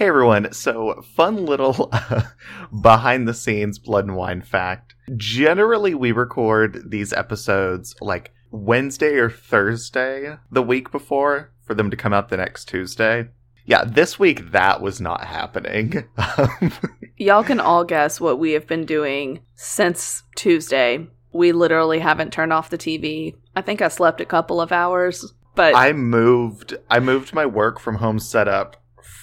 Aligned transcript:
Hey 0.00 0.08
everyone, 0.08 0.50
so 0.54 1.02
fun 1.14 1.44
little 1.44 1.90
uh, 1.92 2.22
behind 2.80 3.28
the 3.28 3.34
scenes 3.34 3.78
blood 3.78 4.06
and 4.06 4.16
wine 4.16 4.40
fact. 4.40 4.94
Generally, 5.14 5.94
we 5.94 6.10
record 6.10 6.90
these 6.90 7.12
episodes 7.12 7.94
like 8.00 8.32
Wednesday 8.50 9.16
or 9.16 9.28
Thursday 9.28 10.38
the 10.50 10.62
week 10.62 10.90
before 10.90 11.52
for 11.66 11.74
them 11.74 11.90
to 11.90 11.98
come 11.98 12.14
out 12.14 12.30
the 12.30 12.38
next 12.38 12.64
Tuesday. 12.64 13.28
Yeah, 13.66 13.84
this 13.84 14.18
week 14.18 14.52
that 14.52 14.80
was 14.80 15.02
not 15.02 15.26
happening. 15.26 16.08
Y'all 17.18 17.44
can 17.44 17.60
all 17.60 17.84
guess 17.84 18.18
what 18.18 18.38
we 18.38 18.52
have 18.52 18.66
been 18.66 18.86
doing 18.86 19.40
since 19.54 20.22
Tuesday. 20.34 21.08
We 21.34 21.52
literally 21.52 21.98
haven't 21.98 22.32
turned 22.32 22.54
off 22.54 22.70
the 22.70 22.78
TV. 22.78 23.34
I 23.54 23.60
think 23.60 23.82
I 23.82 23.88
slept 23.88 24.22
a 24.22 24.24
couple 24.24 24.62
of 24.62 24.72
hours, 24.72 25.34
but 25.54 25.74
I 25.74 25.92
moved 25.92 26.78
I 26.88 27.00
moved 27.00 27.34
my 27.34 27.44
work 27.44 27.78
from 27.78 27.96
home 27.96 28.18
setup 28.18 28.79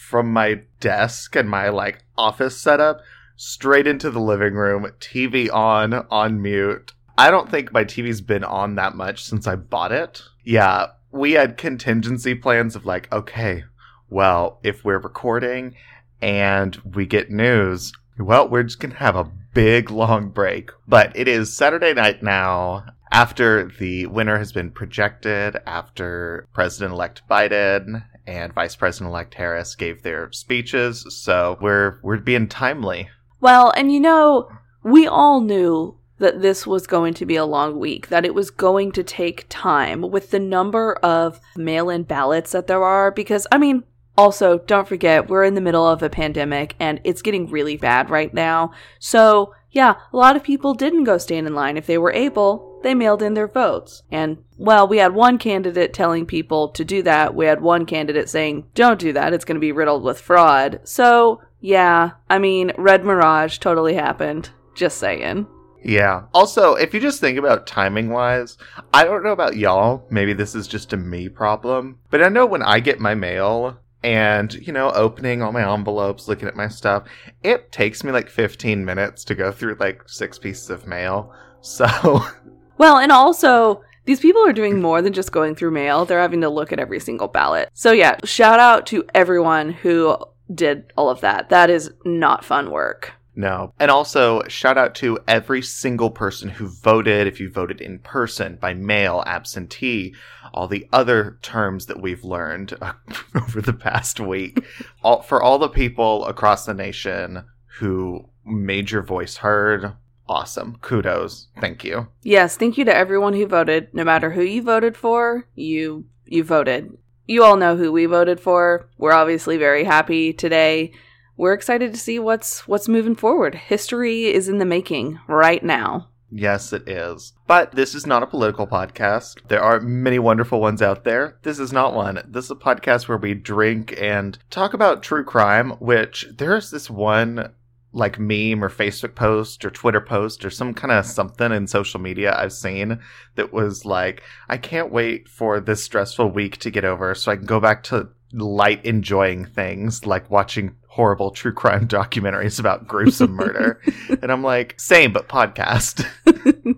from 0.08 0.32
my 0.32 0.62
desk 0.80 1.36
and 1.36 1.50
my 1.50 1.68
like 1.68 2.06
office 2.18 2.58
setup 2.58 3.02
straight 3.36 3.86
into 3.86 4.10
the 4.10 4.22
living 4.22 4.54
room, 4.54 4.90
TV 5.02 5.52
on, 5.52 5.94
on 6.10 6.42
mute. 6.42 6.94
I 7.18 7.30
don't 7.30 7.52
think 7.52 7.74
my 7.74 7.84
TV's 7.84 8.22
been 8.22 8.46
on 8.46 8.76
that 8.76 8.96
much 8.96 9.26
since 9.26 9.48
I 9.48 9.58
bought 9.58 9.92
it. 9.92 10.24
Yeah, 10.46 10.88
we 11.12 11.34
had 11.34 11.58
contingency 11.58 12.36
plans 12.36 12.76
of 12.76 12.86
like, 12.86 13.12
okay, 13.12 13.66
well, 14.10 14.60
if 14.64 14.86
we're 14.86 14.98
recording 14.98 15.76
and 16.22 16.78
we 16.96 17.06
get 17.06 17.30
news, 17.30 17.92
well, 18.18 18.48
we're 18.48 18.64
just 18.64 18.80
gonna 18.80 18.96
have 18.96 19.18
a 19.18 19.30
big 19.54 19.92
long 19.92 20.30
break. 20.30 20.72
But 20.88 21.12
it 21.18 21.28
is 21.28 21.56
Saturday 21.56 21.94
night 21.94 22.24
now. 22.24 22.86
After 23.12 23.66
the 23.80 24.06
winner 24.06 24.38
has 24.38 24.54
been 24.54 24.72
projected, 24.72 25.58
after 25.66 26.48
President 26.54 26.94
elect 26.94 27.24
Biden 27.30 28.04
and 28.28 28.54
Vice 28.54 28.76
President 28.76 29.10
elect 29.10 29.34
Harris 29.34 29.74
gave 29.74 30.04
their 30.04 30.32
speeches, 30.32 31.06
so 31.10 31.58
we're 31.62 32.00
we're 32.04 32.18
being 32.18 32.48
timely. 32.48 33.10
well, 33.40 33.72
and 33.76 33.92
you 33.92 34.00
know, 34.00 34.50
we 34.84 35.08
all 35.08 35.42
knew 35.42 35.98
that 36.20 36.42
this 36.42 36.66
was 36.66 36.88
going 36.88 37.14
to 37.14 37.26
be 37.26 37.36
a 37.36 37.46
long 37.46 37.80
week, 37.80 38.08
that 38.08 38.26
it 38.26 38.34
was 38.34 38.50
going 38.50 38.92
to 38.92 39.04
take 39.04 39.46
time 39.50 40.02
with 40.02 40.32
the 40.32 40.40
number 40.40 40.94
of 41.04 41.40
mail 41.56 41.90
in 41.90 42.04
ballots 42.04 42.52
that 42.52 42.68
there 42.68 42.84
are. 42.84 43.12
Because, 43.12 43.46
I 43.52 43.58
mean, 43.58 43.84
also, 44.18 44.60
don't 44.60 44.88
forget, 44.88 45.30
we're 45.30 45.44
in 45.44 45.54
the 45.54 45.62
middle 45.62 45.88
of 45.88 46.02
a 46.02 46.10
pandemic 46.10 46.76
and 46.80 47.00
it's 47.04 47.22
getting 47.22 47.50
really 47.50 47.78
bad 47.78 48.10
right 48.10 48.34
now. 48.34 48.72
So, 49.00 49.54
yeah, 49.70 49.96
a 50.12 50.18
lot 50.18 50.36
of 50.36 50.44
people 50.44 50.74
didn't 50.74 51.04
go 51.04 51.20
stand 51.20 51.46
in 51.46 51.54
line. 51.54 51.78
If 51.78 51.86
they 51.86 52.00
were 52.00 52.14
able, 52.14 52.67
they 52.84 52.94
mailed 52.94 53.22
in 53.22 53.34
their 53.34 53.48
votes. 53.48 54.04
And, 54.12 54.38
well, 54.58 54.88
we 54.88 54.98
had 54.98 55.14
one 55.14 55.38
candidate 55.38 55.94
telling 55.94 56.26
people 56.26 56.70
to 56.70 56.86
do 56.86 57.02
that. 57.04 57.36
We 57.36 57.46
had 57.46 57.62
one 57.62 57.86
candidate 57.86 58.30
saying, 58.30 58.66
don't 58.76 59.00
do 59.00 59.14
that. 59.14 59.34
It's 59.34 59.46
going 59.46 59.56
to 59.56 59.62
be 59.62 59.72
riddled 59.72 60.04
with 60.04 60.22
fraud. 60.22 60.82
So, 60.84 61.42
yeah, 61.60 62.12
I 62.30 62.40
mean, 62.40 62.72
Red 62.78 63.04
Mirage 63.04 63.58
totally 63.58 63.96
happened. 63.96 64.50
Just 64.76 65.00
saying. 65.00 65.48
Yeah. 65.84 66.24
Also, 66.34 66.76
if 66.76 66.94
you 66.94 67.00
just 67.00 67.20
think 67.20 67.38
about 67.38 67.66
timing 67.66 68.10
wise, 68.10 68.58
I 68.94 69.06
don't 69.06 69.24
know 69.24 69.32
about 69.32 69.58
y'all. 69.58 70.06
Maybe 70.10 70.34
this 70.34 70.54
is 70.54 70.68
just 70.68 70.94
a 70.94 70.98
me 70.98 71.30
problem. 71.30 72.00
But 72.10 72.24
I 72.24 72.30
know 72.30 72.46
when 72.46 72.62
I 72.62 72.80
get 72.80 73.00
my 73.00 73.16
mail 73.16 73.80
and, 74.04 74.54
you 74.54 74.74
know, 74.74 74.92
opening 74.92 75.42
all 75.42 75.52
my 75.52 75.72
envelopes, 75.74 76.28
looking 76.28 76.48
at 76.48 76.56
my 76.56 76.68
stuff, 76.68 77.04
it 77.44 77.72
takes 77.72 78.04
me 78.04 78.12
like 78.12 78.30
15 78.30 78.84
minutes 78.86 79.24
to 79.26 79.36
go 79.36 79.52
through 79.52 79.78
like 79.80 80.08
six 80.08 80.38
pieces 80.38 80.70
of 80.70 80.88
mail. 80.88 81.34
So, 81.62 82.22
Well, 82.78 82.98
and 82.98 83.12
also, 83.12 83.84
these 84.06 84.20
people 84.20 84.46
are 84.46 84.54
doing 84.54 84.82
more 84.82 85.02
than 85.02 85.14
just 85.14 85.32
going 85.32 85.56
through 85.56 85.72
mail. 85.72 86.06
They're 86.06 86.22
having 86.22 86.42
to 86.42 86.50
look 86.50 86.72
at 86.72 86.80
every 86.80 87.00
single 87.00 87.28
ballot. 87.28 87.70
So, 87.74 87.92
yeah, 87.92 88.18
shout 88.24 88.60
out 88.60 88.86
to 88.88 89.04
everyone 89.14 89.72
who 89.72 90.18
did 90.54 90.94
all 90.96 91.10
of 91.10 91.22
that. 91.22 91.50
That 91.50 91.70
is 91.70 91.92
not 92.06 92.46
fun 92.46 92.72
work. 92.72 93.14
no. 93.36 93.74
And 93.80 93.92
also, 93.92 94.42
shout 94.48 94.78
out 94.78 94.96
to 94.96 95.20
every 95.28 95.62
single 95.62 96.10
person 96.10 96.50
who 96.50 96.68
voted, 96.68 97.28
if 97.28 97.40
you 97.40 97.50
voted 97.52 97.82
in 97.82 98.00
person, 98.00 98.56
by 98.56 98.74
mail, 98.74 99.24
absentee, 99.28 100.16
all 100.54 100.68
the 100.68 100.88
other 100.94 101.38
terms 101.42 101.86
that 101.88 102.02
we've 102.02 102.24
learned 102.24 102.74
uh, 102.82 102.94
over 103.36 103.62
the 103.62 103.74
past 103.74 104.20
week. 104.20 104.64
all, 105.04 105.22
for 105.22 105.44
all 105.44 105.60
the 105.60 105.70
people 105.70 106.26
across 106.26 106.66
the 106.66 106.74
nation 106.74 107.44
who 107.80 108.28
made 108.46 108.90
your 108.90 109.04
voice 109.04 109.38
heard, 109.38 109.94
awesome. 110.30 110.78
Kudos. 110.82 111.48
Thank 111.60 111.84
you. 111.84 112.08
Yes, 112.24 112.58
thank 112.58 112.78
you 112.78 112.86
to 112.86 112.96
everyone 112.96 113.34
who 113.34 113.48
voted. 113.48 113.94
No 113.94 114.04
matter 114.04 114.32
who 114.32 114.42
you 114.42 114.62
voted 114.62 114.96
for, 114.96 115.48
you 115.56 116.06
you 116.26 116.44
voted. 116.44 116.98
You 117.26 117.44
all 117.44 117.58
know 117.58 117.76
who 117.76 117.92
we 117.92 118.06
voted 118.06 118.40
for. 118.40 118.90
We're 118.98 119.14
obviously 119.14 119.58
very 119.58 119.84
happy 119.84 120.34
today. 120.34 120.94
We're 121.36 121.54
excited 121.54 121.94
to 121.94 122.00
see 122.00 122.20
what's 122.20 122.68
what's 122.68 122.88
moving 122.88 123.16
forward. 123.16 123.56
History 123.56 124.26
is 124.26 124.50
in 124.50 124.58
the 124.58 124.66
making 124.66 125.20
right 125.28 125.64
now. 125.64 126.10
Yes, 126.30 126.74
it 126.74 126.88
is. 126.90 127.34
But 127.46 127.72
this 127.72 127.96
is 127.96 128.06
not 128.06 128.24
a 128.24 128.28
political 128.28 128.68
podcast. 128.68 129.48
There 129.48 129.62
are 129.62 129.80
many 129.80 130.20
wonderful 130.20 130.60
ones 130.60 130.82
out 130.82 131.04
there. 131.04 131.38
This 131.44 131.60
is 131.60 131.72
not 131.72 131.94
one. 131.94 132.22
This 132.28 132.46
is 132.46 132.52
a 132.52 132.56
podcast 132.56 133.08
where 133.08 133.18
we 133.18 133.34
drink 133.34 133.96
and 133.98 134.38
talk 134.50 134.74
about 134.74 135.04
true 135.04 135.24
crime, 135.24 135.72
which 135.80 136.28
there's 136.36 136.70
this 136.70 136.90
one 136.90 137.54
like 137.98 138.20
meme 138.20 138.64
or 138.64 138.70
Facebook 138.70 139.16
post 139.16 139.66
or 139.66 139.70
Twitter 139.70 140.02
post 140.02 140.46
or 140.46 140.50
some 140.50 140.74
kind 140.74 140.92
of 140.92 141.06
something 141.06 141.52
in 141.52 141.68
social 141.68 142.00
media 142.00 142.36
I've 142.38 142.54
seen 142.54 143.00
that 143.36 143.52
was 143.52 143.86
like, 143.86 144.24
I 144.48 144.58
can't 144.58 144.92
wait 144.92 145.28
for 145.28 145.60
this 145.60 145.84
stressful 145.84 146.30
week 146.30 146.58
to 146.58 146.72
get 146.72 146.86
over 146.86 147.16
so 147.16 147.32
I 147.32 147.38
can 147.38 147.46
go 147.46 147.60
back 147.60 147.84
to 147.86 148.10
light 148.34 148.86
enjoying 148.86 149.46
things 149.46 150.06
like 150.06 150.30
watching 150.30 150.76
horrible 150.88 151.32
true 151.32 151.54
crime 151.54 151.88
documentaries 151.88 152.60
about 152.60 152.88
gruesome 152.88 153.32
murder. 153.32 153.82
and 154.22 154.32
I'm 154.32 154.44
like, 154.44 154.80
same 154.80 155.12
but 155.12 155.28
podcast. 155.28 156.06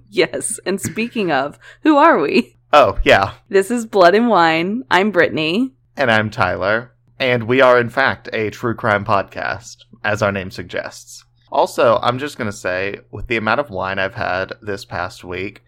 yes, 0.09 0.59
and 0.66 0.80
speaking 0.80 1.31
of, 1.31 1.59
who 1.81 1.97
are 1.97 2.19
we? 2.19 2.56
oh, 2.72 3.00
yeah. 3.03 3.34
This 3.50 3.72
is 3.72 3.86
Blood 3.86 4.16
and 4.16 4.30
Wine. 4.30 4.84
I'm 4.90 5.12
Brittany. 5.12 5.74
And 5.97 6.09
I'm 6.09 6.30
Tyler. 6.30 6.94
And 7.18 7.44
we 7.44 7.59
are, 7.59 7.78
in 7.78 7.90
fact, 7.90 8.30
a 8.31 8.50
true 8.50 8.75
crime 8.75 9.03
podcast, 9.03 9.84
as 10.03 10.21
our 10.21 10.31
name 10.31 10.51
suggests. 10.51 11.23
Also, 11.51 11.99
I'm 12.01 12.19
just 12.19 12.37
going 12.37 12.49
to 12.49 12.55
say, 12.55 12.99
with 13.11 13.27
the 13.27 13.37
amount 13.37 13.59
of 13.59 13.69
wine 13.69 13.99
I've 13.99 14.13
had 14.13 14.53
this 14.61 14.85
past 14.85 15.23
week, 15.23 15.63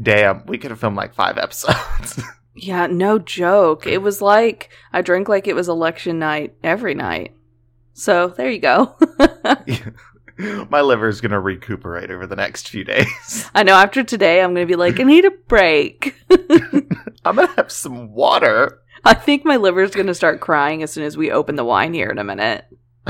damn, 0.00 0.46
we 0.46 0.58
could 0.58 0.70
have 0.70 0.80
filmed 0.80 0.96
like 0.96 1.14
five 1.14 1.38
episodes. 1.38 2.22
Yeah, 2.54 2.86
no 2.86 3.18
joke. 3.18 3.86
It 3.86 4.02
was 4.02 4.20
like 4.20 4.70
I 4.92 5.02
drank 5.02 5.28
like 5.28 5.46
it 5.46 5.54
was 5.54 5.68
election 5.68 6.18
night 6.18 6.54
every 6.62 6.94
night. 6.94 7.34
So 7.94 8.28
there 8.28 8.50
you 8.50 8.60
go. 8.60 8.96
My 10.70 10.82
liver 10.82 11.08
is 11.08 11.20
going 11.20 11.32
to 11.32 11.40
recuperate 11.40 12.10
over 12.10 12.26
the 12.26 12.36
next 12.36 12.68
few 12.68 12.84
days. 12.84 13.50
I 13.54 13.64
know 13.64 13.74
after 13.74 14.04
today, 14.04 14.40
I'm 14.40 14.54
going 14.54 14.66
to 14.66 14.70
be 14.70 14.76
like, 14.76 15.00
I 15.00 15.02
need 15.02 15.24
a 15.24 15.32
break. 15.32 16.14
I'm 17.24 17.36
going 17.36 17.48
to 17.48 17.54
have 17.56 17.72
some 17.72 18.12
water. 18.12 18.80
I 19.04 19.14
think 19.14 19.44
my 19.44 19.56
liver 19.56 19.82
is 19.82 19.90
going 19.90 20.06
to 20.06 20.14
start 20.14 20.40
crying 20.40 20.82
as 20.82 20.92
soon 20.92 21.04
as 21.04 21.16
we 21.16 21.30
open 21.30 21.56
the 21.56 21.64
wine 21.64 21.92
here 21.92 22.08
in 22.08 22.18
a 22.18 22.24
minute. 22.24 22.64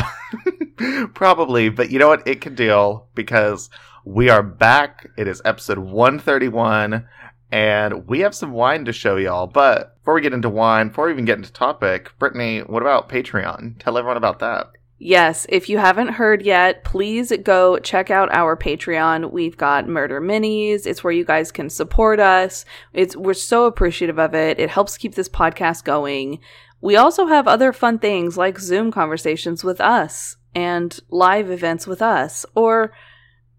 Probably, 1.14 1.68
but 1.68 1.90
you 1.90 1.98
know 1.98 2.08
what? 2.08 2.26
It 2.26 2.40
can 2.40 2.54
deal 2.54 3.08
because 3.14 3.70
we 4.04 4.28
are 4.28 4.42
back. 4.42 5.08
It 5.16 5.28
is 5.28 5.42
episode 5.44 5.78
131, 5.78 7.06
and 7.50 8.08
we 8.08 8.20
have 8.20 8.34
some 8.34 8.52
wine 8.52 8.84
to 8.84 8.92
show 8.92 9.16
y'all. 9.16 9.46
But 9.46 9.98
before 9.98 10.14
we 10.14 10.20
get 10.20 10.32
into 10.32 10.48
wine, 10.48 10.88
before 10.88 11.06
we 11.06 11.12
even 11.12 11.24
get 11.24 11.38
into 11.38 11.52
topic, 11.52 12.12
Brittany, 12.18 12.60
what 12.60 12.82
about 12.82 13.08
Patreon? 13.08 13.78
Tell 13.78 13.98
everyone 13.98 14.16
about 14.16 14.38
that. 14.38 14.70
Yes, 15.00 15.46
if 15.48 15.68
you 15.68 15.78
haven't 15.78 16.08
heard 16.08 16.42
yet, 16.42 16.82
please 16.82 17.32
go 17.44 17.78
check 17.78 18.10
out 18.10 18.34
our 18.34 18.56
Patreon. 18.56 19.30
We've 19.30 19.56
got 19.56 19.86
murder 19.86 20.20
minis. 20.20 20.86
It's 20.86 21.04
where 21.04 21.12
you 21.12 21.24
guys 21.24 21.52
can 21.52 21.70
support 21.70 22.18
us. 22.18 22.64
It's 22.92 23.14
we're 23.14 23.34
so 23.34 23.66
appreciative 23.66 24.18
of 24.18 24.34
it. 24.34 24.58
It 24.58 24.70
helps 24.70 24.98
keep 24.98 25.14
this 25.14 25.28
podcast 25.28 25.84
going. 25.84 26.40
We 26.80 26.96
also 26.96 27.26
have 27.26 27.48
other 27.48 27.72
fun 27.72 27.98
things 27.98 28.36
like 28.36 28.58
Zoom 28.58 28.90
conversations 28.90 29.64
with 29.64 29.80
us 29.80 30.36
and 30.54 30.98
live 31.10 31.50
events 31.50 31.86
with 31.86 32.02
us 32.02 32.46
or 32.54 32.92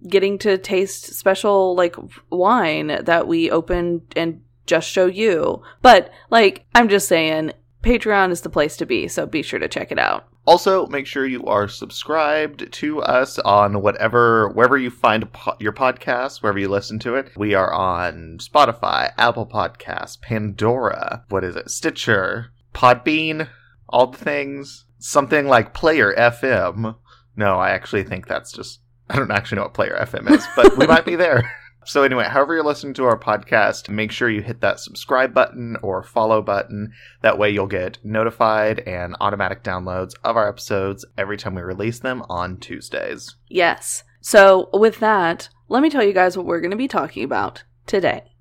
getting 0.07 0.37
to 0.39 0.57
taste 0.57 1.13
special 1.13 1.75
like 1.75 1.95
wine 2.29 3.03
that 3.03 3.27
we 3.27 3.51
open 3.51 4.03
and 4.15 4.41
just 4.65 4.89
show 4.89 5.07
you. 5.07 5.61
But 5.81 6.11
like 6.29 6.65
I'm 6.73 6.89
just 6.89 7.07
saying 7.07 7.51
Patreon 7.83 8.31
is 8.31 8.41
the 8.41 8.49
place 8.49 8.77
to 8.77 8.85
be, 8.85 9.07
so 9.07 9.25
be 9.25 9.41
sure 9.41 9.59
to 9.59 9.67
check 9.67 9.91
it 9.91 9.99
out. 9.99 10.27
Also, 10.45 10.87
make 10.87 11.05
sure 11.05 11.27
you 11.27 11.45
are 11.45 11.67
subscribed 11.67 12.71
to 12.73 13.01
us 13.03 13.37
on 13.39 13.81
whatever, 13.81 14.49
wherever 14.49 14.77
you 14.77 14.89
find 14.89 15.31
po- 15.31 15.55
your 15.59 15.71
podcast, 15.71 16.41
wherever 16.41 16.57
you 16.57 16.67
listen 16.67 16.97
to 16.99 17.15
it. 17.15 17.31
We 17.37 17.53
are 17.53 17.71
on 17.71 18.39
Spotify, 18.39 19.11
Apple 19.17 19.45
Podcasts, 19.45 20.19
Pandora, 20.19 21.23
what 21.29 21.43
is 21.43 21.55
it, 21.55 21.69
Stitcher, 21.69 22.51
Podbean, 22.73 23.49
all 23.87 24.07
the 24.07 24.17
things. 24.17 24.85
Something 24.99 25.47
like 25.47 25.73
Player 25.73 26.13
FM. 26.17 26.95
No, 27.35 27.57
I 27.57 27.69
actually 27.69 28.03
think 28.03 28.27
that's 28.27 28.51
just, 28.51 28.81
I 29.09 29.15
don't 29.15 29.31
actually 29.31 29.57
know 29.57 29.63
what 29.63 29.73
Player 29.73 29.97
FM 30.01 30.29
is, 30.31 30.45
but 30.55 30.77
we 30.77 30.87
might 30.87 31.05
be 31.05 31.15
there. 31.15 31.51
So, 31.85 32.03
anyway, 32.03 32.25
however 32.25 32.53
you're 32.53 32.63
listening 32.63 32.93
to 32.95 33.05
our 33.05 33.17
podcast, 33.17 33.89
make 33.89 34.11
sure 34.11 34.29
you 34.29 34.43
hit 34.43 34.61
that 34.61 34.79
subscribe 34.79 35.33
button 35.33 35.75
or 35.81 36.03
follow 36.03 36.39
button. 36.39 36.93
That 37.23 37.39
way, 37.39 37.49
you'll 37.49 37.65
get 37.65 37.97
notified 38.03 38.81
and 38.81 39.15
automatic 39.19 39.63
downloads 39.63 40.13
of 40.23 40.37
our 40.37 40.47
episodes 40.47 41.03
every 41.17 41.35
time 41.37 41.55
we 41.55 41.63
release 41.63 41.97
them 41.97 42.21
on 42.29 42.57
Tuesdays. 42.57 43.35
Yes. 43.47 44.03
So, 44.21 44.69
with 44.73 44.99
that, 44.99 45.49
let 45.67 45.81
me 45.81 45.89
tell 45.89 46.03
you 46.03 46.13
guys 46.13 46.37
what 46.37 46.45
we're 46.45 46.61
going 46.61 46.69
to 46.69 46.77
be 46.77 46.87
talking 46.87 47.23
about 47.23 47.63
today. 47.87 48.35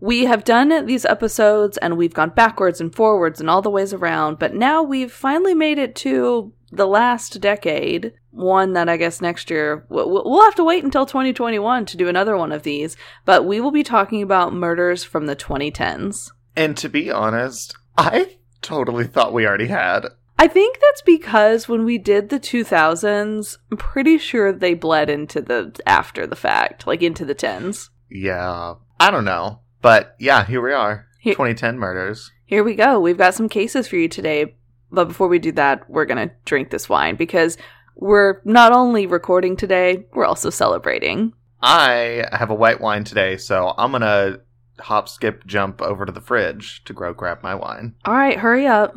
We 0.00 0.24
have 0.24 0.44
done 0.44 0.86
these 0.86 1.04
episodes 1.04 1.76
and 1.76 1.96
we've 1.96 2.14
gone 2.14 2.30
backwards 2.30 2.80
and 2.80 2.94
forwards 2.94 3.40
and 3.40 3.50
all 3.50 3.60
the 3.60 3.70
ways 3.70 3.92
around, 3.92 4.38
but 4.38 4.54
now 4.54 4.82
we've 4.82 5.12
finally 5.12 5.54
made 5.54 5.78
it 5.78 5.94
to 5.96 6.52
the 6.72 6.86
last 6.86 7.40
decade. 7.40 8.14
One 8.30 8.72
that 8.72 8.88
I 8.88 8.96
guess 8.96 9.20
next 9.20 9.50
year 9.50 9.84
we'll 9.88 10.44
have 10.44 10.54
to 10.54 10.64
wait 10.64 10.84
until 10.84 11.04
2021 11.04 11.84
to 11.86 11.96
do 11.96 12.08
another 12.08 12.36
one 12.36 12.52
of 12.52 12.62
these, 12.62 12.96
but 13.24 13.44
we 13.44 13.60
will 13.60 13.72
be 13.72 13.82
talking 13.82 14.22
about 14.22 14.54
murders 14.54 15.04
from 15.04 15.26
the 15.26 15.36
2010s. 15.36 16.30
And 16.56 16.76
to 16.78 16.88
be 16.88 17.10
honest, 17.10 17.76
I 17.98 18.36
totally 18.62 19.06
thought 19.06 19.32
we 19.32 19.46
already 19.46 19.66
had. 19.66 20.06
I 20.38 20.48
think 20.48 20.78
that's 20.80 21.02
because 21.02 21.68
when 21.68 21.84
we 21.84 21.98
did 21.98 22.30
the 22.30 22.40
2000s, 22.40 23.58
I'm 23.70 23.76
pretty 23.76 24.16
sure 24.16 24.52
they 24.52 24.72
bled 24.72 25.10
into 25.10 25.42
the 25.42 25.78
after 25.86 26.26
the 26.26 26.36
fact, 26.36 26.86
like 26.86 27.02
into 27.02 27.26
the 27.26 27.34
10s. 27.34 27.90
Yeah. 28.08 28.76
I 28.98 29.10
don't 29.10 29.26
know. 29.26 29.60
But 29.82 30.14
yeah, 30.18 30.44
here 30.44 30.60
we 30.62 30.72
are. 30.72 31.06
Here- 31.18 31.34
2010 31.34 31.78
murders. 31.78 32.30
Here 32.44 32.64
we 32.64 32.74
go. 32.74 32.98
We've 32.98 33.18
got 33.18 33.34
some 33.34 33.48
cases 33.48 33.86
for 33.86 33.96
you 33.96 34.08
today. 34.08 34.54
But 34.90 35.06
before 35.06 35.28
we 35.28 35.38
do 35.38 35.52
that, 35.52 35.88
we're 35.88 36.04
going 36.04 36.28
to 36.28 36.34
drink 36.44 36.70
this 36.70 36.88
wine 36.88 37.14
because 37.14 37.56
we're 37.94 38.40
not 38.44 38.72
only 38.72 39.06
recording 39.06 39.56
today, 39.56 40.06
we're 40.12 40.24
also 40.24 40.50
celebrating. 40.50 41.32
I 41.62 42.26
have 42.32 42.50
a 42.50 42.54
white 42.54 42.80
wine 42.80 43.04
today, 43.04 43.36
so 43.36 43.72
I'm 43.78 43.92
going 43.92 44.00
to 44.00 44.40
hop, 44.80 45.08
skip, 45.08 45.46
jump 45.46 45.80
over 45.80 46.06
to 46.06 46.10
the 46.12 46.20
fridge 46.20 46.82
to 46.84 46.92
go 46.92 47.12
grab 47.12 47.42
my 47.42 47.54
wine. 47.54 47.94
All 48.04 48.14
right, 48.14 48.38
hurry 48.38 48.66
up. 48.66 48.96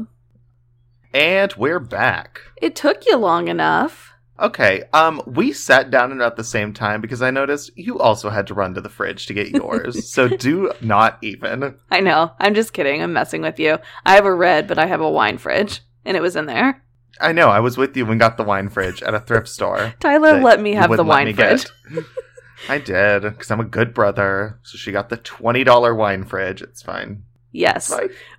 And 1.13 1.53
we're 1.53 1.80
back. 1.80 2.41
It 2.62 2.75
took 2.75 3.06
you 3.06 3.18
long 3.18 3.50
enough. 3.50 4.12
Okay, 4.39 4.83
um, 4.94 5.21
we 5.27 5.53
sat 5.53 5.91
down 5.91 6.12
and 6.12 6.21
at 6.21 6.35
the 6.35 6.44
same 6.44 6.74
time 6.74 7.01
because 7.01 7.21
I 7.21 7.30
noticed 7.30 7.71
you 7.77 8.00
also 8.00 8.30
had 8.30 8.47
to 8.47 8.53
run 8.53 8.74
to 8.74 8.81
the 8.81 8.89
fridge 8.89 9.27
to 9.27 9.33
get 9.33 9.50
yours. 9.51 10.09
so 10.12 10.27
do 10.38 10.71
not 10.81 11.19
even. 11.21 11.75
I 11.91 12.00
know. 12.00 12.31
I'm 12.39 12.56
just 12.56 12.74
kidding. 12.74 13.01
I'm 13.01 13.13
messing 13.13 13.41
with 13.41 13.59
you. 13.59 13.77
I 14.06 14.15
have 14.15 14.25
a 14.25 14.33
red, 14.33 14.68
but 14.68 14.80
I 14.80 14.88
have 14.88 15.01
a 15.01 15.09
wine 15.09 15.38
fridge, 15.38 15.81
and 16.03 16.18
it 16.18 16.21
was 16.21 16.35
in 16.35 16.47
there. 16.47 16.83
I 17.21 17.31
know. 17.31 17.50
I 17.50 17.59
was 17.59 17.77
with 17.77 17.95
you 17.95 18.06
when 18.07 18.18
got 18.18 18.38
the 18.38 18.44
wine 18.44 18.69
fridge 18.69 19.03
at 19.03 19.13
a 19.13 19.19
thrift 19.19 19.47
store. 19.47 19.94
Tyler 20.00 20.41
let 20.41 20.59
me 20.59 20.74
have 20.74 20.91
the 20.91 21.03
wine 21.03 21.33
fridge. 21.35 21.68
I 22.69 22.80
did 22.80 23.24
because 23.24 23.51
I'm 23.51 23.59
a 23.59 23.65
good 23.65 23.94
brother. 23.94 24.59
So 24.63 24.77
she 24.77 24.91
got 24.91 25.09
the 25.09 25.18
twenty 25.18 25.63
dollar 25.63 25.94
wine 25.94 26.24
fridge. 26.24 26.62
It's 26.62 26.81
fine. 26.81 27.24
Yes. 27.51 27.94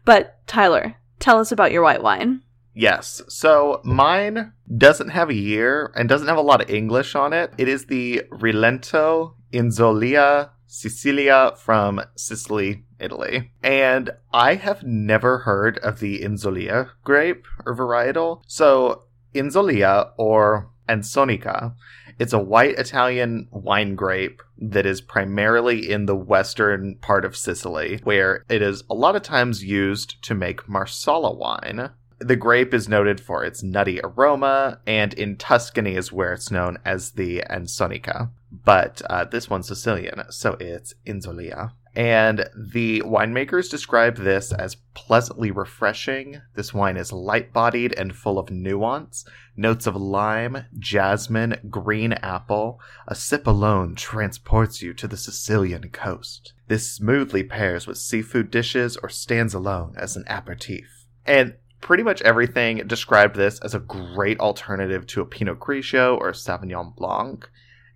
But 0.04 0.44
Tyler, 0.48 0.96
tell 1.20 1.38
us 1.38 1.52
about 1.52 1.70
your 1.72 1.82
white 1.82 2.02
wine. 2.02 2.42
Yes. 2.74 3.22
So 3.28 3.80
mine 3.84 4.52
doesn't 4.76 5.08
have 5.08 5.30
a 5.30 5.34
year 5.34 5.92
and 5.94 6.08
doesn't 6.08 6.28
have 6.28 6.36
a 6.36 6.42
lot 6.42 6.60
of 6.60 6.70
English 6.70 7.14
on 7.14 7.32
it. 7.32 7.52
It 7.56 7.68
is 7.68 7.86
the 7.86 8.22
Rilento 8.30 9.34
Inzolia 9.52 10.50
Sicilia 10.66 11.52
from 11.56 12.00
Sicily, 12.16 12.84
Italy. 12.98 13.52
And 13.62 14.10
I 14.32 14.56
have 14.56 14.82
never 14.82 15.38
heard 15.38 15.78
of 15.78 16.00
the 16.00 16.20
Inzolia 16.20 16.90
grape 17.04 17.46
or 17.64 17.76
varietal. 17.76 18.42
So 18.48 19.04
Inzolia 19.34 20.10
or 20.18 20.70
Ansonica, 20.88 21.74
it's 22.18 22.32
a 22.32 22.38
white 22.38 22.78
Italian 22.78 23.48
wine 23.50 23.94
grape 23.94 24.42
that 24.58 24.86
is 24.86 25.00
primarily 25.00 25.90
in 25.90 26.06
the 26.06 26.16
western 26.16 26.96
part 27.00 27.24
of 27.24 27.36
Sicily, 27.36 28.00
where 28.04 28.44
it 28.48 28.60
is 28.62 28.82
a 28.90 28.94
lot 28.94 29.16
of 29.16 29.22
times 29.22 29.64
used 29.64 30.22
to 30.24 30.34
make 30.34 30.68
Marsala 30.68 31.32
wine. 31.32 31.90
The 32.24 32.36
grape 32.36 32.72
is 32.72 32.88
noted 32.88 33.20
for 33.20 33.44
its 33.44 33.62
nutty 33.62 34.00
aroma, 34.02 34.80
and 34.86 35.12
in 35.12 35.36
Tuscany 35.36 35.94
is 35.94 36.10
where 36.10 36.32
it's 36.32 36.50
known 36.50 36.78
as 36.82 37.10
the 37.10 37.44
Ansonica. 37.50 38.30
But 38.50 39.02
uh, 39.10 39.24
this 39.26 39.50
one's 39.50 39.68
Sicilian, 39.68 40.22
so 40.30 40.56
it's 40.58 40.94
Inzolia. 41.06 41.72
And 41.94 42.48
the 42.56 43.02
winemakers 43.02 43.70
describe 43.70 44.16
this 44.16 44.52
as 44.52 44.78
pleasantly 44.94 45.50
refreshing. 45.50 46.40
This 46.54 46.72
wine 46.72 46.96
is 46.96 47.12
light 47.12 47.52
bodied 47.52 47.92
and 47.92 48.16
full 48.16 48.38
of 48.38 48.50
nuance. 48.50 49.26
Notes 49.54 49.86
of 49.86 49.94
lime, 49.94 50.64
jasmine, 50.78 51.58
green 51.68 52.14
apple. 52.14 52.80
A 53.06 53.14
sip 53.14 53.46
alone 53.46 53.96
transports 53.96 54.80
you 54.80 54.94
to 54.94 55.06
the 55.06 55.18
Sicilian 55.18 55.90
coast. 55.90 56.54
This 56.68 56.90
smoothly 56.90 57.44
pairs 57.44 57.86
with 57.86 57.98
seafood 57.98 58.50
dishes 58.50 58.96
or 58.96 59.10
stands 59.10 59.52
alone 59.52 59.94
as 59.98 60.16
an 60.16 60.24
aperitif. 60.26 61.04
And 61.26 61.56
pretty 61.84 62.02
much 62.02 62.22
everything 62.22 62.78
described 62.86 63.36
this 63.36 63.60
as 63.60 63.74
a 63.74 63.78
great 63.78 64.40
alternative 64.40 65.06
to 65.06 65.20
a 65.20 65.26
Pinot 65.26 65.60
Grigio 65.60 66.16
or 66.16 66.30
a 66.30 66.32
Sauvignon 66.32 66.96
Blanc. 66.96 67.48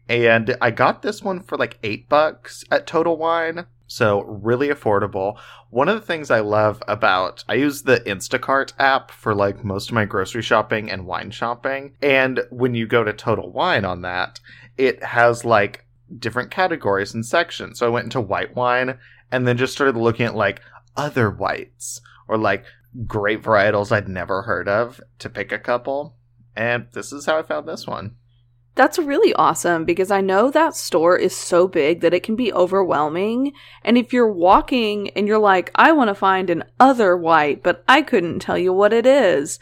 And 0.08 0.56
I 0.61 0.70
got 0.70 1.00
this 1.00 1.23
one 1.23 1.40
for 1.40 1.56
like 1.56 1.79
eight 1.82 2.06
bucks 2.08 2.64
at 2.70 2.87
Total 2.87 3.17
Wine. 3.17 3.67
So 3.87 4.20
really 4.25 4.69
affordable. 4.69 5.38
One 5.70 5.88
of 5.88 5.99
the 5.99 6.06
things 6.06 6.31
I 6.31 6.40
love 6.40 6.82
about 6.87 7.43
I 7.49 7.55
use 7.55 7.82
the 7.82 8.00
Instacart 8.00 8.75
app 8.79 9.11
for 9.11 9.35
like 9.35 9.64
most 9.64 9.88
of 9.88 9.94
my 9.94 10.05
grocery 10.05 10.43
shopping 10.43 10.91
and 10.91 11.06
wine 11.06 11.31
shopping. 11.31 11.94
And 12.02 12.43
when 12.50 12.75
you 12.75 12.87
go 12.87 13.05
to 13.05 13.12
Total 13.14 13.50
Wine 13.50 13.87
on 13.87 14.02
that, 14.02 14.38
it 14.76 15.02
has 15.02 15.46
like 15.46 15.86
different 16.19 16.51
categories 16.51 17.15
and 17.15 17.24
sections. 17.24 17.79
So 17.79 17.86
I 17.86 17.91
went 17.91 18.05
into 18.05 18.20
white 18.20 18.55
wine 18.55 18.98
and 19.32 19.48
then 19.48 19.56
just 19.56 19.72
started 19.72 19.96
looking 19.96 20.27
at 20.27 20.34
like 20.34 20.60
other 20.94 21.31
whites 21.31 22.03
or 22.29 22.36
like 22.36 22.65
great 23.06 23.42
varietals 23.42 23.92
I'd 23.92 24.08
never 24.08 24.42
heard 24.42 24.68
of 24.68 25.00
to 25.18 25.30
pick 25.30 25.52
a 25.52 25.58
couple. 25.58 26.16
And 26.56 26.86
this 26.92 27.12
is 27.12 27.26
how 27.26 27.38
I 27.38 27.42
found 27.42 27.68
this 27.68 27.86
one. 27.86 28.16
That's 28.74 28.98
really 28.98 29.32
awesome 29.34 29.84
because 29.84 30.10
I 30.12 30.20
know 30.20 30.50
that 30.50 30.76
store 30.76 31.16
is 31.16 31.36
so 31.36 31.66
big 31.66 32.00
that 32.00 32.14
it 32.14 32.22
can 32.22 32.36
be 32.36 32.52
overwhelming. 32.52 33.52
And 33.82 33.98
if 33.98 34.12
you're 34.12 34.32
walking 34.32 35.10
and 35.10 35.26
you're 35.26 35.38
like, 35.38 35.72
I 35.74 35.90
want 35.92 36.08
to 36.08 36.14
find 36.14 36.48
an 36.48 36.62
other 36.78 37.16
white, 37.16 37.62
but 37.64 37.82
I 37.88 38.02
couldn't 38.02 38.38
tell 38.38 38.56
you 38.56 38.72
what 38.72 38.92
it 38.92 39.04
is, 39.04 39.58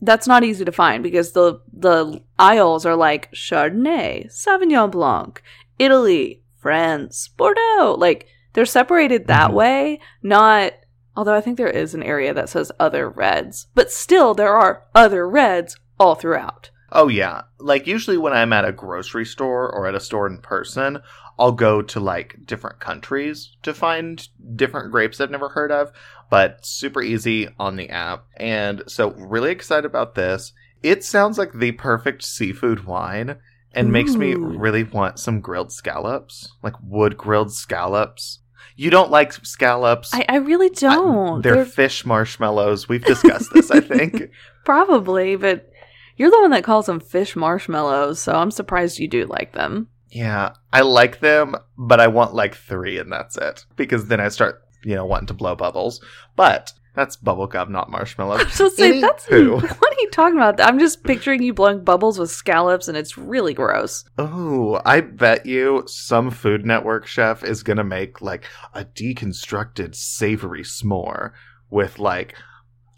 that's 0.00 0.26
not 0.26 0.44
easy 0.44 0.64
to 0.64 0.72
find 0.72 1.02
because 1.02 1.32
the 1.32 1.60
the 1.72 2.22
aisles 2.38 2.84
are 2.86 2.96
like 2.96 3.30
Chardonnay, 3.32 4.26
Sauvignon 4.32 4.90
Blanc, 4.90 5.42
Italy, 5.78 6.42
France, 6.58 7.28
Bordeaux. 7.28 7.96
Like 7.98 8.26
they're 8.54 8.66
separated 8.66 9.26
that 9.26 9.50
Mhm. 9.50 9.54
way, 9.54 10.00
not 10.22 10.72
although 11.16 11.34
I 11.34 11.40
think 11.40 11.56
there 11.56 11.68
is 11.68 11.94
an 11.94 12.02
area 12.02 12.34
that 12.34 12.48
says 12.48 12.72
other 12.78 13.08
reds, 13.08 13.66
but 13.74 13.90
still 13.90 14.34
there 14.34 14.54
are 14.54 14.84
other 14.94 15.28
reds 15.28 15.76
all 15.98 16.14
throughout. 16.14 16.70
Oh 16.92 17.08
yeah. 17.08 17.42
Like 17.58 17.86
usually 17.86 18.16
when 18.16 18.32
I'm 18.32 18.52
at 18.52 18.64
a 18.64 18.72
grocery 18.72 19.26
store 19.26 19.68
or 19.68 19.86
at 19.86 19.94
a 19.94 20.00
store 20.00 20.26
in 20.26 20.38
person, 20.38 21.00
I'll 21.38 21.52
go 21.52 21.82
to 21.82 22.00
like 22.00 22.36
different 22.44 22.78
countries 22.78 23.56
to 23.62 23.74
find 23.74 24.26
different 24.54 24.92
grapes 24.92 25.20
I've 25.20 25.30
never 25.30 25.48
heard 25.48 25.72
of, 25.72 25.90
but 26.30 26.64
super 26.64 27.02
easy 27.02 27.48
on 27.58 27.76
the 27.76 27.90
app. 27.90 28.26
And 28.36 28.84
so 28.86 29.10
really 29.12 29.50
excited 29.50 29.84
about 29.84 30.14
this. 30.14 30.52
It 30.82 31.02
sounds 31.02 31.38
like 31.38 31.52
the 31.52 31.72
perfect 31.72 32.22
seafood 32.22 32.84
wine 32.84 33.38
and 33.72 33.90
makes 33.90 34.14
me 34.14 34.34
really 34.34 34.84
want 34.84 35.18
some 35.18 35.40
grilled 35.40 35.72
scallops, 35.72 36.52
like 36.62 36.74
wood 36.80 37.16
grilled 37.16 37.52
scallops. 37.52 38.38
You 38.76 38.90
don't 38.90 39.10
like 39.10 39.32
scallops. 39.32 40.12
I, 40.12 40.24
I 40.28 40.36
really 40.36 40.70
don't. 40.70 41.42
They're, 41.42 41.54
They're 41.54 41.64
fish 41.64 42.04
marshmallows. 42.04 42.88
We've 42.88 43.04
discussed 43.04 43.52
this, 43.52 43.70
I 43.70 43.80
think. 43.80 44.30
probably, 44.64 45.36
but 45.36 45.70
you're 46.16 46.30
the 46.30 46.40
one 46.40 46.50
that 46.50 46.64
calls 46.64 46.86
them 46.86 47.00
fish 47.00 47.36
marshmallows, 47.36 48.18
so 48.18 48.32
I'm 48.34 48.50
surprised 48.50 48.98
you 48.98 49.08
do 49.08 49.26
like 49.26 49.52
them. 49.52 49.88
Yeah, 50.10 50.54
I 50.72 50.82
like 50.82 51.20
them, 51.20 51.56
but 51.76 52.00
I 52.00 52.06
want 52.06 52.34
like 52.34 52.54
three 52.54 52.98
and 52.98 53.12
that's 53.12 53.36
it. 53.36 53.64
Because 53.76 54.06
then 54.06 54.20
I 54.20 54.28
start, 54.28 54.62
you 54.84 54.94
know, 54.94 55.04
wanting 55.04 55.26
to 55.28 55.34
blow 55.34 55.56
bubbles. 55.56 56.00
But 56.36 56.72
that's 56.94 57.16
bubblegum, 57.16 57.70
not 57.70 57.90
marshmallow. 57.90 58.36
I 58.38 58.44
was 58.44 58.56
just 58.56 58.76
say 58.76 59.00
that's 59.00 59.26
Anywho. 59.26 59.62
what 59.80 59.92
are 59.92 60.00
you 60.00 60.10
talking 60.10 60.36
about? 60.36 60.60
I'm 60.60 60.78
just 60.78 61.02
picturing 61.02 61.42
you 61.42 61.52
blowing 61.52 61.82
bubbles 61.82 62.18
with 62.18 62.30
scallops, 62.30 62.88
and 62.88 62.96
it's 62.96 63.18
really 63.18 63.54
gross. 63.54 64.04
Oh, 64.18 64.80
I 64.84 65.00
bet 65.00 65.46
you 65.46 65.84
some 65.86 66.30
Food 66.30 66.64
Network 66.64 67.06
chef 67.06 67.42
is 67.44 67.62
gonna 67.62 67.84
make 67.84 68.20
like 68.20 68.44
a 68.72 68.84
deconstructed 68.84 69.94
savory 69.94 70.62
s'more 70.62 71.32
with 71.70 71.98
like, 71.98 72.34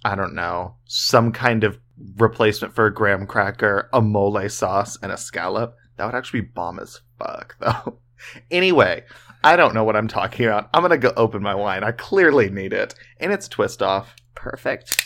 I 0.04 0.14
don't 0.14 0.34
know, 0.34 0.76
some 0.84 1.32
kind 1.32 1.64
of 1.64 1.78
replacement 2.16 2.74
for 2.74 2.86
a 2.86 2.94
graham 2.94 3.26
cracker, 3.26 3.88
a 3.92 4.02
mole 4.02 4.48
sauce, 4.48 4.98
and 5.02 5.10
a 5.10 5.16
scallop. 5.16 5.76
That 5.96 6.04
would 6.04 6.14
actually 6.14 6.42
be 6.42 6.48
bomb 6.48 6.78
as 6.78 7.00
fuck, 7.18 7.56
though. 7.58 7.98
anyway, 8.50 9.04
I 9.46 9.54
don't 9.54 9.74
know 9.74 9.84
what 9.84 9.94
I'm 9.94 10.08
talking 10.08 10.46
about. 10.46 10.68
I'm 10.74 10.82
gonna 10.82 10.98
go 10.98 11.12
open 11.16 11.40
my 11.40 11.54
wine. 11.54 11.84
I 11.84 11.92
clearly 11.92 12.50
need 12.50 12.72
it. 12.72 12.96
And 13.20 13.32
it's 13.32 13.46
twist 13.46 13.80
off. 13.80 14.16
Perfect. 14.34 15.04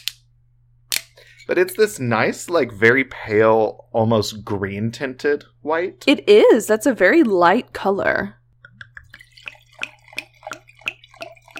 But 1.47 1.59
it's 1.59 1.75
this 1.75 2.00
nice, 2.00 2.49
like 2.49 2.73
very 2.73 3.04
pale, 3.04 3.88
almost 3.92 4.42
green 4.42 4.92
tinted 4.92 5.44
white. 5.61 6.04
It 6.06 6.26
is. 6.26 6.66
That's 6.66 6.87
a 6.87 6.94
very 6.94 7.23
light 7.23 7.75
color. 7.75 8.37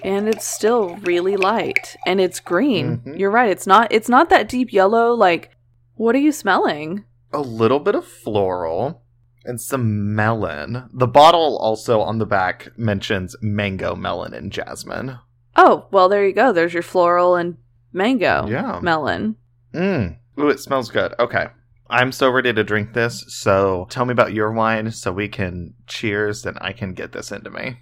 and 0.03 0.27
it's 0.31 0.47
still 0.47 0.97
really 1.03 1.37
light 1.37 1.95
and 2.07 2.23
it's 2.23 2.41
green. 2.41 3.03
Mhm. 3.05 3.19
You're 3.19 3.31
right. 3.31 3.51
It's 3.51 3.67
not 3.67 3.93
it's 3.93 4.09
not 4.09 4.31
that 4.31 4.49
deep 4.49 4.73
yellow 4.73 5.13
like 5.13 5.51
what 5.97 6.15
are 6.15 6.19
you 6.19 6.33
smelling? 6.33 7.05
A 7.35 7.41
little 7.41 7.79
bit 7.81 7.95
of 7.95 8.07
floral 8.07 9.03
and 9.45 9.61
some 9.61 10.15
melon. 10.15 10.89
The 10.93 11.07
bottle 11.07 11.57
also 11.59 12.01
on 12.01 12.19
the 12.19 12.27
back 12.27 12.69
mentions 12.77 13.35
mango, 13.41 13.95
melon, 13.95 14.35
and 14.35 14.53
jasmine. 14.53 15.19
Oh, 15.57 15.87
well 15.91 16.09
there 16.09 16.27
you 16.27 16.33
go. 16.33 16.53
There's 16.53 16.75
your 16.75 16.83
floral 16.83 17.37
and 17.37 17.57
mango 17.93 18.47
Yeah. 18.49 18.81
melon. 18.83 19.37
Mm. 19.75 20.19
Ooh, 20.39 20.49
it 20.49 20.61
smells 20.61 20.91
good. 20.91 21.15
Okay. 21.19 21.47
I'm 21.89 22.13
so 22.13 22.31
ready 22.31 22.53
to 22.53 22.63
drink 22.63 22.93
this. 22.93 23.25
So 23.29 23.87
tell 23.91 24.05
me 24.05 24.13
about 24.13 24.33
your 24.33 24.53
wine 24.53 24.91
so 24.93 25.11
we 25.11 25.27
can 25.29 25.75
cheers 25.89 26.47
and 26.47 26.57
I 26.61 26.73
can 26.73 26.95
get 26.95 27.11
this 27.13 27.33
into 27.33 27.51
me. 27.51 27.79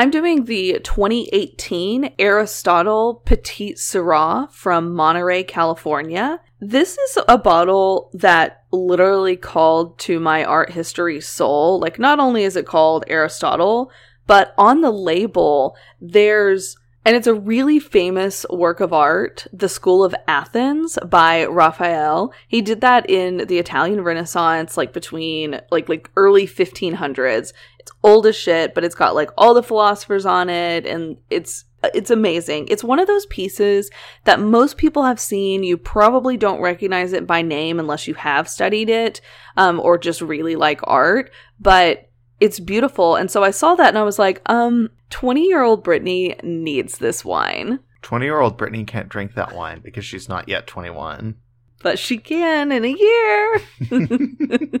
I'm 0.00 0.10
doing 0.10 0.46
the 0.46 0.80
2018 0.82 2.14
Aristotle 2.18 3.20
Petite 3.26 3.76
Syrah 3.76 4.50
from 4.50 4.94
Monterey, 4.94 5.44
California. 5.44 6.40
This 6.58 6.96
is 6.96 7.18
a 7.28 7.36
bottle 7.36 8.10
that 8.14 8.64
literally 8.72 9.36
called 9.36 9.98
to 9.98 10.18
my 10.18 10.42
art 10.42 10.70
history 10.70 11.20
soul. 11.20 11.78
Like, 11.80 11.98
not 11.98 12.18
only 12.18 12.44
is 12.44 12.56
it 12.56 12.64
called 12.64 13.04
Aristotle, 13.08 13.90
but 14.26 14.54
on 14.56 14.80
the 14.80 14.90
label, 14.90 15.76
there's 16.00 16.78
and 17.04 17.16
it's 17.16 17.26
a 17.26 17.34
really 17.34 17.78
famous 17.78 18.44
work 18.50 18.80
of 18.80 18.92
art, 18.92 19.46
The 19.52 19.68
School 19.68 20.04
of 20.04 20.14
Athens 20.28 20.98
by 21.06 21.46
Raphael. 21.46 22.32
He 22.46 22.60
did 22.60 22.82
that 22.82 23.08
in 23.08 23.46
the 23.46 23.58
Italian 23.58 24.02
Renaissance, 24.02 24.76
like 24.76 24.92
between 24.92 25.60
like 25.70 25.88
like 25.88 26.10
early 26.16 26.46
1500s. 26.46 27.52
It's 27.78 27.92
old 28.02 28.26
as 28.26 28.36
shit, 28.36 28.74
but 28.74 28.84
it's 28.84 28.94
got 28.94 29.14
like 29.14 29.30
all 29.38 29.54
the 29.54 29.62
philosophers 29.62 30.26
on 30.26 30.50
it, 30.50 30.86
and 30.86 31.16
it's 31.30 31.64
it's 31.94 32.10
amazing. 32.10 32.68
It's 32.68 32.84
one 32.84 32.98
of 32.98 33.06
those 33.06 33.24
pieces 33.26 33.90
that 34.24 34.38
most 34.38 34.76
people 34.76 35.04
have 35.04 35.18
seen. 35.18 35.62
You 35.62 35.78
probably 35.78 36.36
don't 36.36 36.60
recognize 36.60 37.14
it 37.14 37.26
by 37.26 37.40
name 37.40 37.80
unless 37.80 38.06
you 38.06 38.12
have 38.14 38.46
studied 38.46 38.90
it, 38.90 39.22
um, 39.56 39.80
or 39.80 39.96
just 39.96 40.20
really 40.20 40.56
like 40.56 40.80
art. 40.84 41.30
But 41.58 42.09
it's 42.40 42.58
beautiful, 42.60 43.16
and 43.16 43.30
so 43.30 43.44
I 43.44 43.50
saw 43.50 43.74
that 43.76 43.88
and 43.88 43.98
I 43.98 44.02
was 44.02 44.18
like, 44.18 44.40
um, 44.46 44.90
twenty 45.10 45.46
year 45.46 45.62
old 45.62 45.84
Brittany 45.84 46.34
needs 46.42 46.98
this 46.98 47.24
wine. 47.24 47.80
20 48.02 48.24
year 48.24 48.40
old 48.40 48.56
Brittany 48.56 48.84
can't 48.84 49.10
drink 49.10 49.34
that 49.34 49.54
wine 49.54 49.80
because 49.84 50.06
she's 50.06 50.26
not 50.28 50.48
yet 50.48 50.66
21. 50.66 51.36
but 51.82 51.98
she 51.98 52.16
can 52.18 52.72
in 52.72 52.84
a 52.84 52.88
year. 52.88 54.80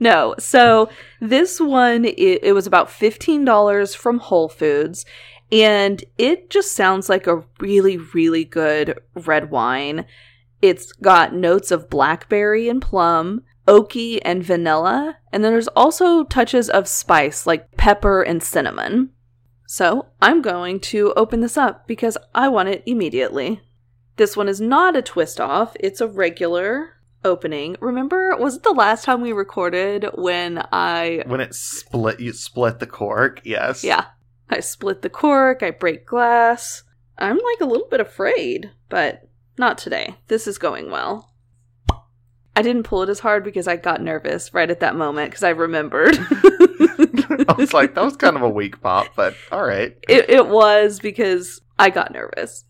no, 0.00 0.34
so 0.38 0.88
this 1.20 1.60
one 1.60 2.04
it, 2.04 2.44
it 2.44 2.54
was 2.54 2.66
about 2.66 2.90
fifteen 2.90 3.44
dollars 3.44 3.94
from 3.94 4.18
Whole 4.18 4.48
Foods, 4.48 5.04
and 5.50 6.04
it 6.18 6.50
just 6.50 6.72
sounds 6.72 7.08
like 7.08 7.26
a 7.26 7.42
really 7.60 7.96
really 7.98 8.44
good 8.44 8.98
red 9.14 9.50
wine. 9.50 10.06
It's 10.62 10.92
got 10.92 11.34
notes 11.34 11.70
of 11.70 11.90
blackberry 11.90 12.68
and 12.68 12.80
plum, 12.80 13.42
oaky 13.66 14.20
and 14.24 14.42
vanilla, 14.42 15.18
and 15.32 15.44
then 15.44 15.52
there's 15.52 15.68
also 15.68 16.24
touches 16.24 16.68
of 16.68 16.88
spice 16.88 17.46
like 17.46 17.76
pepper 17.76 18.22
and 18.22 18.42
cinnamon. 18.42 19.10
So 19.66 20.06
I'm 20.20 20.42
going 20.42 20.80
to 20.80 21.12
open 21.14 21.40
this 21.40 21.56
up 21.56 21.86
because 21.86 22.18
I 22.34 22.48
want 22.48 22.68
it 22.68 22.82
immediately. 22.86 23.62
This 24.16 24.36
one 24.36 24.48
is 24.48 24.60
not 24.60 24.96
a 24.96 25.02
twist 25.02 25.40
off, 25.40 25.76
it's 25.80 26.00
a 26.00 26.06
regular 26.06 26.90
opening. 27.24 27.76
Remember, 27.80 28.36
was 28.36 28.56
it 28.56 28.62
the 28.62 28.72
last 28.72 29.04
time 29.04 29.20
we 29.20 29.32
recorded 29.32 30.06
when 30.14 30.62
I. 30.70 31.22
When 31.26 31.40
it 31.40 31.54
split, 31.54 32.20
you 32.20 32.32
split 32.32 32.78
the 32.78 32.86
cork. 32.86 33.40
Yes. 33.44 33.82
Yeah. 33.82 34.06
I 34.50 34.60
split 34.60 35.02
the 35.02 35.10
cork, 35.10 35.62
I 35.62 35.70
break 35.70 36.06
glass. 36.06 36.84
I'm 37.18 37.36
like 37.38 37.60
a 37.60 37.66
little 37.66 37.88
bit 37.88 38.00
afraid, 38.00 38.70
but 38.88 39.28
not 39.56 39.78
today. 39.78 40.16
This 40.28 40.46
is 40.46 40.58
going 40.58 40.90
well. 40.90 41.33
I 42.56 42.62
didn't 42.62 42.84
pull 42.84 43.02
it 43.02 43.08
as 43.08 43.20
hard 43.20 43.42
because 43.42 43.66
I 43.66 43.76
got 43.76 44.00
nervous 44.00 44.54
right 44.54 44.70
at 44.70 44.80
that 44.80 44.94
moment 44.94 45.30
because 45.30 45.42
I 45.42 45.50
remembered. 45.50 46.16
I 47.48 47.54
was 47.58 47.72
like, 47.72 47.94
that 47.94 48.04
was 48.04 48.16
kind 48.16 48.36
of 48.36 48.42
a 48.42 48.48
weak 48.48 48.80
pop, 48.80 49.08
but 49.16 49.34
all 49.50 49.64
right. 49.64 49.96
it, 50.08 50.30
it 50.30 50.46
was 50.46 51.00
because 51.00 51.60
I 51.78 51.90
got 51.90 52.12
nervous. 52.12 52.64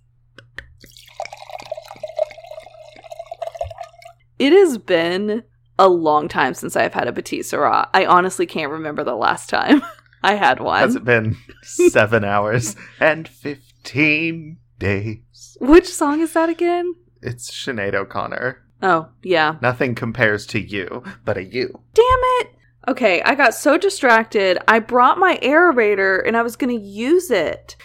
It 4.38 4.52
has 4.52 4.78
been 4.78 5.44
a 5.78 5.88
long 5.88 6.28
time 6.28 6.54
since 6.54 6.76
I've 6.76 6.94
had 6.94 7.08
a 7.08 7.12
Petite 7.12 7.42
Syrah. 7.42 7.88
I 7.92 8.06
honestly 8.06 8.46
can't 8.46 8.72
remember 8.72 9.04
the 9.04 9.14
last 9.14 9.48
time 9.48 9.82
I 10.22 10.34
had 10.34 10.60
one. 10.60 10.80
Has 10.80 10.96
it 10.96 11.04
been 11.04 11.36
seven 11.62 12.24
hours 12.24 12.74
and 13.00 13.28
15 13.28 14.56
days? 14.78 15.58
Which 15.60 15.88
song 15.88 16.20
is 16.20 16.32
that 16.32 16.48
again? 16.48 16.94
It's 17.22 17.50
Sinead 17.50 17.94
O'Connor. 17.94 18.63
Oh, 18.84 19.08
yeah. 19.22 19.56
Nothing 19.62 19.94
compares 19.94 20.46
to 20.48 20.60
you, 20.60 21.02
but 21.24 21.38
a 21.38 21.42
you. 21.42 21.80
Damn 21.94 22.04
it! 22.04 22.50
Okay, 22.86 23.22
I 23.22 23.34
got 23.34 23.54
so 23.54 23.78
distracted. 23.78 24.58
I 24.68 24.78
brought 24.78 25.18
my 25.18 25.38
aerator 25.42 26.22
and 26.26 26.36
I 26.36 26.42
was 26.42 26.54
gonna 26.54 26.74
use 26.74 27.30
it. 27.30 27.76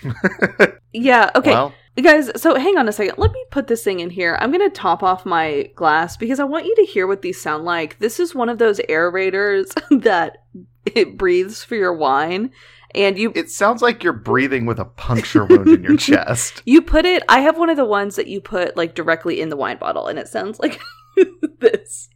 yeah, 0.93 1.31
okay. 1.35 1.51
Well, 1.51 1.73
Guys, 2.01 2.31
so 2.41 2.55
hang 2.55 2.77
on 2.77 2.87
a 2.87 2.93
second. 2.93 3.15
Let 3.17 3.33
me 3.33 3.43
put 3.51 3.67
this 3.67 3.83
thing 3.83 3.99
in 3.99 4.09
here. 4.09 4.37
I'm 4.39 4.51
going 4.51 4.67
to 4.69 4.73
top 4.73 5.03
off 5.03 5.25
my 5.25 5.69
glass 5.75 6.15
because 6.15 6.39
I 6.39 6.45
want 6.45 6.65
you 6.65 6.73
to 6.77 6.85
hear 6.85 7.07
what 7.07 7.21
these 7.21 7.41
sound 7.41 7.65
like. 7.65 7.99
This 7.99 8.21
is 8.21 8.33
one 8.33 8.47
of 8.47 8.57
those 8.57 8.79
aerators 8.87 9.73
that 10.03 10.45
it 10.85 11.17
breathes 11.17 11.61
for 11.63 11.75
your 11.75 11.93
wine 11.93 12.51
and 12.95 13.17
you 13.17 13.31
it 13.35 13.49
sounds 13.51 13.81
like 13.81 14.03
you're 14.03 14.13
breathing 14.13 14.65
with 14.65 14.79
a 14.79 14.85
puncture 14.85 15.45
wound 15.45 15.67
in 15.67 15.83
your 15.83 15.97
chest. 16.09 16.61
you 16.65 16.81
put 16.81 17.05
it 17.05 17.23
I 17.29 17.39
have 17.41 17.57
one 17.57 17.69
of 17.69 17.77
the 17.77 17.85
ones 17.85 18.15
that 18.15 18.27
you 18.27 18.41
put 18.41 18.75
like 18.75 18.95
directly 18.95 19.39
in 19.41 19.49
the 19.49 19.57
wine 19.57 19.77
bottle 19.77 20.07
and 20.07 20.17
it 20.17 20.27
sounds 20.27 20.59
like 20.59 20.79
this. 21.59 22.09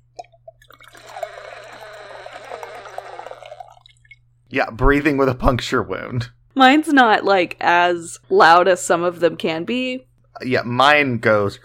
Yeah, 4.49 4.69
breathing 4.69 5.17
with 5.17 5.29
a 5.29 5.35
puncture 5.35 5.81
wound. 5.81 6.29
Mine's 6.55 6.89
not 6.89 7.23
like 7.25 7.57
as 7.59 8.19
loud 8.29 8.67
as 8.67 8.83
some 8.85 9.01
of 9.01 9.19
them 9.19 9.35
can 9.35 9.63
be. 9.63 10.05
Yeah, 10.43 10.61
mine 10.63 11.17
goes. 11.17 11.59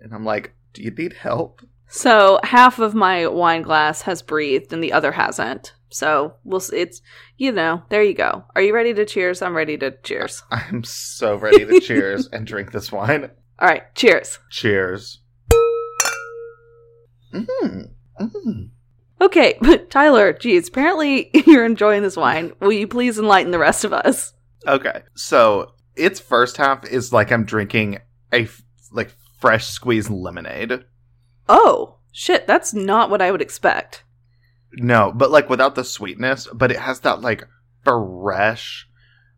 And 0.00 0.14
I'm 0.14 0.24
like, 0.24 0.54
do 0.72 0.82
you 0.82 0.90
need 0.90 1.12
help? 1.12 1.60
So 1.88 2.40
half 2.42 2.78
of 2.78 2.94
my 2.94 3.26
wine 3.26 3.60
glass 3.62 4.02
has 4.02 4.22
breathed 4.22 4.72
and 4.72 4.82
the 4.82 4.92
other 4.94 5.12
hasn't. 5.12 5.74
So 5.92 6.34
we'll 6.44 6.60
s- 6.60 6.72
it's 6.72 7.00
you 7.36 7.52
know, 7.52 7.82
there 7.90 8.02
you 8.02 8.14
go. 8.14 8.44
Are 8.56 8.62
you 8.62 8.74
ready 8.74 8.94
to 8.94 9.04
cheers? 9.04 9.42
I'm 9.42 9.54
ready 9.56 9.76
to 9.78 9.92
cheers. 10.02 10.42
I'm 10.50 10.82
so 10.84 11.36
ready 11.36 11.64
to 11.64 11.80
cheers 11.80 12.28
and 12.32 12.46
drink 12.46 12.72
this 12.72 12.90
wine. 12.90 13.30
All 13.58 13.68
right, 13.68 13.94
cheers. 13.94 14.38
Cheers. 14.50 15.20
Mm. 17.34 17.90
Mm. 18.20 18.68
Okay, 19.20 19.54
but 19.60 19.90
Tyler, 19.90 20.32
geez, 20.32 20.68
apparently 20.68 21.30
you're 21.46 21.64
enjoying 21.64 22.02
this 22.02 22.16
wine. 22.16 22.52
Will 22.60 22.72
you 22.72 22.86
please 22.88 23.18
enlighten 23.18 23.52
the 23.52 23.58
rest 23.58 23.84
of 23.84 23.92
us? 23.92 24.32
Okay, 24.66 25.02
so 25.14 25.74
its 25.96 26.20
first 26.20 26.56
half 26.56 26.84
is 26.86 27.12
like 27.12 27.30
I'm 27.32 27.44
drinking 27.44 27.98
a 28.32 28.42
f- 28.44 28.62
like 28.92 29.12
fresh 29.40 29.66
squeezed 29.66 30.10
lemonade. 30.10 30.84
Oh, 31.48 31.96
shit, 32.12 32.46
that's 32.46 32.72
not 32.74 33.10
what 33.10 33.22
I 33.22 33.30
would 33.30 33.42
expect. 33.42 34.04
No, 34.74 35.12
but 35.14 35.30
like 35.30 35.50
without 35.50 35.74
the 35.74 35.84
sweetness, 35.84 36.48
but 36.52 36.70
it 36.70 36.78
has 36.78 37.00
that 37.00 37.20
like 37.20 37.46
fresh, 37.84 38.88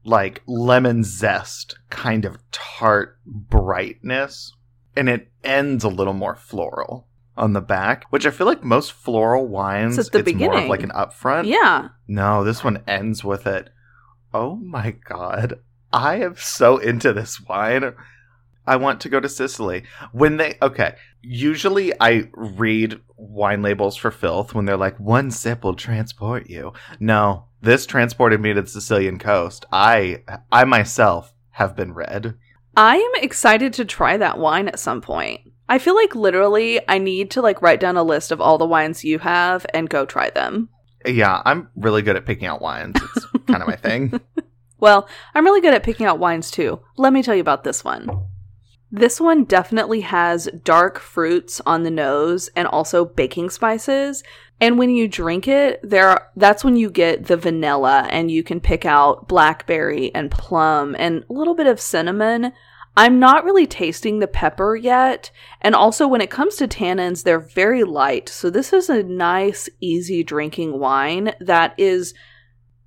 like 0.05 0.43
lemon 0.47 1.03
zest 1.03 1.79
kind 1.91 2.25
of 2.25 2.39
tart 2.53 3.19
brightness. 3.27 4.53
And 4.97 5.09
it 5.09 5.29
ends 5.43 5.83
a 5.83 5.89
little 5.89 6.13
more 6.13 6.37
floral 6.37 7.09
on 7.37 7.53
the 7.53 7.61
back, 7.61 8.05
which 8.11 8.27
I 8.27 8.31
feel 8.31 8.47
like 8.47 8.63
most 8.63 8.93
floral 8.93 9.49
wines, 9.49 9.99
It's 9.99 10.15
at 10.15 10.25
the 10.25 10.35
more 10.35 10.57
of 10.57 10.69
like 10.69 10.85
an 10.85 10.91
upfront. 10.91 11.47
Yeah. 11.47 11.89
No, 12.07 12.45
this 12.45 12.63
one 12.63 12.83
ends 12.87 13.25
with 13.25 13.47
it. 13.47 13.71
Oh 14.33 14.57
my 14.57 14.93
god. 14.93 15.61
I 15.93 16.17
am 16.17 16.37
so 16.37 16.79
into 16.79 17.13
this 17.13 17.41
wine. 17.41 17.95
I 18.67 18.77
want 18.77 19.01
to 19.03 19.09
go 19.09 19.21
to 19.21 19.29
Sicily. 19.29 19.85
When 20.13 20.37
they 20.37 20.57
okay, 20.63 20.95
usually 21.25 21.93
I 22.01 22.29
read 22.35 23.01
wine 23.17 23.63
labels 23.63 23.97
for 23.97 24.11
filth 24.11 24.55
when 24.55 24.65
they're 24.65 24.77
like 24.77 24.99
one 25.01 25.31
sip 25.31 25.65
will 25.65 25.75
transport 25.75 26.49
you. 26.49 26.73
No, 27.01 27.47
this 27.61 27.87
transported 27.87 28.41
me 28.41 28.53
to 28.53 28.63
the 28.63 28.69
Sicilian 28.69 29.19
coast. 29.19 29.65
I 29.73 30.23
I 30.53 30.65
myself 30.65 31.33
have 31.51 31.75
been 31.77 31.95
read. 31.95 32.35
I 32.77 32.97
am 32.97 33.23
excited 33.23 33.73
to 33.75 33.85
try 33.85 34.17
that 34.17 34.39
wine 34.39 34.69
at 34.69 34.79
some 34.79 35.01
point. 35.01 35.41
I 35.69 35.79
feel 35.79 35.95
like 35.95 36.15
literally 36.15 36.81
I 36.89 36.99
need 36.99 37.31
to 37.33 37.41
like 37.41 37.63
write 37.63 37.81
down 37.81 37.97
a 37.97 38.03
list 38.03 38.33
of 38.33 38.41
all 38.41 38.59
the 38.59 38.67
wines 38.67 39.05
you 39.05 39.19
have 39.21 39.65
and 39.73 39.89
go 39.89 40.05
try 40.05 40.31
them. 40.31 40.69
Yeah, 41.07 41.43
I'm 41.45 41.69
really 41.77 42.03
good 42.03 42.17
at 42.17 42.27
picking 42.27 42.47
out 42.47 42.61
wines. 42.61 42.97
It's 43.17 43.27
kind 43.47 43.63
of 43.63 43.69
my 43.69 43.77
thing. 43.77 44.21
Well, 44.85 45.09
I'm 45.35 45.47
really 45.47 45.63
good 45.63 45.73
at 45.73 45.83
picking 45.83 46.05
out 46.05 46.19
wines 46.19 46.51
too. 46.51 46.79
Let 46.99 47.15
me 47.15 47.23
tell 47.23 47.35
you 47.35 47.41
about 47.41 47.65
this 47.65 47.85
one. 47.85 48.27
This 48.97 49.21
one 49.21 49.43
definitely 49.43 50.03
has 50.03 50.49
dark 50.63 51.01
fruits 51.01 51.61
on 51.67 51.83
the 51.83 51.91
nose 51.91 52.49
and 52.55 52.69
also 52.69 53.05
baking 53.05 53.51
spices. 53.51 54.23
And 54.61 54.79
when 54.79 54.91
you 54.91 55.09
drink 55.09 55.49
it, 55.49 55.81
there 55.83 56.31
that's 56.37 56.63
when 56.63 56.77
you 56.77 56.91
get 56.91 57.27
the 57.27 57.37
vanilla 57.37 58.07
and 58.13 58.31
you 58.31 58.45
can 58.45 58.61
pick 58.61 58.87
out 58.87 59.27
blackberry 59.27 60.15
and 60.15 60.31
plum 60.31 60.95
and 60.97 61.25
a 61.29 61.33
little 61.33 61.57
bit 61.57 61.67
of 61.67 61.81
cinnamon. 61.81 62.53
I'm 62.97 63.19
not 63.19 63.43
really 63.43 63.67
tasting 63.67 64.21
the 64.21 64.29
pepper 64.29 64.77
yet. 64.77 65.33
And 65.61 65.75
also 65.75 66.07
when 66.07 66.21
it 66.21 66.31
comes 66.31 66.55
to 66.57 66.69
tannins, 66.69 67.25
they're 67.25 67.41
very 67.41 67.83
light. 67.83 68.29
So 68.29 68.49
this 68.49 68.73
is 68.73 68.89
a 68.89 69.03
nice 69.03 69.69
easy 69.81 70.23
drinking 70.23 70.79
wine 70.79 71.35
that 71.41 71.75
is 71.79 72.15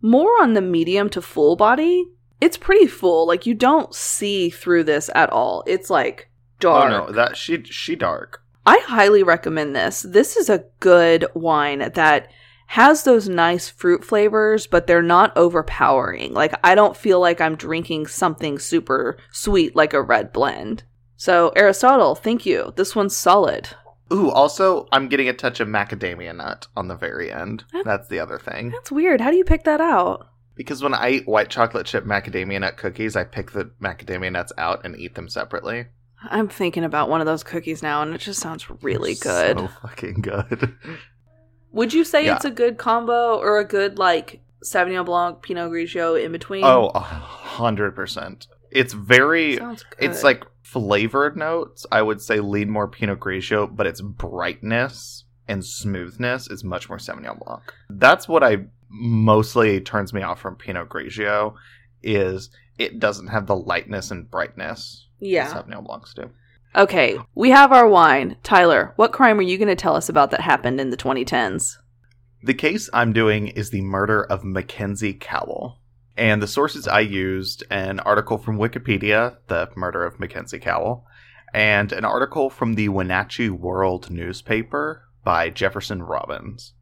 more 0.02 0.42
on 0.42 0.54
the 0.54 0.62
medium 0.62 1.10
to 1.10 1.22
full 1.22 1.58
body. 1.58 2.06
It's 2.40 2.58
pretty 2.58 2.88
full. 2.88 3.28
Like 3.28 3.46
you 3.46 3.54
don't 3.54 3.94
see 3.94 4.50
through 4.50 4.84
this 4.84 5.10
at 5.16 5.30
all. 5.32 5.64
It's 5.66 5.90
like 5.90 6.30
dark. 6.60 6.86
Oh 6.86 6.90
no, 6.90 7.12
that 7.12 7.38
she 7.38 7.64
she 7.64 7.96
dark. 7.96 8.44
I 8.66 8.84
highly 8.86 9.24
recommend 9.24 9.76
this. 9.76 10.02
This 10.02 10.36
is 10.36 10.50
a 10.50 10.66
good 10.80 11.26
wine 11.34 11.80
that 11.94 12.28
has 12.68 13.04
those 13.04 13.30
nice 13.30 13.70
fruit 13.70 14.04
flavors, 14.04 14.68
but 14.68 14.88
they're 14.88 15.02
not 15.02 15.36
overpowering. 15.38 16.34
Like, 16.34 16.54
I 16.64 16.76
don't 16.76 16.98
feel 16.98 17.20
like 17.20 17.40
I'm 17.40 17.56
drinking 17.56 18.08
something 18.08 18.60
super 18.60 19.18
sweet 19.32 19.74
like 19.74 19.94
a 19.94 20.02
red 20.02 20.34
blend. 20.34 20.84
So, 21.16 21.54
Aristotle, 21.56 22.14
thank 22.14 22.46
you. 22.46 22.74
This 22.76 22.94
one's 22.94 23.16
solid. 23.16 23.70
Ooh, 24.12 24.30
also, 24.32 24.88
I'm 24.92 25.08
getting 25.08 25.30
a 25.30 25.34
touch 25.34 25.60
of 25.60 25.68
macadamia 25.70 26.36
nut 26.36 26.68
on 26.76 26.90
the 26.90 26.96
very 26.96 27.32
end. 27.32 27.64
That's 27.86 28.10
the 28.10 28.20
other 28.20 28.38
thing. 28.38 28.72
That's 28.72 28.92
weird. 28.92 29.22
How 29.22 29.32
do 29.32 29.38
you 29.38 29.46
pick 29.46 29.64
that 29.64 29.82
out? 29.82 30.28
Because 30.58 30.82
when 30.84 30.94
I 30.94 31.10
eat 31.12 31.28
white 31.28 31.50
chocolate 31.50 31.86
chip 31.86 32.04
macadamia 32.04 32.60
nut 32.60 32.78
cookies, 32.78 33.16
I 33.16 33.24
pick 33.24 33.52
the 33.52 33.72
macadamia 33.82 34.32
nuts 34.32 34.52
out 34.58 34.84
and 34.84 34.98
eat 35.00 35.16
them 35.16 35.30
separately. 35.30 35.86
I'm 36.24 36.50
thinking 36.50 36.84
about 36.84 37.10
one 37.10 37.22
of 37.22 37.28
those 37.28 37.44
cookies 37.44 37.84
now, 37.84 38.02
and 38.02 38.14
it 38.14 38.18
just 38.22 38.40
sounds 38.40 38.68
really 38.82 39.14
good. 39.14 39.58
So 39.60 39.68
fucking 39.84 40.22
good. 40.22 40.76
Would 41.72 41.94
you 41.94 42.04
say 42.04 42.26
Yeah. 42.26 42.36
it's 42.38 42.46
a 42.46 42.50
good 42.52 42.78
combo 42.80 43.38
or 43.38 43.60
a 43.60 43.64
good, 43.66 44.00
like, 44.00 44.42
Sauvignon 44.64 45.06
Blanc, 45.06 45.44
Pinot 45.44 45.72
Grigio 45.72 46.22
in 46.22 46.32
between? 46.32 46.64
Oh, 46.64 46.90
a 46.96 47.00
hundred 47.00 47.96
percent. 47.96 48.48
It's 48.72 48.94
very. 48.94 49.58
Sounds 49.58 49.84
good. 49.84 50.10
It's 50.10 50.24
like 50.24 50.44
flavored 50.64 51.38
notes. 51.38 51.86
I 51.92 52.02
would 52.02 52.20
say 52.20 52.40
lean 52.40 52.70
more 52.72 52.88
Pinot 52.88 53.20
Grigio, 53.20 53.74
but 53.74 53.86
its 53.86 54.02
brightness 54.02 55.26
and 55.48 55.64
smoothness 55.64 56.48
is 56.50 56.64
much 56.64 56.90
more 56.90 56.98
Sauvignon 56.98 57.40
Blanc. 57.46 57.62
That's 57.90 58.28
what 58.28 58.44
I 58.44 58.66
mostly 58.90 59.82
turns 59.82 60.14
me 60.14 60.22
off 60.22 60.40
from 60.40 60.56
Pinot 60.56 60.90
Grigio. 60.90 61.56
Is 62.04 62.50
it 62.78 63.00
doesn't 63.00 63.28
have 63.28 63.48
the 63.48 63.56
lightness 63.56 64.12
and 64.12 64.30
brightness 64.30 65.08
yeah. 65.20 65.52
that 65.52 65.68
Sauvignon 65.68 65.86
Blancs 65.86 66.14
do. 66.14 66.30
Okay, 66.76 67.18
we 67.34 67.50
have 67.50 67.72
our 67.72 67.88
wine. 67.88 68.38
Tyler, 68.44 68.94
what 68.98 69.14
crime 69.14 69.40
are 69.40 69.44
you 69.44 69.58
going 69.58 69.68
to 69.68 69.76
tell 69.76 69.96
us 69.96 70.10
about 70.10 70.32
that 70.32 70.42
happened 70.42 70.80
in 70.80 70.90
the 70.90 70.98
2010s? 70.98 71.78
The 72.44 72.54
case 72.54 72.90
I'm 72.94 73.14
doing 73.14 73.48
is 73.48 73.70
the 73.70 73.82
murder 73.82 74.24
of 74.24 74.44
Mackenzie 74.44 75.14
Cowell. 75.14 75.80
And 76.16 76.42
the 76.42 76.48
sources 76.48 76.88
I 76.88 77.00
used 77.02 77.64
an 77.70 78.00
article 78.02 78.38
from 78.38 78.58
Wikipedia, 78.58 79.38
the 79.48 79.70
murder 79.76 80.04
of 80.04 80.20
Mackenzie 80.20 80.60
Cowell, 80.60 81.06
and 81.54 81.92
an 81.92 82.06
article 82.06 82.50
from 82.50 82.76
the 82.76 82.90
Wenatchee 82.90 83.50
World 83.50 84.12
newspaper 84.12 85.04
by 85.24 85.50
Jefferson 85.50 86.04
Robbins. 86.04 86.74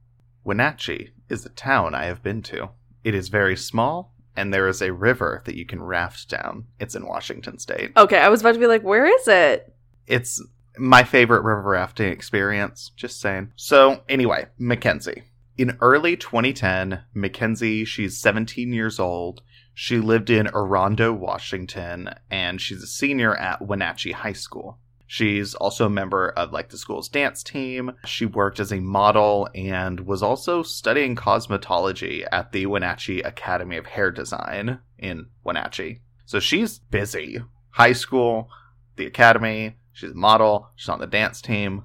Wenatchee 0.46 1.10
is 1.28 1.46
a 1.46 1.50
town 1.50 1.96
I 1.96 2.06
have 2.06 2.24
been 2.24 2.42
to. 2.44 2.70
It 3.04 3.16
is 3.16 3.30
very 3.30 3.58
small, 3.58 4.14
and 4.36 4.54
there 4.54 4.68
is 4.68 4.82
a 4.82 4.94
river 4.94 5.42
that 5.46 5.58
you 5.58 5.66
can 5.66 5.82
raft 5.82 6.30
down. 6.30 6.68
It's 6.80 6.96
in 6.96 7.06
Washington 7.06 7.58
state. 7.58 7.92
Okay, 7.98 8.20
I 8.20 8.30
was 8.30 8.42
about 8.42 8.54
to 8.54 8.60
be 8.60 8.68
like, 8.68 8.84
where 8.84 9.06
is 9.06 9.28
it? 9.28 9.74
It's 10.06 10.42
my 10.78 11.04
favorite 11.04 11.42
river 11.42 11.64
rafting 11.64 12.12
experience. 12.12 12.92
Just 12.96 13.20
saying. 13.20 13.52
So, 13.56 14.04
anyway, 14.08 14.46
Mackenzie. 14.60 15.24
In 15.58 15.78
early 15.82 16.16
2010, 16.16 17.02
Mackenzie, 17.14 17.84
she's 17.84 18.22
17 18.22 18.72
years 18.72 19.00
old. 19.00 19.42
She 19.74 19.98
lived 19.98 20.30
in 20.30 20.48
Orondo, 20.48 21.18
Washington, 21.18 22.12
and 22.30 22.62
she's 22.62 22.84
a 22.84 22.88
senior 22.88 23.36
at 23.36 23.66
Wenatchee 23.66 24.12
High 24.12 24.34
School. 24.34 24.80
She's 25.08 25.54
also 25.54 25.86
a 25.86 25.90
member 25.90 26.30
of 26.30 26.52
like 26.52 26.70
the 26.70 26.78
school's 26.78 27.10
dance 27.10 27.44
team. 27.44 27.92
She 28.06 28.26
worked 28.26 28.60
as 28.60 28.72
a 28.72 28.80
model 28.80 29.48
and 29.54 30.02
was 30.02 30.24
also 30.24 30.64
studying 30.64 31.16
cosmetology 31.16 32.28
at 32.32 32.52
the 32.52 32.66
Wenatchee 32.66 33.22
Academy 33.22 33.78
of 33.78 33.86
Hair 33.86 34.12
Design 34.12 34.80
in 34.98 35.28
Wenatchee. 35.44 36.02
So 36.26 36.40
she's 36.40 36.80
busy. 36.80 37.40
High 37.72 37.94
school, 37.94 38.50
the 38.96 39.06
academy, 39.06 39.76
she's 39.94 40.12
a 40.12 40.16
model, 40.16 40.70
she's 40.76 40.90
on 40.90 41.00
the 41.00 41.08
dance 41.08 41.42
team. 41.42 41.84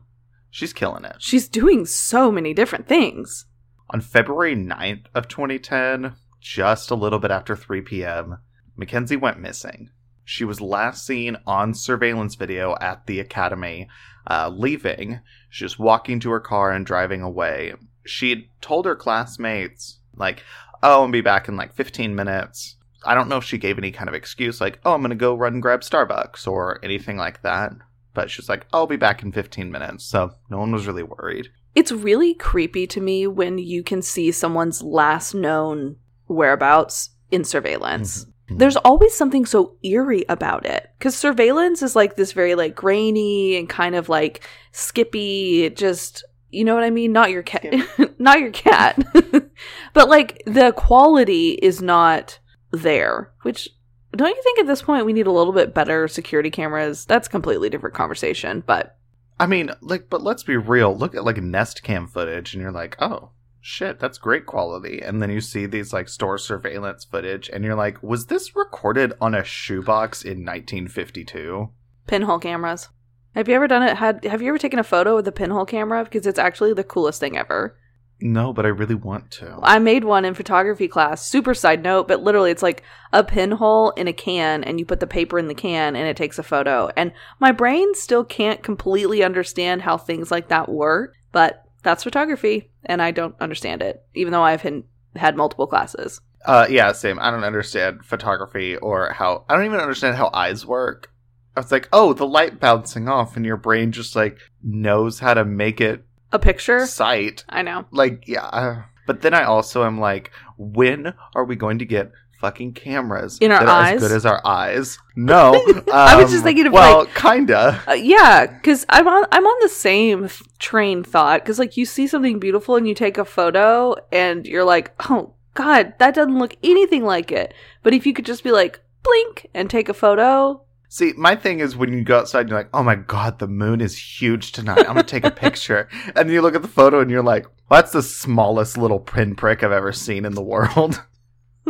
She's 0.51 0.73
killing 0.73 1.05
it. 1.05 1.17
She's 1.19 1.49
doing 1.49 1.87
so 1.87 2.33
many 2.33 2.53
different 2.55 2.89
things. 2.89 3.47
On 3.91 4.01
February 4.01 4.57
9th 4.57 5.07
of 5.15 5.29
2010, 5.29 6.15
just 6.41 6.91
a 6.91 6.97
little 6.97 7.19
bit 7.19 7.31
after 7.31 7.55
3 7.55 7.83
p.m., 7.83 8.39
Mackenzie 8.77 9.17
went 9.17 9.39
missing. 9.39 9.91
She 10.31 10.45
was 10.45 10.61
last 10.61 11.05
seen 11.05 11.39
on 11.45 11.75
surveillance 11.75 12.37
video 12.37 12.77
at 12.81 13.05
the 13.09 13.19
academy, 13.19 13.89
uh, 14.29 14.49
leaving. 14.55 15.19
She 15.49 15.65
was 15.65 15.77
walking 15.77 16.21
to 16.21 16.31
her 16.31 16.39
car 16.39 16.71
and 16.71 16.87
driving 16.87 17.21
away. 17.21 17.75
She 18.07 18.49
told 18.61 18.87
her 18.87 18.95
classmates, 18.95 19.99
like, 20.15 20.45
oh, 20.85 21.03
I'll 21.03 21.09
be 21.09 21.21
back 21.21 21.49
in 21.49 21.57
like 21.57 21.75
15 21.75 22.15
minutes. 22.15 22.77
I 23.05 23.17
don't 23.17 23.29
know 23.29 23.39
if 23.39 23.45
she 23.45 23.59
gave 23.59 23.77
any 23.77 23.91
kind 23.91 24.09
of 24.09 24.15
excuse, 24.15 24.61
like, 24.61 24.79
oh, 24.85 24.95
I'm 24.95 25.01
going 25.01 25.11
to 25.11 25.17
go 25.17 25.35
run 25.35 25.55
and 25.55 25.63
grab 25.63 25.81
Starbucks 25.81 26.47
or 26.47 26.79
anything 26.85 27.17
like 27.17 27.43
that. 27.43 27.73
But 28.15 28.31
she 28.31 28.41
was 28.41 28.49
like, 28.49 28.69
I'll 28.73 28.87
be 28.87 28.95
back 28.95 29.25
in 29.25 29.33
15 29.33 29.73
minutes. 29.73 30.05
So 30.05 30.35
no 30.49 30.59
one 30.59 30.71
was 30.71 30.87
really 30.87 31.03
worried. 31.03 31.49
It's 31.75 31.91
really 31.91 32.35
creepy 32.35 32.87
to 32.87 33.01
me 33.01 33.27
when 33.27 33.59
you 33.59 33.83
can 33.83 34.01
see 34.01 34.31
someone's 34.31 34.81
last 34.81 35.35
known 35.35 35.97
whereabouts 36.29 37.11
in 37.33 37.43
surveillance. 37.43 38.27
Mhm. 38.27 38.33
Mm-hmm. 38.51 38.59
There's 38.59 38.77
always 38.77 39.15
something 39.15 39.47
so 39.47 39.77
eerie 39.85 40.25
about 40.29 40.67
it 40.67 40.91
because 40.99 41.15
surveillance 41.15 41.83
is 41.83 41.95
like 41.95 42.17
this 42.17 42.33
very 42.33 42.57
like 42.57 42.75
grainy 42.75 43.57
and 43.57 43.69
kind 43.69 43.95
of 43.95 44.09
like 44.09 44.47
skippy. 44.73 45.63
It 45.63 45.77
just 45.77 46.25
you 46.51 46.65
know 46.65 46.75
what 46.75 46.83
I 46.83 46.91
mean. 46.91 47.13
Not 47.13 47.31
your 47.31 47.45
cat, 47.45 47.65
not 48.19 48.41
your 48.41 48.51
cat, 48.51 49.01
but 49.93 50.09
like 50.09 50.43
the 50.47 50.73
quality 50.73 51.51
is 51.53 51.81
not 51.81 52.41
there. 52.73 53.31
Which 53.43 53.69
don't 54.17 54.35
you 54.35 54.43
think 54.43 54.59
at 54.59 54.67
this 54.67 54.83
point 54.83 55.07
we 55.07 55.13
need 55.13 55.29
a 55.29 55.33
little 55.33 55.53
bit 55.53 55.73
better 55.73 56.09
security 56.09 56.51
cameras? 56.51 57.05
That's 57.05 57.29
a 57.29 57.31
completely 57.31 57.71
different 57.71 57.95
conversation, 57.95 58.65
but 58.67 58.97
I 59.39 59.47
mean, 59.47 59.71
like, 59.81 60.11
but 60.11 60.23
let's 60.23 60.43
be 60.43 60.57
real. 60.57 60.97
Look 60.97 61.15
at 61.15 61.25
like 61.25 61.37
Nest 61.37 61.85
Cam 61.85 62.09
footage, 62.09 62.53
and 62.53 62.61
you're 62.61 62.73
like, 62.73 63.01
oh 63.01 63.31
shit, 63.61 63.99
that's 63.99 64.19
great 64.19 64.47
quality. 64.47 65.01
And 65.01 65.21
then 65.21 65.31
you 65.31 65.41
see 65.41 65.67
these 65.67 65.93
like 65.93 66.09
store 66.09 66.39
surveillance 66.39 67.05
footage, 67.05 67.49
and 67.53 67.65
you're 67.65 67.75
like, 67.75 68.03
was 68.03 68.27
this 68.27 68.57
recorded 68.57 69.13
on 69.21 69.35
a 69.35 69.45
shoebox 69.45 70.23
in 70.23 70.45
1952? 70.45 71.71
pinhole 72.11 72.41
cameras. 72.41 72.89
Have 73.35 73.49
you 73.49 73.55
ever 73.55 73.69
done 73.69 73.85
it? 73.85 73.97
Had 73.97 74.25
Have 74.25 74.43
you 74.43 74.49
ever 74.49 74.59
taken 74.59 74.81
a 74.81 74.85
photo 74.85 75.15
with 75.15 75.29
a 75.29 75.33
pinhole 75.33 75.65
camera? 75.65 76.05
Because 76.05 76.27
it's 76.27 76.39
actually 76.39 76.75
the 76.75 76.85
coolest 76.85 77.21
thing 77.21 77.39
ever. 77.39 77.77
No, 78.23 78.53
but 78.53 78.67
I 78.67 78.69
really 78.69 78.97
want 78.97 79.31
to. 79.33 79.59
I 79.63 79.79
made 79.79 80.05
one 80.05 80.27
in 80.27 80.35
photography 80.35 80.89
class. 80.89 81.27
Super 81.27 81.55
side 81.55 81.83
note, 81.83 82.07
but 82.07 82.23
literally 82.23 82.51
it's 82.51 82.63
like 82.63 82.83
a 83.15 83.25
pinhole 83.25 83.93
in 83.93 84.09
a 84.09 84.13
can 84.13 84.63
and 84.63 84.79
you 84.79 84.85
put 84.85 85.01
the 85.01 85.07
paper 85.07 85.39
in 85.39 85.49
the 85.49 85.55
can 85.55 85.97
and 85.97 86.07
it 86.07 86.19
takes 86.19 86.39
a 86.39 86.43
photo. 86.43 86.91
And 86.99 87.13
my 87.39 87.51
brain 87.51 87.95
still 87.95 88.25
can't 88.25 88.63
completely 88.63 89.23
understand 89.23 89.83
how 89.83 89.97
things 89.97 90.31
like 90.31 90.49
that 90.49 90.69
work, 90.69 91.15
but 91.33 91.65
that's 91.83 92.05
photography 92.05 92.70
and 92.85 93.01
I 93.03 93.11
don't 93.11 93.35
understand 93.41 93.83
it, 93.83 94.03
even 94.15 94.33
though 94.33 94.43
I've 94.43 94.63
had, 94.63 94.83
had 95.17 95.37
multiple 95.37 95.67
classes. 95.67 96.21
Uh, 96.47 96.67
yeah, 96.71 96.93
same. 96.93 97.19
I 97.19 97.31
don't 97.31 97.45
understand 97.45 98.05
photography 98.05 98.77
or 98.77 99.13
how. 99.13 99.45
I 99.49 99.57
don't 99.57 99.67
even 99.67 99.81
understand 99.81 100.17
how 100.17 100.31
eyes 100.33 100.65
work. 100.65 101.13
I 101.57 101.61
was 101.61 101.71
like, 101.73 101.89
oh, 101.93 102.13
the 102.15 102.27
light 102.27 102.61
bouncing 102.61 103.09
off, 103.09 103.37
and 103.37 103.45
your 103.45 103.57
brain 103.59 103.93
just 103.93 104.17
like 104.17 104.39
knows 104.63 105.19
how 105.19 105.35
to 105.35 105.45
make 105.45 105.81
it 105.81 106.05
A 106.33 106.39
picture? 106.39 106.87
sight. 106.87 107.45
I 107.49 107.63
know. 107.63 107.85
like 107.91 108.25
yeah 108.29 108.45
uh, 108.47 108.83
but 109.07 109.23
then 109.23 109.35
i 109.35 109.43
also 109.43 109.85
am 109.85 109.99
like 109.99 110.31
when 110.57 111.13
are 111.35 111.45
we 111.45 111.57
going 111.57 111.79
to 111.81 111.85
get 111.85 112.13
fucking 112.41 112.73
cameras 112.73 113.39
In 113.41 113.53
our 113.53 113.61
that 113.61 113.69
are 113.69 113.83
eyes? 113.83 113.95
as 113.97 114.01
good 114.01 114.13
as 114.17 114.27
our 114.27 114.41
eyes 114.47 114.99
no 115.15 115.53
I 115.93 116.17
was 116.17 116.31
just 116.31 116.39
um, 116.39 116.45
thinking 116.45 116.67
of, 116.67 116.73
well 116.73 117.07
kinda 117.07 117.83
Uh, 117.87 117.93
yeah, 117.93 118.47
because 118.47 118.87
I'm 118.89 119.07
on 119.07 119.27
I'm 119.31 119.47
on 119.47 119.59
the 119.61 119.69
same 119.69 120.29
train 120.59 121.05
thought. 121.05 121.43
Because 121.43 121.59
like 121.59 121.77
you 121.77 121.85
see 121.85 122.07
something 122.07 122.39
beautiful 122.39 122.77
and 122.77 122.89
you 122.89 122.95
take 122.95 123.19
a 123.19 123.25
photo 123.25 123.95
and 124.11 124.47
you're 124.47 124.65
like, 124.65 124.93
oh 125.11 125.35
god, 125.55 125.95
that 125.99 126.15
doesn't 126.15 126.39
look 126.39 126.57
anything 126.63 127.05
like 127.05 127.31
it. 127.31 127.53
But 127.83 127.93
if 127.93 128.07
you 128.07 128.13
could 128.15 128.25
just 128.25 128.43
be 128.43 128.53
like 128.53 128.81
blink 129.03 129.49
and 129.55 129.69
take 129.69 129.89
a 129.89 129.95
photo, 129.95 130.63
see 130.89 131.13
my 131.17 131.37
thing 131.37 131.61
is 131.61 131.77
when 131.77 131.93
you 131.93 132.03
go 132.03 132.19
outside 132.19 132.41
and 132.41 132.49
you're 132.51 132.59
like 132.59 132.69
oh 132.75 132.83
my 132.83 132.97
god 132.97 133.39
the 133.39 133.47
moon 133.49 133.81
is 133.81 133.97
huge 134.21 134.51
tonight 134.53 134.79
i'm 134.81 134.87
gonna 134.87 135.03
take 135.05 135.25
a 135.25 135.31
picture 135.31 135.89
and 136.17 136.29
then 136.29 136.31
you 136.31 136.43
look 136.43 136.55
at 136.57 136.63
the 136.63 136.69
photo 136.69 137.01
and 137.01 137.11
you're 137.13 137.23
like 137.23 137.45
well, 137.69 137.81
that's 137.81 137.93
the 137.93 138.03
smallest 138.03 138.77
little 138.77 138.99
pinprick 138.99 139.63
i've 139.63 139.71
ever 139.71 139.93
seen 139.93 140.25
in 140.25 140.35
the 140.35 140.43
world 140.43 141.01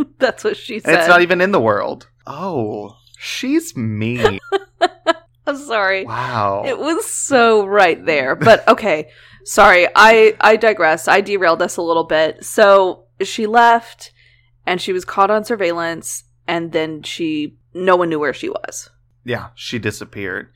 that's 0.19 0.45
what 0.45 0.57
she 0.57 0.77
and 0.77 0.85
said. 0.85 0.99
it's 1.01 1.09
not 1.09 1.23
even 1.23 1.41
in 1.41 1.53
the 1.53 1.61
world 1.61 2.09
oh 2.27 2.97
she's 3.19 3.77
mean 3.77 4.39
I'm 5.51 5.57
sorry. 5.57 6.05
Wow. 6.05 6.63
It 6.65 6.79
was 6.79 7.07
so 7.07 7.67
right 7.67 8.05
there. 8.05 8.37
But 8.37 8.67
okay, 8.69 9.11
sorry. 9.45 9.89
I 9.95 10.37
I 10.41 10.57
digress. 10.57 11.09
I 11.09 11.21
derailed 11.21 11.61
us 11.61 11.77
a 11.77 11.83
little 11.83 12.05
bit. 12.05 12.45
So 12.45 13.05
she 13.21 13.47
left 13.47 14.13
and 14.67 14.81
she 14.81 14.93
was 14.93 15.05
caught 15.05 15.31
on 15.31 15.45
surveillance 15.45 16.25
and 16.47 16.73
then 16.73 17.03
she 17.03 17.57
no 17.75 17.97
one 17.97 18.09
knew 18.09 18.21
where 18.21 18.35
she 18.35 18.49
was. 18.49 18.91
Yeah, 19.25 19.49
she 19.55 19.79
disappeared. 19.79 20.53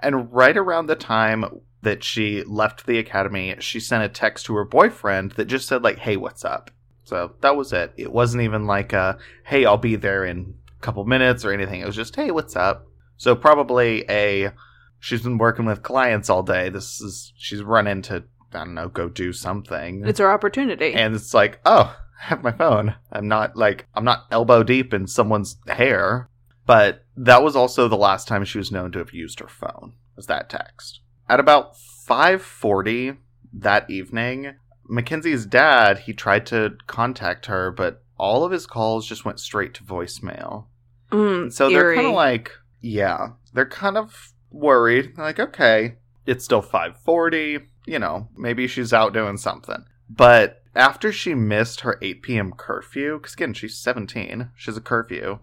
And 0.00 0.32
right 0.32 0.56
around 0.56 0.86
the 0.86 0.96
time 0.96 1.60
that 1.82 2.04
she 2.04 2.42
left 2.44 2.86
the 2.86 2.98
academy, 2.98 3.54
she 3.60 3.80
sent 3.80 4.04
a 4.04 4.08
text 4.08 4.46
to 4.46 4.54
her 4.54 4.64
boyfriend 4.64 5.32
that 5.32 5.46
just 5.46 5.66
said 5.66 5.82
like, 5.82 5.98
"Hey, 5.98 6.16
what's 6.16 6.44
up?" 6.44 6.70
So 7.04 7.34
that 7.40 7.56
was 7.56 7.72
it. 7.72 7.92
It 7.96 8.12
wasn't 8.12 8.42
even 8.42 8.66
like 8.66 8.92
a, 8.92 9.18
"Hey, 9.44 9.64
I'll 9.64 9.76
be 9.76 9.96
there 9.96 10.24
in 10.24 10.54
a 10.78 10.82
couple 10.82 11.04
minutes" 11.04 11.44
or 11.44 11.52
anything. 11.52 11.80
It 11.80 11.86
was 11.86 11.96
just, 11.96 12.16
"Hey, 12.16 12.30
what's 12.30 12.56
up?" 12.56 12.86
So 13.16 13.34
probably 13.34 14.04
a 14.08 14.52
she's 14.98 15.22
been 15.22 15.38
working 15.38 15.66
with 15.66 15.82
clients 15.82 16.30
all 16.30 16.42
day. 16.42 16.68
This 16.70 17.00
is 17.00 17.32
she's 17.36 17.62
run 17.62 17.86
into 17.86 18.24
I 18.52 18.58
don't 18.58 18.74
know, 18.74 18.88
go 18.88 19.08
do 19.08 19.32
something. 19.32 20.04
It's 20.06 20.20
her 20.20 20.30
opportunity. 20.30 20.94
and 20.94 21.14
it's 21.14 21.34
like, 21.34 21.60
"Oh, 21.66 21.96
I 22.20 22.24
have 22.26 22.42
my 22.42 22.52
phone. 22.52 22.94
I'm 23.12 23.28
not 23.28 23.56
like 23.56 23.86
I'm 23.94 24.04
not 24.04 24.26
elbow 24.30 24.62
deep 24.62 24.94
in 24.94 25.06
someone's 25.06 25.56
hair." 25.66 26.28
But 26.66 27.04
that 27.16 27.42
was 27.42 27.54
also 27.54 27.88
the 27.88 27.96
last 27.96 28.26
time 28.26 28.44
she 28.44 28.56
was 28.58 28.72
known 28.72 28.90
to 28.92 28.98
have 28.98 29.12
used 29.12 29.40
her 29.40 29.48
phone. 29.48 29.94
Was 30.16 30.26
that 30.26 30.48
text. 30.48 31.00
At 31.28 31.40
about 31.40 31.76
5:40 31.76 33.18
that 33.52 33.88
evening, 33.90 34.54
Mackenzie's 34.88 35.46
dad, 35.46 36.00
he 36.00 36.12
tried 36.12 36.46
to 36.46 36.76
contact 36.86 37.46
her, 37.46 37.70
but 37.70 38.02
all 38.18 38.44
of 38.44 38.52
his 38.52 38.66
calls 38.66 39.06
just 39.06 39.24
went 39.24 39.40
straight 39.40 39.74
to 39.74 39.82
voicemail. 39.82 40.66
Mm, 41.10 41.52
So 41.52 41.68
they're 41.68 41.94
kind 41.94 42.06
of 42.08 42.14
like, 42.14 42.52
yeah, 42.80 43.30
they're 43.52 43.66
kind 43.66 43.96
of 43.96 44.32
worried. 44.50 45.16
Like, 45.16 45.40
okay, 45.40 45.96
it's 46.26 46.44
still 46.44 46.62
5:40, 46.62 47.66
you 47.86 47.98
know, 47.98 48.28
maybe 48.36 48.66
she's 48.66 48.92
out 48.92 49.12
doing 49.12 49.36
something. 49.36 49.84
But 50.08 50.62
after 50.74 51.12
she 51.12 51.34
missed 51.34 51.80
her 51.80 51.98
8 52.02 52.22
p.m. 52.22 52.52
curfew, 52.52 53.18
because 53.18 53.34
again, 53.34 53.54
she's 53.54 53.76
17, 53.76 54.50
she's 54.56 54.76
a 54.76 54.80
curfew, 54.80 55.38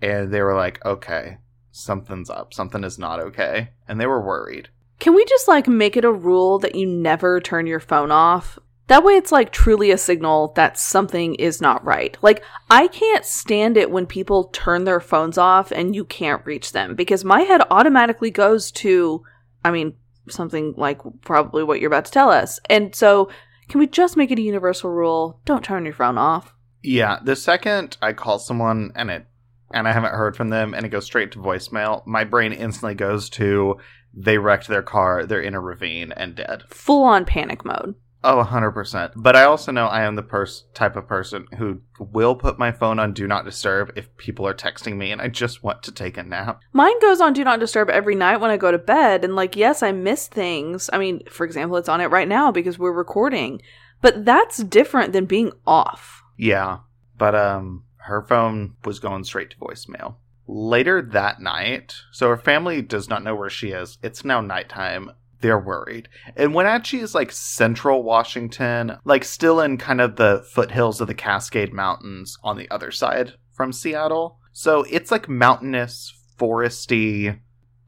and 0.00 0.32
they 0.32 0.42
were 0.42 0.54
like, 0.54 0.84
okay, 0.84 1.38
something's 1.72 2.30
up, 2.30 2.54
something 2.54 2.84
is 2.84 2.98
not 2.98 3.20
okay, 3.20 3.70
and 3.88 4.00
they 4.00 4.06
were 4.06 4.20
worried. 4.24 4.68
Can 4.98 5.14
we 5.14 5.24
just 5.26 5.46
like 5.48 5.68
make 5.68 5.96
it 5.96 6.04
a 6.04 6.12
rule 6.12 6.58
that 6.60 6.74
you 6.74 6.86
never 6.86 7.40
turn 7.40 7.66
your 7.66 7.80
phone 7.80 8.10
off? 8.10 8.58
That 8.88 9.02
way 9.02 9.14
it's 9.14 9.32
like 9.32 9.50
truly 9.50 9.90
a 9.90 9.98
signal 9.98 10.52
that 10.54 10.78
something 10.78 11.34
is 11.36 11.60
not 11.60 11.84
right. 11.84 12.16
Like 12.22 12.44
I 12.70 12.88
can't 12.88 13.24
stand 13.24 13.76
it 13.76 13.90
when 13.90 14.06
people 14.06 14.44
turn 14.44 14.84
their 14.84 15.00
phones 15.00 15.38
off 15.38 15.72
and 15.72 15.94
you 15.94 16.04
can't 16.04 16.44
reach 16.46 16.72
them 16.72 16.94
because 16.94 17.24
my 17.24 17.42
head 17.42 17.62
automatically 17.70 18.30
goes 18.30 18.70
to 18.72 19.24
I 19.64 19.70
mean 19.72 19.94
something 20.28 20.74
like 20.76 21.00
probably 21.22 21.64
what 21.64 21.80
you're 21.80 21.88
about 21.88 22.04
to 22.04 22.12
tell 22.12 22.30
us. 22.30 22.60
And 22.70 22.94
so 22.94 23.28
can 23.68 23.80
we 23.80 23.88
just 23.88 24.16
make 24.16 24.30
it 24.30 24.38
a 24.38 24.42
universal 24.42 24.90
rule? 24.90 25.40
Don't 25.44 25.64
turn 25.64 25.84
your 25.84 25.94
phone 25.94 26.18
off. 26.18 26.54
Yeah, 26.82 27.18
the 27.22 27.34
second 27.34 27.96
I 28.00 28.12
call 28.12 28.38
someone 28.38 28.92
and 28.94 29.10
it 29.10 29.26
and 29.72 29.88
I 29.88 29.92
haven't 29.92 30.14
heard 30.14 30.36
from 30.36 30.50
them 30.50 30.74
and 30.74 30.86
it 30.86 30.90
goes 30.90 31.04
straight 31.04 31.32
to 31.32 31.40
voicemail, 31.40 32.06
my 32.06 32.22
brain 32.22 32.52
instantly 32.52 32.94
goes 32.94 33.28
to 33.30 33.78
they 34.14 34.38
wrecked 34.38 34.68
their 34.68 34.82
car, 34.82 35.26
they're 35.26 35.40
in 35.40 35.54
a 35.54 35.60
ravine 35.60 36.12
and 36.12 36.36
dead. 36.36 36.62
Full 36.68 37.02
on 37.02 37.24
panic 37.24 37.64
mode. 37.64 37.96
Oh, 38.28 38.42
100%. 38.44 39.12
But 39.14 39.36
I 39.36 39.44
also 39.44 39.70
know 39.70 39.86
I 39.86 40.02
am 40.02 40.16
the 40.16 40.22
pers- 40.22 40.64
type 40.74 40.96
of 40.96 41.06
person 41.06 41.46
who 41.58 41.80
will 41.98 42.34
put 42.34 42.58
my 42.58 42.72
phone 42.72 42.98
on 42.98 43.12
do 43.12 43.28
not 43.28 43.44
disturb 43.44 43.92
if 43.94 44.14
people 44.16 44.46
are 44.48 44.54
texting 44.54 44.96
me 44.96 45.12
and 45.12 45.22
I 45.22 45.28
just 45.28 45.62
want 45.62 45.84
to 45.84 45.92
take 45.92 46.16
a 46.16 46.24
nap. 46.24 46.60
Mine 46.72 46.98
goes 47.00 47.20
on 47.20 47.34
Do 47.34 47.44
Not 47.44 47.60
Disturb 47.60 47.88
every 47.88 48.16
night 48.16 48.40
when 48.40 48.50
I 48.50 48.56
go 48.56 48.72
to 48.72 48.78
bed. 48.78 49.24
And, 49.24 49.36
like, 49.36 49.54
yes, 49.54 49.80
I 49.80 49.92
miss 49.92 50.26
things. 50.26 50.90
I 50.92 50.98
mean, 50.98 51.22
for 51.30 51.46
example, 51.46 51.76
it's 51.76 51.88
on 51.88 52.00
it 52.00 52.10
right 52.10 52.26
now 52.26 52.50
because 52.50 52.80
we're 52.80 52.90
recording. 52.92 53.62
But 54.02 54.24
that's 54.24 54.58
different 54.58 55.12
than 55.12 55.26
being 55.26 55.52
off. 55.64 56.24
Yeah, 56.36 56.78
but 57.16 57.34
um 57.36 57.84
her 57.98 58.22
phone 58.22 58.74
was 58.84 58.98
going 58.98 59.24
straight 59.24 59.50
to 59.50 59.56
voicemail. 59.56 60.16
Later 60.48 61.02
that 61.02 61.40
night, 61.40 61.94
so 62.12 62.28
her 62.28 62.36
family 62.36 62.82
does 62.82 63.08
not 63.08 63.24
know 63.24 63.34
where 63.34 63.50
she 63.50 63.70
is. 63.70 63.98
It's 64.02 64.24
now 64.24 64.40
nighttime. 64.40 65.10
They're 65.40 65.58
worried. 65.58 66.08
And 66.36 66.54
Wenatchee 66.54 67.00
is 67.00 67.14
like 67.14 67.30
central 67.30 68.02
Washington, 68.02 68.98
like 69.04 69.24
still 69.24 69.60
in 69.60 69.76
kind 69.76 70.00
of 70.00 70.16
the 70.16 70.44
foothills 70.50 71.00
of 71.00 71.08
the 71.08 71.14
Cascade 71.14 71.72
Mountains 71.72 72.38
on 72.42 72.56
the 72.56 72.70
other 72.70 72.90
side 72.90 73.34
from 73.52 73.72
Seattle. 73.72 74.38
So 74.52 74.84
it's 74.90 75.10
like 75.10 75.28
mountainous, 75.28 76.14
foresty, 76.38 77.38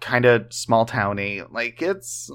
kind 0.00 0.24
of 0.24 0.52
small 0.52 0.84
towny. 0.84 1.42
Like 1.50 1.80
it's 1.80 2.30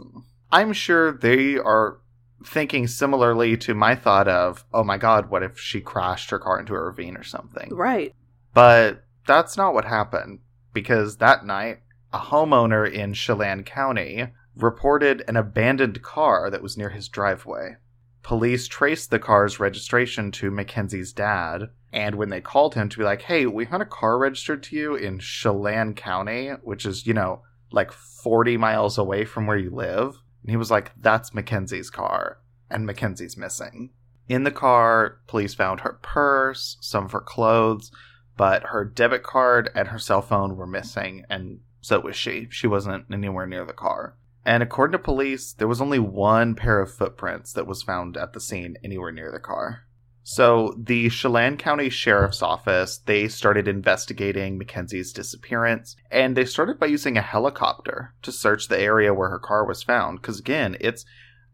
I'm 0.51 0.73
sure 0.73 1.11
they 1.11 1.57
are 1.57 1.99
thinking 2.45 2.87
similarly 2.87 3.55
to 3.57 3.73
my 3.73 3.95
thought 3.95 4.27
of, 4.27 4.65
oh 4.73 4.83
my 4.83 4.97
god, 4.97 5.29
what 5.29 5.43
if 5.43 5.59
she 5.59 5.81
crashed 5.81 6.29
her 6.29 6.39
car 6.39 6.59
into 6.59 6.73
a 6.73 6.81
ravine 6.81 7.17
or 7.17 7.23
something? 7.23 7.69
Right. 7.73 8.13
But 8.53 9.05
that's 9.25 9.57
not 9.57 9.73
what 9.73 9.85
happened 9.85 10.39
because 10.73 11.17
that 11.17 11.45
night, 11.45 11.79
a 12.11 12.19
homeowner 12.19 12.91
in 12.91 13.13
Chelan 13.13 13.63
County 13.63 14.27
reported 14.55 15.23
an 15.27 15.35
abandoned 15.35 16.01
car 16.01 16.49
that 16.49 16.61
was 16.61 16.77
near 16.77 16.89
his 16.89 17.07
driveway. 17.07 17.77
Police 18.21 18.67
traced 18.67 19.09
the 19.09 19.19
car's 19.19 19.59
registration 19.59 20.31
to 20.31 20.49
Mackenzie's 20.49 21.11
dad, 21.11 21.69
and 21.91 22.15
when 22.15 22.29
they 22.29 22.39
called 22.39 22.73
him 22.73 22.87
to 22.89 22.97
be 22.97 23.03
like, 23.03 23.23
hey, 23.23 23.45
we 23.45 23.65
had 23.65 23.81
a 23.81 23.85
car 23.85 24.17
registered 24.17 24.63
to 24.63 24.75
you 24.75 24.95
in 24.95 25.19
Chelan 25.19 25.93
County, 25.95 26.49
which 26.63 26.85
is, 26.85 27.05
you 27.05 27.13
know, 27.13 27.41
like 27.71 27.91
40 27.91 28.55
miles 28.57 28.97
away 28.97 29.25
from 29.25 29.45
where 29.45 29.57
you 29.57 29.69
live, 29.69 30.19
and 30.41 30.49
he 30.49 30.55
was 30.55 30.71
like, 30.71 30.91
that's 30.99 31.33
Mackenzie's 31.33 31.89
car, 31.89 32.39
and 32.69 32.85
Mackenzie's 32.85 33.35
missing. 33.35 33.89
In 34.29 34.43
the 34.43 34.51
car, 34.51 35.19
police 35.27 35.53
found 35.53 35.81
her 35.81 35.99
purse, 36.01 36.77
some 36.79 37.05
of 37.05 37.11
her 37.11 37.19
clothes, 37.19 37.91
but 38.37 38.63
her 38.63 38.85
debit 38.85 39.23
card 39.23 39.69
and 39.75 39.89
her 39.89 39.99
cell 39.99 40.21
phone 40.21 40.55
were 40.55 40.65
missing, 40.65 41.25
and 41.29 41.59
so 41.81 41.99
was 41.99 42.15
she. 42.15 42.47
She 42.49 42.67
wasn't 42.67 43.05
anywhere 43.11 43.45
near 43.45 43.65
the 43.65 43.73
car. 43.73 44.15
And 44.45 44.61
according 44.61 44.93
to 44.93 44.99
police, 44.99 45.53
there 45.53 45.67
was 45.67 45.81
only 45.81 45.99
one 45.99 46.55
pair 46.55 46.81
of 46.81 46.93
footprints 46.93 47.53
that 47.53 47.67
was 47.67 47.83
found 47.83 48.17
at 48.17 48.33
the 48.33 48.41
scene 48.41 48.75
anywhere 48.83 49.11
near 49.11 49.31
the 49.31 49.39
car. 49.39 49.83
So 50.23 50.73
the 50.77 51.09
Chelan 51.09 51.57
County 51.57 51.89
Sheriff's 51.89 52.41
Office, 52.41 52.97
they 52.97 53.27
started 53.27 53.67
investigating 53.67 54.57
Mackenzie's 54.57 55.11
disappearance, 55.11 55.97
and 56.09 56.35
they 56.35 56.45
started 56.45 56.79
by 56.79 56.85
using 56.85 57.17
a 57.17 57.21
helicopter 57.21 58.13
to 58.21 58.31
search 58.31 58.67
the 58.67 58.79
area 58.79 59.13
where 59.13 59.29
her 59.29 59.39
car 59.39 59.65
was 59.65 59.83
found. 59.83 60.21
Because 60.21 60.39
again, 60.39 60.77
it's 60.79 61.05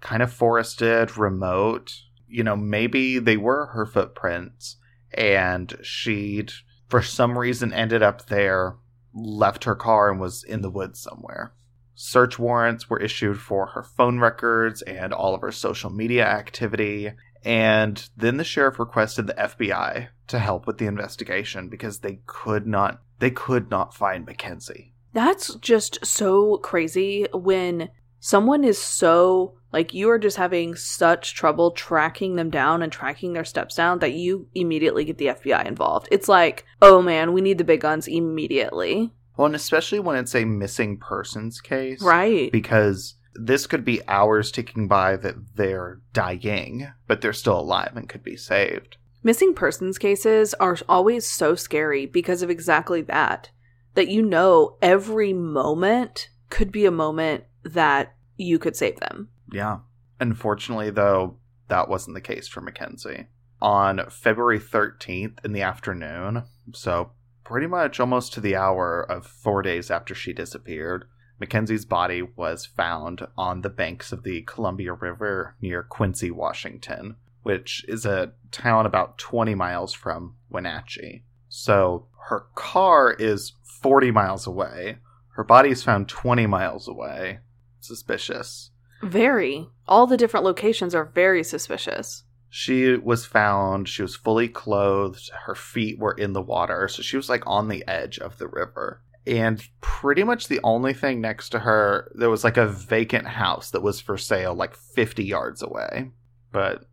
kind 0.02 0.22
of 0.22 0.32
forested, 0.32 1.18
remote. 1.18 1.94
You 2.28 2.44
know, 2.44 2.56
maybe 2.56 3.18
they 3.18 3.38
were 3.38 3.68
her 3.68 3.88
footprints, 3.88 4.78
and 5.12 5.76
she'd, 5.82 6.52
for 6.88 7.02
some 7.02 7.40
reason, 7.40 7.74
ended 7.74 8.04
up 8.04 8.28
there, 8.28 8.76
left 9.16 9.64
her 9.64 9.76
car, 9.76 10.12
and 10.12 10.20
was 10.20 10.44
in 10.44 10.62
the 10.62 10.70
woods 10.70 11.02
somewhere. 11.02 11.54
Search 12.02 12.40
warrants 12.40 12.90
were 12.90 13.02
issued 13.02 13.42
for 13.42 13.66
her 13.66 13.84
phone 13.84 14.20
records 14.20 14.82
and 14.84 15.12
all 15.12 15.36
of 15.36 15.42
her 15.42 15.52
social 15.52 15.90
media 15.90 16.26
activity. 16.26 17.12
And 17.44 18.10
then 18.16 18.38
the 18.38 18.46
sheriff 18.46 18.80
requested 18.80 19.28
the 19.28 19.34
FBI 19.34 20.08
to 20.28 20.40
help 20.40 20.66
with 20.66 20.78
the 20.78 20.86
investigation 20.86 21.68
because 21.68 22.00
they 22.00 22.22
could 22.26 22.66
not 22.66 23.02
they 23.20 23.32
could 23.32 23.70
not 23.70 23.94
find 23.94 24.26
Mackenzie. 24.26 24.94
That's 25.12 25.56
just 25.56 26.06
so 26.06 26.60
crazy 26.60 27.28
when 27.34 27.90
someone 28.22 28.64
is 28.64 28.78
so 28.78 29.56
like 29.74 29.94
you 29.94 30.10
are 30.10 30.20
just 30.20 30.38
having 30.38 30.76
such 30.76 31.36
trouble 31.36 31.72
tracking 31.72 32.38
them 32.38 32.50
down 32.50 32.82
and 32.82 32.94
tracking 32.94 33.34
their 33.34 33.44
steps 33.44 33.76
down 33.76 34.00
that 34.00 34.14
you 34.14 34.48
immediately 34.56 35.04
get 35.04 35.18
the 35.18 35.28
FBI 35.28 35.66
involved. 35.66 36.08
It's 36.12 36.30
like, 36.30 36.66
oh 36.82 37.02
man, 37.02 37.34
we 37.34 37.42
need 37.42 37.58
the 37.58 37.66
big 37.66 37.82
guns 37.82 38.08
immediately. 38.08 39.12
Well, 39.40 39.46
and 39.46 39.56
especially 39.56 40.02
when 40.02 40.18
it's 40.18 40.36
a 40.36 40.44
missing 40.44 40.98
persons 40.98 41.62
case. 41.62 42.02
Right. 42.02 42.52
Because 42.52 43.16
this 43.36 43.68
could 43.68 43.86
be 43.86 44.06
hours 44.06 44.52
ticking 44.52 44.90
by 44.90 45.16
that 45.16 45.36
they're 45.56 46.02
dying, 46.12 46.92
but 47.08 47.22
they're 47.22 47.32
still 47.32 47.58
alive 47.58 47.94
and 47.96 48.10
could 48.10 48.22
be 48.22 48.36
saved. 48.36 48.98
Missing 49.24 49.54
persons 49.54 49.98
cases 49.98 50.54
are 50.56 50.76
always 50.90 51.26
so 51.26 51.56
scary 51.56 52.06
because 52.06 52.42
of 52.42 52.50
exactly 52.50 53.02
that. 53.04 53.50
That 53.94 54.10
you 54.10 54.24
know 54.24 54.78
every 54.82 55.32
moment 55.32 56.32
could 56.50 56.70
be 56.70 56.86
a 56.86 56.92
moment 56.92 57.46
that 57.64 58.16
you 58.36 58.60
could 58.60 58.76
save 58.76 59.00
them. 59.00 59.30
Yeah. 59.54 59.78
Unfortunately, 60.20 60.90
though, 60.90 61.38
that 61.70 61.88
wasn't 61.88 62.16
the 62.16 62.20
case 62.20 62.50
for 62.50 62.60
Mackenzie. 62.60 63.28
On 63.62 64.02
February 64.10 64.60
13th 64.60 65.46
in 65.46 65.54
the 65.54 65.62
afternoon, 65.62 66.44
so 66.74 67.12
pretty 67.50 67.66
much 67.66 68.00
almost 68.00 68.32
to 68.32 68.40
the 68.40 68.56
hour 68.56 69.02
of 69.02 69.26
four 69.26 69.64
days 69.64 69.90
after 69.90 70.14
she 70.14 70.32
disappeared, 70.32 71.06
Mackenzie's 71.40 71.84
body 71.84 72.22
was 72.22 72.68
found 72.68 73.26
on 73.36 73.62
the 73.62 73.72
banks 73.72 74.12
of 74.12 74.22
the 74.22 74.44
Columbia 74.44 74.94
River 74.94 75.56
near 75.60 75.82
Quincy, 75.82 76.30
Washington, 76.30 77.16
which 77.42 77.84
is 77.88 78.06
a 78.06 78.34
town 78.52 78.86
about 78.86 79.18
20 79.18 79.56
miles 79.56 79.94
from 79.94 80.36
Wenatchee. 80.52 81.24
So 81.48 82.06
her 82.28 82.46
car 82.54 83.14
is 83.18 83.54
40 83.64 84.12
miles 84.12 84.46
away. 84.46 85.00
Her 85.30 85.44
body 85.44 85.72
is 85.72 85.82
found 85.82 86.08
20 86.08 86.46
miles 86.46 86.88
away. 86.88 87.40
Suspicious. 87.80 88.70
Very. 89.02 89.68
All 89.88 90.06
the 90.06 90.18
different 90.18 90.46
locations 90.46 90.94
are 90.94 91.06
very 91.16 91.44
suspicious. 91.44 92.26
She 92.50 92.96
was 92.96 93.26
found, 93.26 93.88
she 93.88 94.02
was 94.02 94.16
fully 94.16 94.48
clothed, 94.48 95.30
her 95.46 95.56
feet 95.56 96.00
were 96.00 96.14
in 96.14 96.34
the 96.34 96.42
water, 96.42 96.88
so 96.88 97.02
she 97.02 97.16
was 97.16 97.30
like 97.30 97.44
on 97.46 97.68
the 97.68 97.88
edge 97.88 98.18
of 98.18 98.38
the 98.38 98.48
river. 98.48 99.04
And 99.28 99.62
pretty 99.82 100.24
much 100.24 100.48
the 100.48 100.60
only 100.64 100.94
thing 100.94 101.22
next 101.22 101.50
to 101.50 101.60
her, 101.60 102.12
there 102.16 102.30
was 102.30 102.44
like 102.44 102.58
a 102.58 102.68
vacant 102.68 103.28
house 103.28 103.70
that 103.72 103.84
was 103.84 104.02
for 104.02 104.18
sale 104.18 104.56
like 104.56 104.76
50 104.76 105.24
yards 105.24 105.62
away. 105.62 106.12
But 106.52 106.86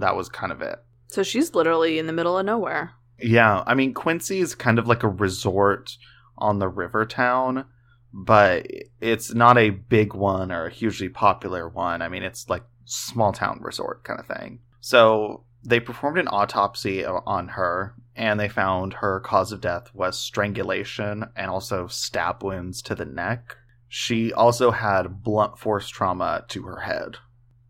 that 0.00 0.16
was 0.16 0.28
kind 0.28 0.52
of 0.52 0.60
it. 0.60 0.78
So 1.06 1.22
she's 1.22 1.54
literally 1.54 1.98
in 1.98 2.06
the 2.06 2.12
middle 2.12 2.38
of 2.38 2.44
nowhere. 2.44 2.92
Yeah, 3.18 3.64
I 3.66 3.74
mean, 3.74 3.94
Quincy 3.94 4.40
is 4.40 4.54
kind 4.54 4.78
of 4.78 4.86
like 4.86 5.02
a 5.02 5.08
resort 5.08 5.96
on 6.36 6.58
the 6.58 6.68
river 6.68 7.06
town, 7.06 7.64
but 8.12 8.66
it's 9.00 9.32
not 9.32 9.56
a 9.56 9.70
big 9.70 10.14
one 10.14 10.52
or 10.52 10.66
a 10.66 10.72
hugely 10.72 11.08
popular 11.08 11.68
one. 11.68 12.02
I 12.02 12.08
mean, 12.08 12.22
it's 12.22 12.48
like 12.48 12.64
small 12.84 13.32
town 13.32 13.60
resort 13.62 14.04
kind 14.04 14.20
of 14.20 14.26
thing. 14.26 14.60
So 14.88 15.44
they 15.62 15.80
performed 15.80 16.16
an 16.16 16.28
autopsy 16.28 17.04
on 17.04 17.48
her 17.48 17.94
and 18.16 18.40
they 18.40 18.48
found 18.48 18.94
her 18.94 19.20
cause 19.20 19.52
of 19.52 19.60
death 19.60 19.94
was 19.94 20.18
strangulation 20.18 21.26
and 21.36 21.50
also 21.50 21.88
stab 21.88 22.42
wounds 22.42 22.80
to 22.80 22.94
the 22.94 23.04
neck. 23.04 23.54
She 23.88 24.32
also 24.32 24.70
had 24.70 25.22
blunt 25.22 25.58
force 25.58 25.90
trauma 25.90 26.46
to 26.48 26.62
her 26.62 26.80
head. 26.80 27.18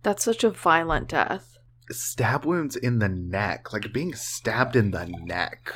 That's 0.05 0.23
such 0.23 0.45
a 0.45 0.51
violent 0.51 1.09
death. 1.09 1.59
Stab 1.91 2.45
wounds 2.45 2.77
in 2.77 3.01
the 3.01 3.09
neck, 3.09 3.73
like 3.73 3.93
being 3.93 4.15
stabbed 4.15 4.77
in 4.77 4.93
the 4.93 5.07
neck. 5.25 5.73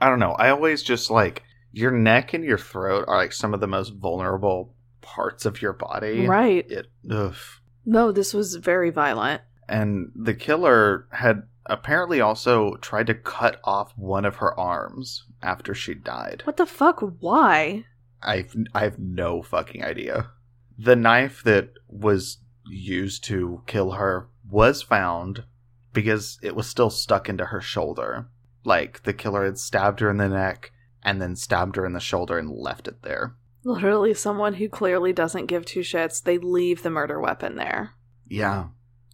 I 0.00 0.08
don't 0.08 0.18
know. 0.18 0.32
I 0.32 0.48
always 0.48 0.82
just 0.82 1.10
like 1.10 1.42
your 1.72 1.90
neck 1.90 2.32
and 2.32 2.42
your 2.42 2.56
throat 2.56 3.04
are 3.06 3.18
like 3.18 3.34
some 3.34 3.52
of 3.52 3.60
the 3.60 3.68
most 3.68 3.92
vulnerable 3.92 4.72
parts 5.02 5.44
of 5.44 5.60
your 5.60 5.74
body. 5.74 6.26
Right. 6.26 6.64
It, 6.70 6.86
ugh. 7.10 7.36
No, 7.84 8.12
this 8.12 8.32
was 8.32 8.54
very 8.54 8.88
violent. 8.88 9.42
And 9.70 10.10
the 10.16 10.34
killer 10.34 11.06
had 11.12 11.44
apparently 11.64 12.20
also 12.20 12.74
tried 12.78 13.06
to 13.06 13.14
cut 13.14 13.60
off 13.62 13.96
one 13.96 14.24
of 14.24 14.36
her 14.36 14.58
arms 14.58 15.26
after 15.42 15.76
she 15.76 15.94
died. 15.94 16.42
What 16.44 16.56
the 16.56 16.66
fuck? 16.66 17.00
Why? 17.20 17.84
I've 18.20 18.54
I 18.74 18.80
have 18.80 18.98
no 18.98 19.42
fucking 19.42 19.84
idea. 19.84 20.30
The 20.76 20.96
knife 20.96 21.44
that 21.44 21.70
was 21.88 22.38
used 22.66 23.22
to 23.24 23.62
kill 23.68 23.92
her 23.92 24.28
was 24.50 24.82
found 24.82 25.44
because 25.92 26.40
it 26.42 26.56
was 26.56 26.66
still 26.66 26.90
stuck 26.90 27.28
into 27.28 27.46
her 27.46 27.60
shoulder. 27.60 28.26
Like 28.64 29.04
the 29.04 29.12
killer 29.12 29.44
had 29.44 29.58
stabbed 29.58 30.00
her 30.00 30.10
in 30.10 30.16
the 30.16 30.28
neck 30.28 30.72
and 31.04 31.22
then 31.22 31.36
stabbed 31.36 31.76
her 31.76 31.86
in 31.86 31.92
the 31.92 32.00
shoulder 32.00 32.38
and 32.38 32.50
left 32.50 32.88
it 32.88 33.02
there. 33.02 33.36
Literally, 33.62 34.14
someone 34.14 34.54
who 34.54 34.68
clearly 34.68 35.12
doesn't 35.12 35.46
give 35.46 35.64
two 35.64 35.80
shits, 35.80 36.20
they 36.20 36.38
leave 36.38 36.82
the 36.82 36.90
murder 36.90 37.20
weapon 37.20 37.54
there. 37.54 37.94
Yeah. 38.26 38.68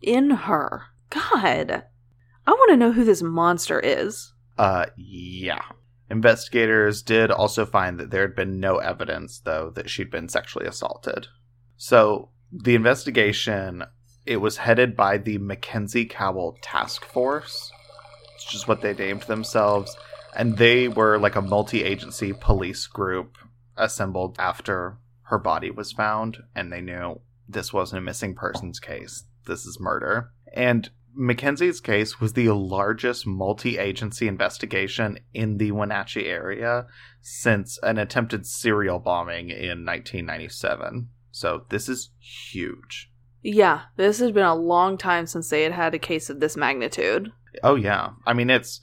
In 0.06 0.30
her. 0.30 0.84
God. 1.10 1.84
I 2.46 2.50
want 2.50 2.70
to 2.70 2.76
know 2.76 2.92
who 2.92 3.04
this 3.04 3.22
monster 3.22 3.78
is. 3.80 4.32
Uh, 4.56 4.86
yeah. 4.96 5.62
Investigators 6.08 7.02
did 7.02 7.30
also 7.30 7.66
find 7.66 7.98
that 7.98 8.10
there 8.10 8.22
had 8.22 8.36
been 8.36 8.60
no 8.60 8.78
evidence, 8.78 9.40
though, 9.40 9.70
that 9.74 9.90
she'd 9.90 10.10
been 10.10 10.28
sexually 10.28 10.66
assaulted. 10.66 11.26
So 11.76 12.30
the 12.50 12.74
investigation 12.74 13.84
it 14.26 14.38
was 14.38 14.56
headed 14.56 14.96
by 14.96 15.18
the 15.18 15.38
Mackenzie 15.38 16.04
Cowell 16.04 16.58
Task 16.60 17.04
Force, 17.04 17.70
which 18.34 18.54
is 18.54 18.66
what 18.66 18.82
they 18.82 18.92
named 18.92 19.22
themselves, 19.22 19.96
and 20.34 20.56
they 20.56 20.88
were 20.88 21.18
like 21.18 21.36
a 21.36 21.42
multi-agency 21.42 22.32
police 22.32 22.86
group 22.86 23.38
assembled 23.76 24.36
after 24.38 24.98
her 25.22 25.38
body 25.38 25.70
was 25.70 25.92
found, 25.92 26.38
and 26.54 26.72
they 26.72 26.80
knew 26.80 27.20
this 27.48 27.72
wasn't 27.72 27.98
a 27.98 28.02
missing 28.02 28.34
persons 28.34 28.80
case. 28.80 29.24
This 29.46 29.64
is 29.64 29.78
murder. 29.80 30.30
And 30.52 30.90
Mackenzie's 31.14 31.80
case 31.80 32.20
was 32.20 32.34
the 32.34 32.50
largest 32.50 33.26
multi 33.26 33.78
agency 33.78 34.28
investigation 34.28 35.18
in 35.32 35.56
the 35.56 35.72
Wenatchee 35.72 36.26
area 36.26 36.86
since 37.22 37.78
an 37.82 37.98
attempted 37.98 38.46
serial 38.46 38.98
bombing 38.98 39.48
in 39.48 39.84
1997. 39.84 41.08
So 41.30 41.64
this 41.70 41.88
is 41.88 42.10
huge. 42.18 43.10
Yeah, 43.42 43.82
this 43.96 44.18
has 44.18 44.32
been 44.32 44.44
a 44.44 44.54
long 44.54 44.98
time 44.98 45.26
since 45.26 45.48
they 45.48 45.62
had 45.62 45.72
had 45.72 45.94
a 45.94 45.98
case 45.98 46.28
of 46.28 46.40
this 46.40 46.56
magnitude. 46.56 47.30
Oh, 47.62 47.76
yeah. 47.76 48.10
I 48.26 48.32
mean, 48.32 48.50
it's 48.50 48.80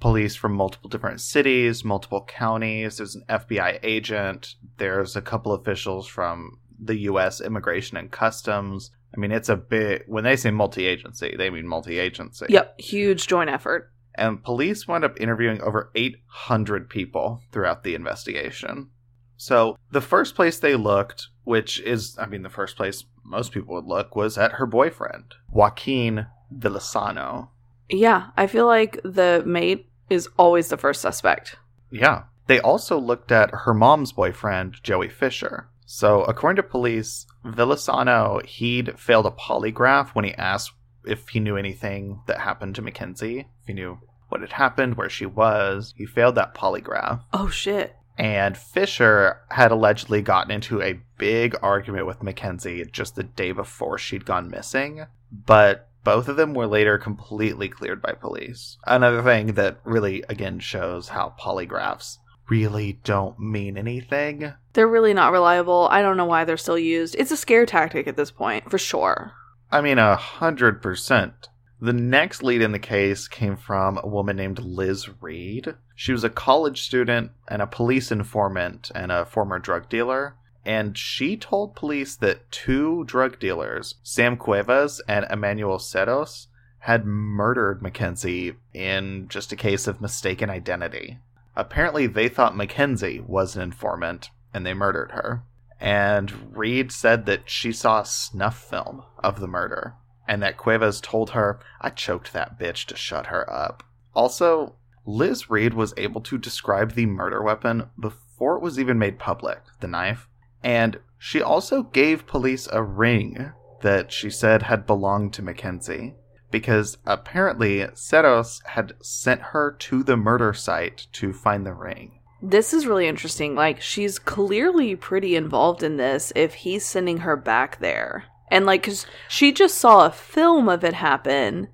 police 0.00 0.36
from 0.36 0.54
multiple 0.54 0.88
different 0.88 1.20
cities, 1.20 1.84
multiple 1.84 2.24
counties. 2.26 2.98
There's 2.98 3.14
an 3.14 3.24
FBI 3.28 3.80
agent. 3.82 4.54
There's 4.76 5.16
a 5.16 5.22
couple 5.22 5.52
officials 5.52 6.06
from 6.06 6.58
the 6.78 6.96
U.S. 7.00 7.40
Immigration 7.40 7.96
and 7.96 8.10
Customs. 8.10 8.90
I 9.14 9.20
mean, 9.20 9.32
it's 9.32 9.48
a 9.48 9.56
bit, 9.56 10.04
when 10.06 10.24
they 10.24 10.36
say 10.36 10.50
multi 10.50 10.86
agency, 10.86 11.34
they 11.36 11.50
mean 11.50 11.66
multi 11.66 11.98
agency. 11.98 12.46
Yep, 12.48 12.80
huge 12.80 13.26
joint 13.26 13.50
effort. 13.50 13.90
And 14.16 14.42
police 14.42 14.86
wound 14.86 15.04
up 15.04 15.20
interviewing 15.20 15.60
over 15.60 15.90
800 15.94 16.88
people 16.88 17.40
throughout 17.52 17.82
the 17.82 17.94
investigation. 17.94 18.90
So 19.36 19.76
the 19.90 20.00
first 20.00 20.34
place 20.34 20.58
they 20.58 20.76
looked, 20.76 21.28
which 21.42 21.80
is, 21.80 22.16
I 22.18 22.26
mean, 22.26 22.42
the 22.42 22.48
first 22.48 22.76
place 22.76 23.04
most 23.24 23.52
people 23.52 23.74
would 23.74 23.86
look, 23.86 24.14
was 24.14 24.38
at 24.38 24.52
her 24.52 24.66
boyfriend, 24.66 25.34
Joaquin 25.50 26.26
Villasano. 26.56 27.48
Yeah, 27.88 28.28
I 28.36 28.46
feel 28.46 28.66
like 28.66 29.00
the 29.04 29.42
mate 29.44 29.88
is 30.08 30.28
always 30.38 30.68
the 30.68 30.76
first 30.76 31.00
suspect. 31.00 31.56
Yeah. 31.90 32.24
They 32.46 32.60
also 32.60 32.98
looked 32.98 33.32
at 33.32 33.50
her 33.52 33.74
mom's 33.74 34.12
boyfriend, 34.12 34.76
Joey 34.82 35.08
Fisher. 35.08 35.68
So, 35.86 36.22
according 36.24 36.56
to 36.56 36.62
police, 36.62 37.26
Villasano, 37.44 38.44
he'd 38.44 38.98
failed 38.98 39.26
a 39.26 39.30
polygraph 39.30 40.10
when 40.10 40.24
he 40.24 40.34
asked 40.34 40.72
if 41.04 41.28
he 41.28 41.40
knew 41.40 41.56
anything 41.56 42.20
that 42.26 42.40
happened 42.40 42.74
to 42.76 42.82
Mackenzie, 42.82 43.40
if 43.40 43.66
he 43.66 43.74
knew 43.74 43.98
what 44.28 44.40
had 44.40 44.52
happened, 44.52 44.96
where 44.96 45.10
she 45.10 45.26
was. 45.26 45.92
He 45.96 46.06
failed 46.06 46.34
that 46.36 46.54
polygraph. 46.54 47.22
Oh, 47.32 47.48
shit. 47.48 47.94
And 48.16 48.56
Fisher 48.56 49.40
had 49.50 49.72
allegedly 49.72 50.22
gotten 50.22 50.50
into 50.50 50.80
a 50.80 51.00
big 51.18 51.56
argument 51.62 52.06
with 52.06 52.22
Mackenzie 52.22 52.84
just 52.90 53.16
the 53.16 53.24
day 53.24 53.52
before 53.52 53.98
she'd 53.98 54.24
gone 54.24 54.50
missing. 54.50 55.06
But 55.30 55.88
both 56.04 56.28
of 56.28 56.36
them 56.36 56.54
were 56.54 56.66
later 56.66 56.98
completely 56.98 57.68
cleared 57.68 58.00
by 58.00 58.12
police. 58.12 58.78
Another 58.86 59.22
thing 59.22 59.54
that 59.54 59.80
really, 59.84 60.22
again, 60.28 60.60
shows 60.60 61.08
how 61.08 61.34
polygraphs 61.40 62.18
really 62.48 62.98
don't 63.04 63.38
mean 63.38 63.76
anything. 63.76 64.52
They're 64.72 64.88
really 64.88 65.14
not 65.14 65.32
reliable. 65.32 65.88
I 65.90 66.02
don't 66.02 66.16
know 66.16 66.24
why 66.24 66.44
they're 66.44 66.56
still 66.56 66.78
used. 66.78 67.16
It's 67.18 67.30
a 67.30 67.36
scare 67.36 67.66
tactic 67.66 68.06
at 68.06 68.16
this 68.16 68.30
point, 68.30 68.70
for 68.70 68.78
sure. 68.78 69.32
I 69.70 69.80
mean, 69.80 69.98
a 69.98 70.16
hundred 70.16 70.82
percent. 70.82 71.48
The 71.80 71.92
next 71.92 72.42
lead 72.42 72.62
in 72.62 72.72
the 72.72 72.78
case 72.78 73.28
came 73.28 73.56
from 73.56 73.98
a 73.98 74.08
woman 74.08 74.36
named 74.36 74.58
Liz 74.58 75.08
Reed. 75.20 75.74
She 75.94 76.12
was 76.12 76.24
a 76.24 76.30
college 76.30 76.82
student 76.82 77.32
and 77.48 77.60
a 77.60 77.66
police 77.66 78.10
informant 78.10 78.90
and 78.94 79.12
a 79.12 79.26
former 79.26 79.58
drug 79.58 79.88
dealer. 79.88 80.34
And 80.64 80.96
she 80.96 81.36
told 81.36 81.76
police 81.76 82.16
that 82.16 82.50
two 82.50 83.04
drug 83.04 83.38
dealers, 83.38 83.96
Sam 84.02 84.36
Cuevas 84.36 85.02
and 85.06 85.26
Emmanuel 85.28 85.78
Ceros, 85.78 86.46
had 86.78 87.04
murdered 87.04 87.82
Mackenzie 87.82 88.54
in 88.72 89.26
just 89.28 89.52
a 89.52 89.56
case 89.56 89.86
of 89.86 90.00
mistaken 90.00 90.48
identity. 90.48 91.18
Apparently, 91.56 92.06
they 92.06 92.28
thought 92.28 92.56
Mackenzie 92.56 93.20
was 93.20 93.56
an 93.56 93.62
informant 93.62 94.30
and 94.52 94.64
they 94.64 94.74
murdered 94.74 95.12
her. 95.12 95.42
And 95.80 96.56
Reed 96.56 96.92
said 96.92 97.26
that 97.26 97.50
she 97.50 97.72
saw 97.72 98.00
a 98.00 98.06
snuff 98.06 98.58
film 98.68 99.02
of 99.22 99.40
the 99.40 99.48
murder 99.48 99.94
and 100.26 100.42
that 100.42 100.56
Cuevas 100.56 101.00
told 101.00 101.30
her, 101.30 101.60
I 101.80 101.90
choked 101.90 102.32
that 102.32 102.58
bitch 102.58 102.86
to 102.86 102.96
shut 102.96 103.26
her 103.26 103.50
up. 103.52 103.82
Also, 104.14 104.76
Liz 105.04 105.50
Reed 105.50 105.74
was 105.74 105.92
able 105.96 106.20
to 106.22 106.38
describe 106.38 106.92
the 106.92 107.06
murder 107.06 107.42
weapon 107.42 107.90
before 108.00 108.56
it 108.56 108.62
was 108.62 108.78
even 108.78 108.98
made 108.98 109.18
public, 109.18 109.60
the 109.80 109.86
knife, 109.86 110.28
and 110.62 110.98
she 111.18 111.42
also 111.42 111.82
gave 111.82 112.26
police 112.26 112.66
a 112.72 112.82
ring 112.82 113.52
that 113.82 114.10
she 114.10 114.30
said 114.30 114.62
had 114.62 114.86
belonged 114.86 115.34
to 115.34 115.42
Mackenzie 115.42 116.14
because 116.54 116.98
apparently 117.04 117.78
Ceros 117.80 118.64
had 118.64 118.92
sent 119.02 119.42
her 119.42 119.72
to 119.72 120.04
the 120.04 120.16
murder 120.16 120.52
site 120.52 121.08
to 121.14 121.32
find 121.32 121.66
the 121.66 121.74
ring. 121.74 122.20
This 122.40 122.72
is 122.72 122.86
really 122.86 123.08
interesting. 123.08 123.56
Like, 123.56 123.80
she's 123.80 124.20
clearly 124.20 124.94
pretty 124.94 125.34
involved 125.34 125.82
in 125.82 125.96
this 125.96 126.32
if 126.36 126.54
he's 126.54 126.86
sending 126.86 127.18
her 127.18 127.34
back 127.34 127.80
there. 127.80 128.26
And, 128.52 128.66
like, 128.66 128.82
because 128.82 129.04
she 129.28 129.50
just 129.50 129.76
saw 129.76 130.06
a 130.06 130.12
film 130.12 130.68
of 130.68 130.84
it 130.84 130.94
happen, 130.94 131.70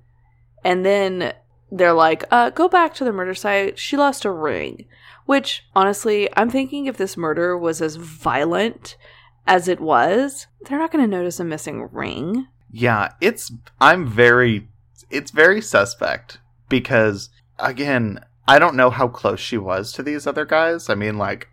and 0.63 0.83
then 0.83 1.33
they're 1.71 1.93
like, 1.93 2.23
uh, 2.31 2.49
go 2.49 2.67
back 2.67 2.95
to 2.95 3.03
the 3.03 3.13
murder 3.13 3.35
site. 3.35 3.77
She 3.77 3.97
lost 3.97 4.25
a 4.25 4.31
ring. 4.31 4.87
Which, 5.27 5.63
honestly, 5.75 6.27
I'm 6.35 6.49
thinking 6.49 6.87
if 6.87 6.97
this 6.97 7.15
murder 7.15 7.55
was 7.55 7.83
as 7.83 7.97
violent 7.97 8.97
as 9.45 9.67
it 9.67 9.79
was, 9.79 10.47
they're 10.65 10.79
not 10.79 10.91
going 10.91 11.03
to 11.03 11.17
notice 11.17 11.39
a 11.39 11.43
missing 11.43 11.87
ring. 11.91 12.47
Yeah, 12.71 13.09
it's. 13.19 13.51
I'm 13.81 14.07
very. 14.07 14.69
It's 15.11 15.31
very 15.31 15.61
suspect 15.61 16.39
because, 16.69 17.29
again, 17.59 18.23
I 18.47 18.59
don't 18.59 18.75
know 18.75 18.89
how 18.89 19.07
close 19.07 19.39
she 19.39 19.57
was 19.57 19.91
to 19.93 20.03
these 20.03 20.25
other 20.25 20.45
guys. 20.45 20.89
I 20.89 20.95
mean, 20.95 21.17
like, 21.17 21.47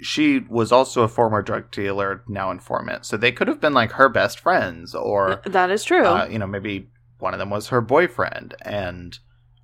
she 0.00 0.40
was 0.40 0.72
also 0.72 1.02
a 1.02 1.08
former 1.08 1.42
drug 1.42 1.70
dealer, 1.70 2.22
now 2.28 2.50
informant. 2.50 3.06
So 3.06 3.16
they 3.16 3.32
could 3.32 3.48
have 3.48 3.60
been 3.60 3.72
like 3.74 3.92
her 3.92 4.08
best 4.08 4.40
friends, 4.40 4.94
or 4.94 5.40
that 5.46 5.70
is 5.70 5.84
true. 5.84 6.04
uh, 6.04 6.26
you 6.26 6.38
know, 6.38 6.46
maybe 6.46 6.88
one 7.18 7.32
of 7.34 7.38
them 7.38 7.50
was 7.50 7.68
her 7.68 7.80
boyfriend, 7.80 8.54
and 8.62 9.18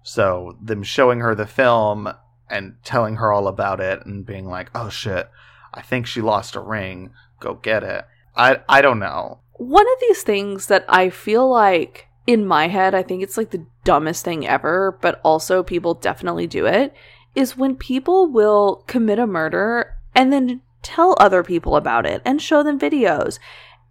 so 0.04 0.56
them 0.62 0.82
showing 0.82 1.20
her 1.20 1.34
the 1.34 1.46
film 1.46 2.12
and 2.48 2.76
telling 2.84 3.16
her 3.16 3.32
all 3.32 3.48
about 3.48 3.80
it 3.80 4.06
and 4.06 4.24
being 4.24 4.46
like, 4.46 4.70
"Oh 4.74 4.88
shit, 4.88 5.28
I 5.74 5.82
think 5.82 6.06
she 6.06 6.20
lost 6.20 6.54
a 6.54 6.60
ring. 6.60 7.10
Go 7.40 7.54
get 7.54 7.82
it." 7.82 8.04
I 8.36 8.60
I 8.68 8.80
don't 8.80 9.00
know. 9.00 9.40
One 9.54 9.86
of 9.86 10.00
these 10.00 10.22
things 10.22 10.66
that 10.66 10.84
I 10.88 11.10
feel 11.10 11.50
like 11.50 12.07
in 12.28 12.44
my 12.44 12.68
head, 12.68 12.94
I 12.94 13.02
think 13.02 13.22
it's 13.22 13.38
like 13.38 13.52
the 13.52 13.64
dumbest 13.84 14.22
thing 14.22 14.46
ever, 14.46 14.98
but 15.00 15.18
also 15.24 15.62
people 15.62 15.94
definitely 15.94 16.46
do 16.46 16.66
it, 16.66 16.92
is 17.34 17.56
when 17.56 17.74
people 17.74 18.30
will 18.30 18.84
commit 18.86 19.18
a 19.18 19.26
murder 19.26 19.94
and 20.14 20.30
then 20.30 20.60
tell 20.82 21.16
other 21.18 21.42
people 21.42 21.74
about 21.74 22.04
it 22.04 22.20
and 22.26 22.42
show 22.42 22.62
them 22.62 22.78
videos. 22.78 23.38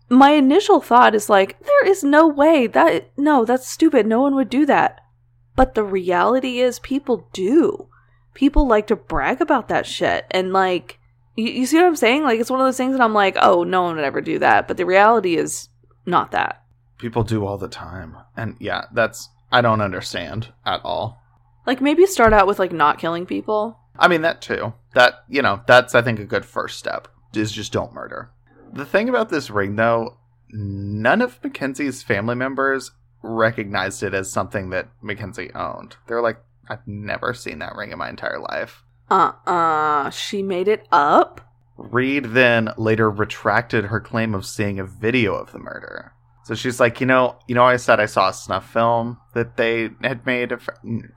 My 0.08 0.34
initial 0.34 0.82
thought 0.82 1.16
is 1.16 1.32
like, 1.32 1.60
there 1.64 1.88
is 1.88 2.04
no 2.04 2.28
way 2.28 2.68
that, 2.68 3.10
no, 3.18 3.44
that's 3.44 3.68
stupid. 3.68 4.06
No 4.06 4.22
one 4.22 4.36
would 4.36 4.52
do 4.52 4.68
that. 4.68 5.02
But 5.56 5.74
the 5.74 5.84
reality 5.84 6.60
is, 6.60 6.78
people 6.78 7.28
do. 7.34 7.88
People 8.36 8.68
like 8.68 8.86
to 8.88 8.96
brag 8.96 9.42
about 9.42 9.68
that 9.70 9.88
shit. 9.88 10.28
And 10.30 10.54
like, 10.54 11.00
you, 11.36 11.46
you 11.46 11.66
see 11.66 11.78
what 11.78 11.88
I'm 11.88 11.96
saying? 11.96 12.22
Like, 12.22 12.40
it's 12.40 12.52
one 12.52 12.60
of 12.60 12.68
those 12.68 12.78
things 12.78 12.96
that 12.96 13.04
I'm 13.04 13.16
like, 13.16 13.36
oh, 13.42 13.64
no 13.64 13.82
one 13.82 13.96
would 13.96 14.06
ever 14.06 14.22
do 14.22 14.38
that. 14.38 14.68
But 14.68 14.78
the 14.78 14.86
reality 14.86 15.38
is 15.38 15.70
not 16.06 16.30
that. 16.34 16.62
People 16.98 17.24
do 17.24 17.46
all 17.46 17.58
the 17.58 17.68
time, 17.68 18.18
and 18.36 18.56
yeah, 18.60 18.86
that's 18.94 19.30
I 19.52 19.62
don't 19.62 19.82
understand 19.82 20.54
at 20.66 20.82
all. 20.84 21.22
Like, 21.66 21.82
maybe 21.82 22.06
start 22.06 22.34
out 22.34 22.48
with 22.48 22.60
like 22.60 22.72
not 22.72 22.98
killing 22.98 23.26
people. 23.26 23.78
I 24.00 24.08
mean 24.08 24.22
that 24.22 24.42
too. 24.42 24.74
That 24.94 25.24
you 25.30 25.42
know, 25.42 25.62
that's 25.68 25.96
I 25.96 26.02
think 26.02 26.20
a 26.20 26.26
good 26.26 26.46
first 26.46 26.80
step 26.80 27.08
is 27.34 27.52
just 27.52 27.74
don't 27.74 27.94
murder. 27.94 28.32
The 28.74 28.86
thing 28.86 29.10
about 29.10 29.30
this 29.30 29.50
ring 29.50 29.76
though, 29.76 30.18
none 30.50 31.22
of 31.22 31.44
Mackenzie's 31.44 32.04
family 32.04 32.36
members 32.36 32.92
recognized 33.22 34.04
it 34.04 34.14
as 34.14 34.32
something 34.32 34.70
that 34.70 34.90
Mackenzie 35.02 35.52
owned. 35.54 35.98
They're 36.08 36.22
like, 36.22 36.38
I've 36.70 36.86
never 36.88 37.34
seen 37.34 37.60
that 37.60 37.76
ring 37.76 37.92
in 37.92 37.98
my 37.98 38.10
entire 38.10 38.40
life. 38.40 38.84
Uh 39.10 39.34
uh 39.46 40.10
She 40.10 40.44
made 40.44 40.68
it 40.68 40.88
up? 40.92 41.42
Reed 41.78 42.26
then 42.26 42.70
later 42.78 43.10
retracted 43.10 43.86
her 43.86 44.00
claim 44.00 44.34
of 44.34 44.46
seeing 44.46 44.80
a 44.80 44.86
video 44.86 45.36
of 45.36 45.52
the 45.52 45.60
murder. 45.60 46.14
So 46.48 46.56
she's 46.56 46.80
like, 46.80 47.02
you 47.02 47.06
know, 47.06 47.36
you 47.50 47.56
know, 47.56 47.66
I 47.66 47.76
said 47.76 48.00
I 48.00 48.06
saw 48.06 48.30
a 48.30 48.34
snuff 48.34 48.72
film 48.72 49.18
that 49.34 49.58
they 49.58 49.90
had 50.02 50.26
made. 50.26 50.54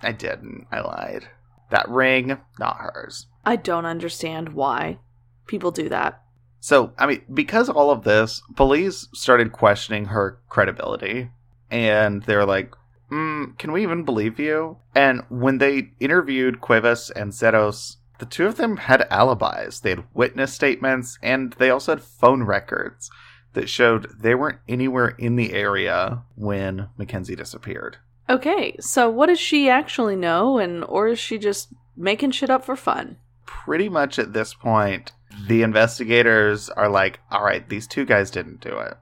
I 0.02 0.10
didn't. 0.10 0.66
I 0.72 0.80
lied. 0.80 1.28
That 1.70 1.88
ring, 1.88 2.36
not 2.58 2.78
hers. 2.78 3.28
I 3.44 3.54
don't 3.54 3.86
understand 3.86 4.54
why 4.54 4.98
people 5.46 5.70
do 5.70 5.88
that. 5.88 6.20
So, 6.58 6.94
I 6.98 7.06
mean, 7.06 7.22
because 7.32 7.68
of 7.68 7.76
all 7.76 7.92
of 7.92 8.02
this, 8.02 8.42
police 8.56 9.06
started 9.14 9.52
questioning 9.52 10.06
her 10.06 10.40
credibility. 10.48 11.30
And 11.70 12.24
they're 12.24 12.44
like, 12.44 12.74
mm, 13.08 13.56
can 13.56 13.70
we 13.70 13.84
even 13.84 14.02
believe 14.02 14.40
you? 14.40 14.78
And 14.96 15.22
when 15.28 15.58
they 15.58 15.92
interviewed 16.00 16.60
Cuevas 16.60 17.08
and 17.08 17.30
Cerros, 17.30 17.98
the 18.18 18.26
two 18.26 18.48
of 18.48 18.56
them 18.56 18.78
had 18.78 19.06
alibis. 19.12 19.78
They 19.78 19.90
had 19.90 20.04
witness 20.12 20.52
statements, 20.52 21.20
and 21.22 21.52
they 21.52 21.70
also 21.70 21.92
had 21.92 22.02
phone 22.02 22.42
records 22.42 23.12
that 23.52 23.68
showed 23.68 24.20
they 24.20 24.34
weren't 24.34 24.60
anywhere 24.68 25.08
in 25.18 25.36
the 25.36 25.52
area 25.52 26.22
when 26.36 26.88
Mackenzie 26.96 27.36
disappeared. 27.36 27.98
Okay, 28.28 28.76
so 28.78 29.10
what 29.10 29.26
does 29.26 29.40
she 29.40 29.68
actually 29.68 30.16
know, 30.16 30.58
and 30.58 30.84
or 30.84 31.08
is 31.08 31.18
she 31.18 31.36
just 31.38 31.68
making 31.96 32.30
shit 32.30 32.50
up 32.50 32.64
for 32.64 32.76
fun? 32.76 33.16
Pretty 33.44 33.88
much 33.88 34.18
at 34.18 34.32
this 34.32 34.54
point, 34.54 35.12
the 35.48 35.62
investigators 35.62 36.68
are 36.70 36.88
like, 36.88 37.18
all 37.30 37.42
right, 37.42 37.68
these 37.68 37.86
two 37.86 38.04
guys 38.04 38.30
didn't 38.30 38.60
do 38.60 38.78
it. 38.78 38.94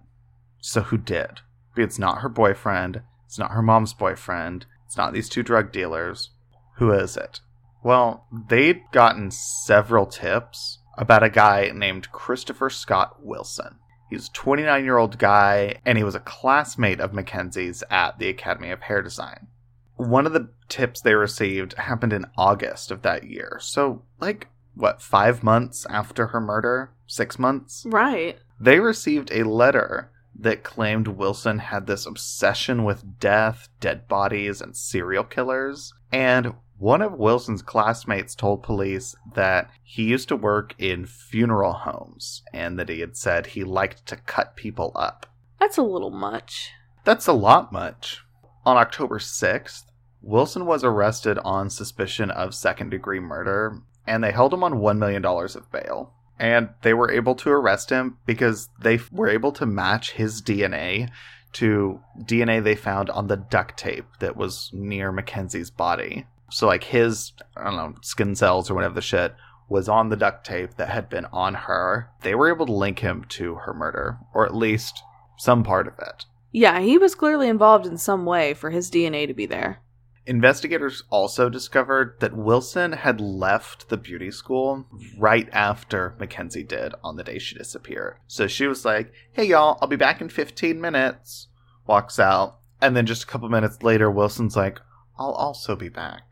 So 0.60 0.80
who 0.80 0.96
did? 0.96 1.40
It's 1.76 1.98
not 1.98 2.22
her 2.22 2.28
boyfriend, 2.28 3.02
it's 3.26 3.38
not 3.38 3.50
her 3.50 3.62
mom's 3.62 3.92
boyfriend, 3.92 4.64
it's 4.86 4.96
not 4.96 5.12
these 5.12 5.28
two 5.28 5.42
drug 5.42 5.72
dealers. 5.72 6.30
Who 6.76 6.90
is 6.92 7.16
it? 7.16 7.40
Well, 7.82 8.26
they'd 8.48 8.82
gotten 8.92 9.30
several 9.30 10.06
tips 10.06 10.78
about 10.96 11.22
a 11.22 11.30
guy 11.30 11.70
named 11.74 12.10
Christopher 12.10 12.70
Scott 12.70 13.22
Wilson. 13.22 13.78
He's 14.08 14.28
a 14.28 14.32
29 14.32 14.84
year 14.84 14.98
old 14.98 15.18
guy, 15.18 15.80
and 15.84 15.98
he 15.98 16.04
was 16.04 16.14
a 16.14 16.20
classmate 16.20 17.00
of 17.00 17.12
Mackenzie's 17.12 17.82
at 17.90 18.18
the 18.18 18.28
Academy 18.28 18.70
of 18.70 18.82
Hair 18.82 19.02
Design. 19.02 19.48
One 19.96 20.26
of 20.26 20.32
the 20.32 20.50
tips 20.68 21.00
they 21.00 21.14
received 21.14 21.74
happened 21.74 22.12
in 22.12 22.26
August 22.36 22.90
of 22.90 23.02
that 23.02 23.24
year. 23.24 23.58
So, 23.60 24.02
like, 24.20 24.48
what, 24.74 25.02
five 25.02 25.42
months 25.42 25.86
after 25.90 26.28
her 26.28 26.40
murder? 26.40 26.92
Six 27.06 27.38
months? 27.38 27.84
Right. 27.86 28.38
They 28.60 28.78
received 28.78 29.30
a 29.32 29.44
letter 29.44 30.10
that 30.38 30.62
claimed 30.62 31.08
Wilson 31.08 31.58
had 31.58 31.86
this 31.86 32.06
obsession 32.06 32.84
with 32.84 33.18
death, 33.18 33.68
dead 33.80 34.06
bodies, 34.06 34.60
and 34.60 34.76
serial 34.76 35.24
killers. 35.24 35.92
And 36.12 36.54
one 36.78 37.02
of 37.02 37.14
Wilson's 37.14 37.62
classmates 37.62 38.34
told 38.34 38.62
police 38.62 39.16
that 39.34 39.70
he 39.82 40.04
used 40.04 40.28
to 40.28 40.36
work 40.36 40.74
in 40.78 41.06
funeral 41.06 41.72
homes 41.72 42.42
and 42.52 42.78
that 42.78 42.88
he 42.88 43.00
had 43.00 43.16
said 43.16 43.46
he 43.46 43.64
liked 43.64 44.06
to 44.06 44.16
cut 44.16 44.54
people 44.54 44.92
up. 44.94 45.26
That's 45.58 45.76
a 45.76 45.82
little 45.82 46.10
much. 46.10 46.72
That's 47.04 47.26
a 47.26 47.32
lot 47.32 47.72
much. 47.72 48.22
On 48.64 48.76
October 48.76 49.18
6th, 49.18 49.84
Wilson 50.22 50.66
was 50.66 50.84
arrested 50.84 51.38
on 51.44 51.70
suspicion 51.70 52.30
of 52.30 52.54
second 52.54 52.90
degree 52.90 53.20
murder 53.20 53.82
and 54.06 54.22
they 54.22 54.32
held 54.32 54.54
him 54.54 54.64
on 54.64 54.74
$1 54.74 54.98
million 54.98 55.24
of 55.24 55.72
bail. 55.72 56.14
And 56.38 56.70
they 56.82 56.94
were 56.94 57.10
able 57.10 57.34
to 57.36 57.50
arrest 57.50 57.90
him 57.90 58.18
because 58.24 58.68
they 58.80 59.00
were 59.10 59.28
able 59.28 59.50
to 59.52 59.66
match 59.66 60.12
his 60.12 60.40
DNA 60.40 61.10
to 61.54 62.00
DNA 62.20 62.62
they 62.62 62.76
found 62.76 63.10
on 63.10 63.26
the 63.26 63.36
duct 63.36 63.76
tape 63.76 64.06
that 64.20 64.36
was 64.36 64.70
near 64.72 65.10
Mackenzie's 65.10 65.70
body. 65.70 66.26
So 66.50 66.66
like 66.66 66.84
his, 66.84 67.32
I 67.56 67.64
don't 67.64 67.76
know, 67.76 67.94
skin 68.02 68.34
cells 68.34 68.70
or 68.70 68.74
whatever 68.74 68.94
the 68.94 69.02
shit 69.02 69.34
was 69.68 69.88
on 69.88 70.08
the 70.08 70.16
duct 70.16 70.46
tape 70.46 70.76
that 70.76 70.88
had 70.88 71.08
been 71.08 71.26
on 71.26 71.54
her. 71.54 72.10
They 72.22 72.34
were 72.34 72.52
able 72.52 72.66
to 72.66 72.72
link 72.72 73.00
him 73.00 73.24
to 73.30 73.56
her 73.56 73.74
murder, 73.74 74.18
or 74.32 74.46
at 74.46 74.54
least 74.54 75.02
some 75.36 75.62
part 75.62 75.86
of 75.86 75.94
it. 75.98 76.24
Yeah, 76.50 76.80
he 76.80 76.96
was 76.96 77.14
clearly 77.14 77.48
involved 77.48 77.86
in 77.86 77.98
some 77.98 78.24
way 78.24 78.54
for 78.54 78.70
his 78.70 78.90
DNA 78.90 79.26
to 79.26 79.34
be 79.34 79.46
there. 79.46 79.82
Investigators 80.24 81.04
also 81.08 81.48
discovered 81.48 82.16
that 82.20 82.36
Wilson 82.36 82.92
had 82.92 83.18
left 83.18 83.88
the 83.88 83.96
beauty 83.96 84.30
school 84.30 84.86
right 85.18 85.48
after 85.52 86.14
Mackenzie 86.18 86.64
did 86.64 86.94
on 87.02 87.16
the 87.16 87.24
day 87.24 87.38
she 87.38 87.54
disappeared. 87.54 88.16
So 88.26 88.46
she 88.46 88.66
was 88.66 88.84
like, 88.84 89.10
hey 89.32 89.44
y'all, 89.44 89.78
I'll 89.80 89.88
be 89.88 89.96
back 89.96 90.20
in 90.20 90.28
15 90.28 90.78
minutes. 90.80 91.48
Walks 91.86 92.18
out. 92.18 92.58
And 92.80 92.94
then 92.94 93.06
just 93.06 93.24
a 93.24 93.26
couple 93.26 93.48
minutes 93.48 93.82
later, 93.82 94.10
Wilson's 94.10 94.54
like, 94.54 94.80
I'll 95.18 95.32
also 95.32 95.76
be 95.76 95.88
back. 95.88 96.22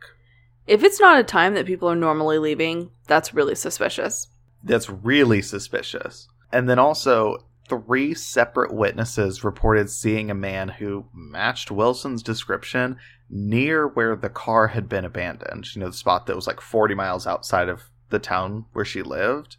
If 0.67 0.83
it's 0.83 1.01
not 1.01 1.19
a 1.19 1.25
time 1.25 1.55
that 1.55 1.67
people 1.67 1.89
are 1.89 1.97
normally 1.97 2.39
leaving, 2.39 2.91
that's 3.07 3.35
really 3.35 3.55
suspicious. 3.55 4.29
That's 4.63 4.91
really 4.91 5.43
suspicious. 5.43 6.29
And 6.53 6.69
then 6.69 6.79
also, 6.79 7.39
three 7.69 8.15
separate 8.15 8.73
witnesses 8.73 9.45
reported 9.45 9.91
seeing 9.91 10.31
a 10.31 10.35
man 10.35 10.69
who 10.69 11.07
matched 11.13 11.71
Wilson's 11.71 12.23
description 12.23 12.97
near 13.29 13.89
where 13.89 14.17
the 14.17 14.29
car 14.29 14.69
had 14.69 14.89
been 14.89 15.05
abandoned. 15.05 15.75
You 15.75 15.81
know, 15.81 15.89
the 15.89 15.93
spot 15.97 16.27
that 16.27 16.37
was 16.37 16.47
like 16.47 16.61
40 16.61 16.95
miles 16.95 17.27
outside 17.27 17.69
of 17.69 17.83
the 18.11 18.19
town 18.19 18.67
where 18.73 18.85
she 18.85 19.03
lived. 19.03 19.57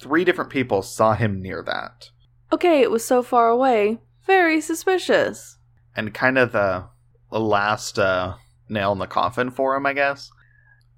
Three 0.00 0.24
different 0.24 0.50
people 0.50 0.82
saw 0.82 1.14
him 1.14 1.42
near 1.42 1.62
that. 1.62 2.10
Okay, 2.52 2.80
it 2.80 2.90
was 2.90 3.04
so 3.04 3.22
far 3.22 3.48
away. 3.48 3.98
Very 4.26 4.60
suspicious. 4.60 5.58
And 5.96 6.14
kind 6.14 6.38
of 6.38 6.52
the, 6.52 6.84
the 7.30 7.40
last 7.40 7.98
uh, 7.98 8.34
nail 8.68 8.92
in 8.92 8.98
the 8.98 9.06
coffin 9.06 9.50
for 9.50 9.76
him, 9.76 9.86
I 9.86 9.92
guess. 9.92 10.30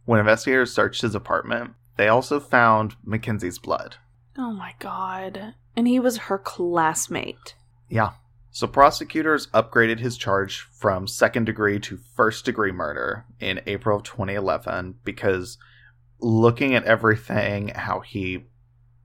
When 0.05 0.21
investigators 0.21 0.73
searched 0.73 1.03
his 1.03 1.15
apartment, 1.15 1.73
they 1.97 2.09
also 2.09 2.41
found 2.41 2.97
Mackenzie's 3.05 3.59
blood. 3.59 3.97
Oh 4.37 4.53
my 4.53 4.75
god. 4.79 5.55
And 5.77 5.87
he 5.87 6.01
was 6.01 6.17
her 6.17 6.39
classmate. 6.39 7.55
Yeah. 7.89 8.13
So 8.51 8.67
prosecutors 8.67 9.47
upgraded 9.49 10.01
his 10.01 10.17
charge 10.17 10.61
from 10.61 11.07
second 11.07 11.45
degree 11.45 11.79
to 11.81 12.01
first 12.17 12.45
degree 12.45 12.73
murder 12.73 13.25
in 13.39 13.61
April 13.67 13.99
of 13.99 14.03
2011 14.03 14.97
because 15.05 15.59
looking 16.19 16.75
at 16.75 16.85
everything, 16.85 17.69
how 17.69 18.01
he 18.01 18.47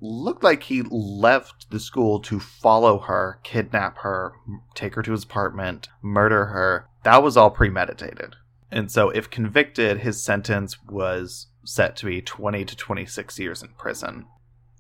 looked 0.01 0.43
like 0.43 0.63
he 0.63 0.83
left 0.89 1.69
the 1.69 1.79
school 1.79 2.19
to 2.21 2.39
follow 2.39 2.99
her, 2.99 3.39
kidnap 3.43 3.99
her, 3.99 4.33
take 4.73 4.95
her 4.95 5.03
to 5.03 5.11
his 5.11 5.23
apartment, 5.23 5.89
murder 6.01 6.45
her, 6.45 6.87
that 7.03 7.23
was 7.23 7.37
all 7.37 7.51
premeditated. 7.51 8.35
And 8.75 8.91
so, 8.91 9.09
if 9.09 9.29
convicted, 9.29 9.99
his 9.99 10.21
sentence 10.21 10.83
was 10.83 11.47
set 11.63 11.95
to 11.95 12.05
be 12.05 12.21
20 12.21 12.65
to 12.65 12.75
26 12.75 13.39
years 13.39 13.63
in 13.63 13.69
prison. 13.69 14.25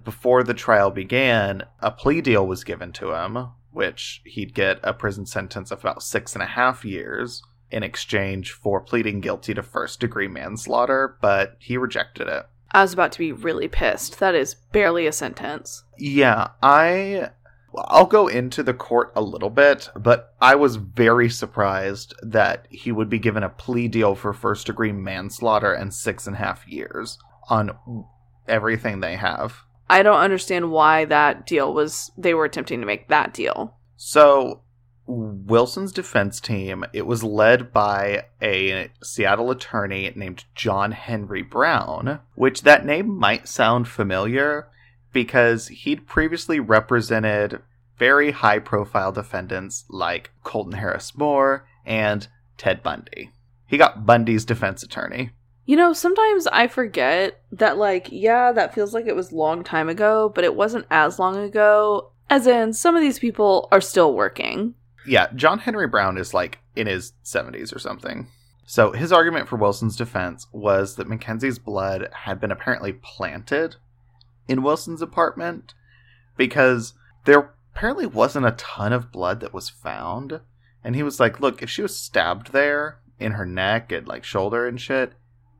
Before 0.03 0.43
the 0.43 0.53
trial 0.53 0.91
began, 0.91 1.63
a 1.79 1.91
plea 1.91 2.19
deal 2.19 2.45
was 2.45 2.65
given 2.65 2.91
to 2.91 3.13
him, 3.13 3.51
which 3.71 4.21
he'd 4.25 4.53
get 4.53 4.81
a 4.83 4.93
prison 4.93 5.25
sentence 5.25 5.71
of 5.71 5.79
about 5.79 6.03
six 6.03 6.33
and 6.33 6.43
a 6.43 6.47
half 6.47 6.83
years 6.83 7.41
in 7.71 7.83
exchange 7.83 8.51
for 8.51 8.81
pleading 8.81 9.21
guilty 9.21 9.53
to 9.53 9.63
first 9.63 10.01
degree 10.01 10.27
manslaughter, 10.27 11.17
but 11.21 11.55
he 11.59 11.77
rejected 11.77 12.27
it. 12.27 12.45
I 12.71 12.81
was 12.81 12.91
about 12.91 13.13
to 13.13 13.19
be 13.19 13.31
really 13.31 13.69
pissed. 13.69 14.19
That 14.19 14.35
is 14.35 14.55
barely 14.73 15.07
a 15.07 15.13
sentence. 15.13 15.85
Yeah, 15.97 16.49
I 16.61 17.29
I'll 17.77 18.05
go 18.05 18.27
into 18.27 18.63
the 18.63 18.73
court 18.73 19.11
a 19.15 19.21
little 19.21 19.49
bit, 19.49 19.89
but 19.95 20.33
I 20.41 20.55
was 20.55 20.75
very 20.75 21.29
surprised 21.29 22.13
that 22.21 22.67
he 22.69 22.91
would 22.91 23.09
be 23.09 23.19
given 23.19 23.43
a 23.43 23.49
plea 23.49 23.87
deal 23.87 24.15
for 24.15 24.33
first 24.33 24.67
degree 24.67 24.91
manslaughter 24.91 25.73
and 25.73 25.93
six 25.93 26.27
and 26.27 26.35
a 26.35 26.39
half 26.39 26.67
years 26.67 27.17
on 27.49 27.71
everything 28.47 28.99
they 28.99 29.15
have. 29.15 29.63
I 29.89 30.03
don't 30.03 30.19
understand 30.19 30.71
why 30.71 31.05
that 31.05 31.45
deal 31.45 31.73
was 31.73 32.11
they 32.17 32.33
were 32.33 32.45
attempting 32.45 32.79
to 32.79 32.87
make 32.87 33.07
that 33.09 33.33
deal. 33.33 33.77
So 33.97 34.61
Wilson's 35.07 35.91
defense 35.91 36.39
team, 36.39 36.85
it 36.91 37.05
was 37.05 37.23
led 37.23 37.71
by 37.71 38.25
a 38.41 38.89
Seattle 39.03 39.51
attorney 39.51 40.11
named 40.15 40.45
John 40.55 40.91
Henry 40.91 41.43
Brown, 41.43 42.19
which 42.33 42.63
that 42.63 42.85
name 42.85 43.15
might 43.15 43.47
sound 43.47 43.87
familiar 43.87 44.69
because 45.15 45.69
he'd 45.69 46.05
previously 46.05 46.59
represented 46.59 47.61
very 47.97 48.31
high 48.31 48.59
profile 48.59 49.13
defendants 49.13 49.85
like 49.89 50.31
Colton 50.43 50.73
Harris 50.73 51.15
Moore 51.15 51.65
and 51.85 52.27
Ted 52.57 52.83
Bundy. 52.83 53.31
He 53.65 53.77
got 53.77 54.05
Bundy's 54.05 54.43
defense 54.43 54.83
attorney. 54.83 55.29
You 55.65 55.77
know, 55.77 55.93
sometimes 55.93 56.47
I 56.47 56.67
forget 56.67 57.41
that, 57.53 57.77
like, 57.77 58.09
yeah, 58.11 58.51
that 58.51 58.75
feels 58.75 58.93
like 58.93 59.07
it 59.07 59.15
was 59.15 59.31
a 59.31 59.35
long 59.35 59.63
time 59.63 59.87
ago, 59.87 60.33
but 60.35 60.43
it 60.43 60.53
wasn't 60.53 60.85
as 60.91 61.17
long 61.17 61.37
ago. 61.37 62.11
As 62.29 62.45
in, 62.45 62.73
some 62.73 62.97
of 62.97 63.01
these 63.01 63.17
people 63.17 63.69
are 63.71 63.79
still 63.79 64.13
working. 64.13 64.75
Yeah, 65.07 65.27
John 65.33 65.59
Henry 65.59 65.87
Brown 65.87 66.17
is 66.17 66.33
like 66.33 66.59
in 66.75 66.87
his 66.87 67.13
70s 67.23 67.73
or 67.73 67.79
something. 67.79 68.27
So 68.65 68.91
his 68.91 69.13
argument 69.13 69.47
for 69.47 69.55
Wilson's 69.55 69.95
defense 69.95 70.47
was 70.51 70.97
that 70.97 71.07
Mackenzie's 71.07 71.57
blood 71.57 72.09
had 72.11 72.41
been 72.41 72.51
apparently 72.51 72.91
planted 72.91 73.77
in 74.47 74.63
Wilson's 74.63 75.01
apartment 75.01 75.73
because 76.37 76.93
there 77.25 77.55
apparently 77.73 78.05
wasn't 78.05 78.45
a 78.45 78.51
ton 78.51 78.93
of 78.93 79.11
blood 79.11 79.39
that 79.41 79.53
was 79.53 79.69
found. 79.69 80.41
And 80.83 80.95
he 80.95 81.03
was 81.03 81.19
like, 81.19 81.39
look, 81.39 81.61
if 81.61 81.69
she 81.69 81.81
was 81.81 81.97
stabbed 81.97 82.51
there 82.51 82.99
in 83.19 83.33
her 83.33 83.45
neck 83.45 83.91
and 83.91 84.07
like 84.07 84.23
shoulder 84.23 84.67
and 84.67 84.79
shit, 84.79 85.13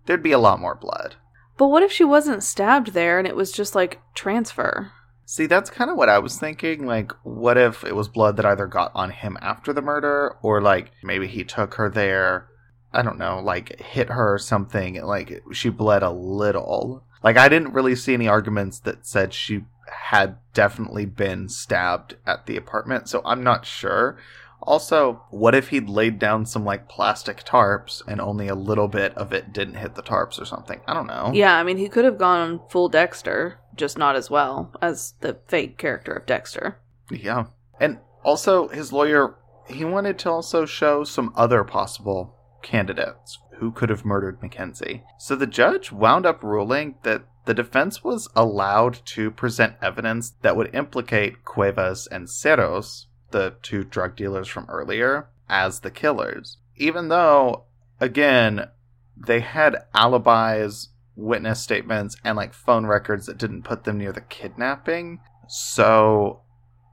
there'd 0.05 0.23
be 0.23 0.31
a 0.31 0.39
lot 0.39 0.59
more 0.59 0.75
blood. 0.75 1.15
But 1.57 1.67
what 1.67 1.83
if 1.83 1.91
she 1.91 2.03
wasn't 2.03 2.43
stabbed 2.43 2.93
there 2.93 3.17
and 3.17 3.27
it 3.27 3.36
was 3.36 3.51
just 3.51 3.75
like 3.75 4.01
transfer? 4.13 4.91
See, 5.25 5.47
that's 5.47 5.71
kind 5.71 5.89
of 5.89 5.97
what 5.97 6.09
I 6.09 6.19
was 6.19 6.38
thinking. 6.38 6.86
Like, 6.86 7.11
what 7.23 7.57
if 7.57 7.83
it 7.83 7.95
was 7.95 8.07
blood 8.07 8.38
that 8.38 8.45
either 8.45 8.67
got 8.67 8.91
on 8.93 9.09
him 9.09 9.38
after 9.41 9.73
the 9.73 9.81
murder, 9.81 10.36
or 10.43 10.61
like 10.61 10.91
maybe 11.03 11.27
he 11.27 11.43
took 11.43 11.75
her 11.75 11.89
there, 11.89 12.47
I 12.93 13.01
don't 13.01 13.17
know, 13.17 13.39
like 13.39 13.79
hit 13.79 14.09
her 14.09 14.36
or 14.36 14.38
something, 14.38 15.01
like 15.03 15.41
she 15.51 15.69
bled 15.69 16.03
a 16.03 16.11
little. 16.11 17.03
Like, 17.26 17.38
I 17.38 17.49
didn't 17.49 17.73
really 17.73 17.95
see 17.95 18.13
any 18.13 18.28
arguments 18.28 18.78
that 18.82 19.07
said 19.07 19.34
she 19.34 19.63
had 19.89 20.38
definitely 20.53 21.07
been 21.07 21.49
stabbed 21.49 22.17
at 22.28 22.45
the 22.45 22.55
apartment, 22.55 23.09
so 23.09 23.23
I'm 23.26 23.43
not 23.43 23.65
sure. 23.65 24.15
Also, 24.61 25.23
what 25.32 25.55
if 25.55 25.69
he'd 25.69 25.89
laid 25.89 26.19
down 26.19 26.45
some 26.45 26.63
like 26.63 26.88
plastic 26.88 27.43
tarps 27.43 28.03
and 28.07 28.21
only 28.21 28.47
a 28.47 28.53
little 28.53 28.88
bit 28.88 29.11
of 29.17 29.34
it 29.34 29.51
didn't 29.51 29.78
hit 29.78 29.95
the 29.95 30.03
tarps 30.03 30.39
or 30.39 30.45
something? 30.45 30.82
I 30.88 30.93
don't 30.93 31.07
know. 31.07 31.32
Yeah, 31.34 31.57
I 31.57 31.63
mean, 31.63 31.78
he 31.78 31.89
could 31.89 32.05
have 32.05 32.19
gone 32.19 32.61
full 32.69 32.89
Dexter, 32.89 33.59
just 33.76 33.97
not 33.97 34.15
as 34.15 34.30
well 34.30 34.71
as 34.80 35.15
the 35.21 35.39
fake 35.47 35.80
character 35.80 36.13
of 36.13 36.28
Dexter. 36.28 36.78
Yeah. 37.09 37.45
And 37.80 37.97
also, 38.23 38.67
his 38.67 38.93
lawyer, 38.93 39.36
he 39.67 39.84
wanted 39.84 40.19
to 40.19 40.30
also 40.30 40.67
show 40.67 41.03
some 41.03 41.34
other 41.36 41.63
possible 41.63 42.36
candidates 42.61 43.39
who 43.58 43.72
could 43.72 43.89
have 43.89 44.06
murdered 44.06 44.41
Mackenzie. 44.41 45.03
So 45.18 45.36
the 45.36 45.47
judge 45.47 45.91
wound 45.91 46.26
up 46.26 46.43
ruling 46.43 46.95
that 47.03 47.24
the 47.45 47.53
defense 47.53 48.03
was 48.03 48.28
allowed 48.36 48.99
to 49.06 49.30
present 49.32 49.76
evidence 49.82 50.34
that 50.41 50.56
would 50.58 50.74
implicate 50.74 51.45
Cuevas 51.45 52.08
and 52.08 52.28
Cerros, 52.28 53.06
the 53.32 53.56
two 53.62 53.84
drug 53.84 54.16
dealers 54.16 54.47
from 54.47 54.66
earlier, 54.68 55.28
as 55.47 55.82
the 55.82 55.91
killers. 55.91 56.58
Even 56.76 57.10
though, 57.10 57.66
again, 57.99 58.70
they 59.16 59.41
had 59.41 59.84
alibis, 59.93 60.89
witness 61.16 61.62
statements, 61.62 62.18
and 62.24 62.36
like 62.36 62.53
phone 62.53 62.86
records 62.86 63.28
that 63.28 63.38
didn't 63.38 63.64
put 63.64 63.84
them 63.84 63.99
near 63.99 64.12
the 64.12 64.22
kidnapping. 64.22 65.20
So 65.47 66.41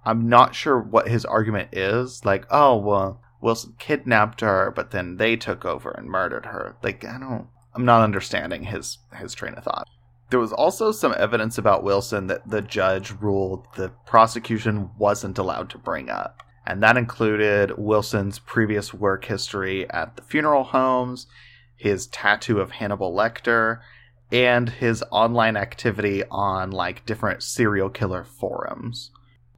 I'm 0.05 0.29
not 0.29 0.55
sure 0.55 0.79
what 0.79 1.09
his 1.09 1.25
argument 1.25 1.71
is. 1.73 2.25
Like, 2.25 2.47
oh, 2.51 2.77
well, 2.77 3.22
Wilson 3.43 3.75
kidnapped 3.79 4.41
her, 4.41 4.73
but 4.75 4.93
then 4.93 5.17
they 5.17 5.37
took 5.37 5.65
over 5.65 5.91
and 5.91 6.09
murdered 6.09 6.47
her. 6.47 6.77
Like, 6.83 7.05
I 7.05 7.19
don't. 7.19 7.49
I'm 7.75 7.85
not 7.85 8.03
understanding 8.03 8.65
his 8.65 8.99
his 9.17 9.35
train 9.35 9.55
of 9.55 9.65
thought. 9.65 9.89
There 10.31 10.41
was 10.41 10.53
also 10.53 10.93
some 10.93 11.15
evidence 11.19 11.59
about 11.59 11.83
Wilson 11.83 12.29
that 12.29 12.49
the 12.49 12.63
judge 12.63 13.13
ruled 13.21 13.67
the 13.77 13.91
prosecution 14.07 14.91
wasn't 14.97 15.39
allowed 15.39 15.69
to 15.71 15.79
bring 15.79 16.09
up. 16.09 16.43
And 16.65 16.83
that 16.83 16.97
included 16.97 17.77
Wilson's 17.77 18.39
previous 18.39 18.95
work 18.95 19.25
history 19.25 19.91
at 19.91 20.17
the 20.17 20.23
funeral 20.23 20.65
homes, 20.65 21.27
his 21.77 22.07
tattoo 22.07 22.61
of 22.61 22.71
Hannibal 22.71 23.13
Lecter, 23.15 23.81
and 24.31 24.71
his 24.71 25.05
online 25.11 25.57
activity 25.57 26.23
on 26.31 26.71
like 26.71 27.05
different 27.05 27.43
serial 27.43 27.91
killer 27.91 28.25
forums. 28.25 29.11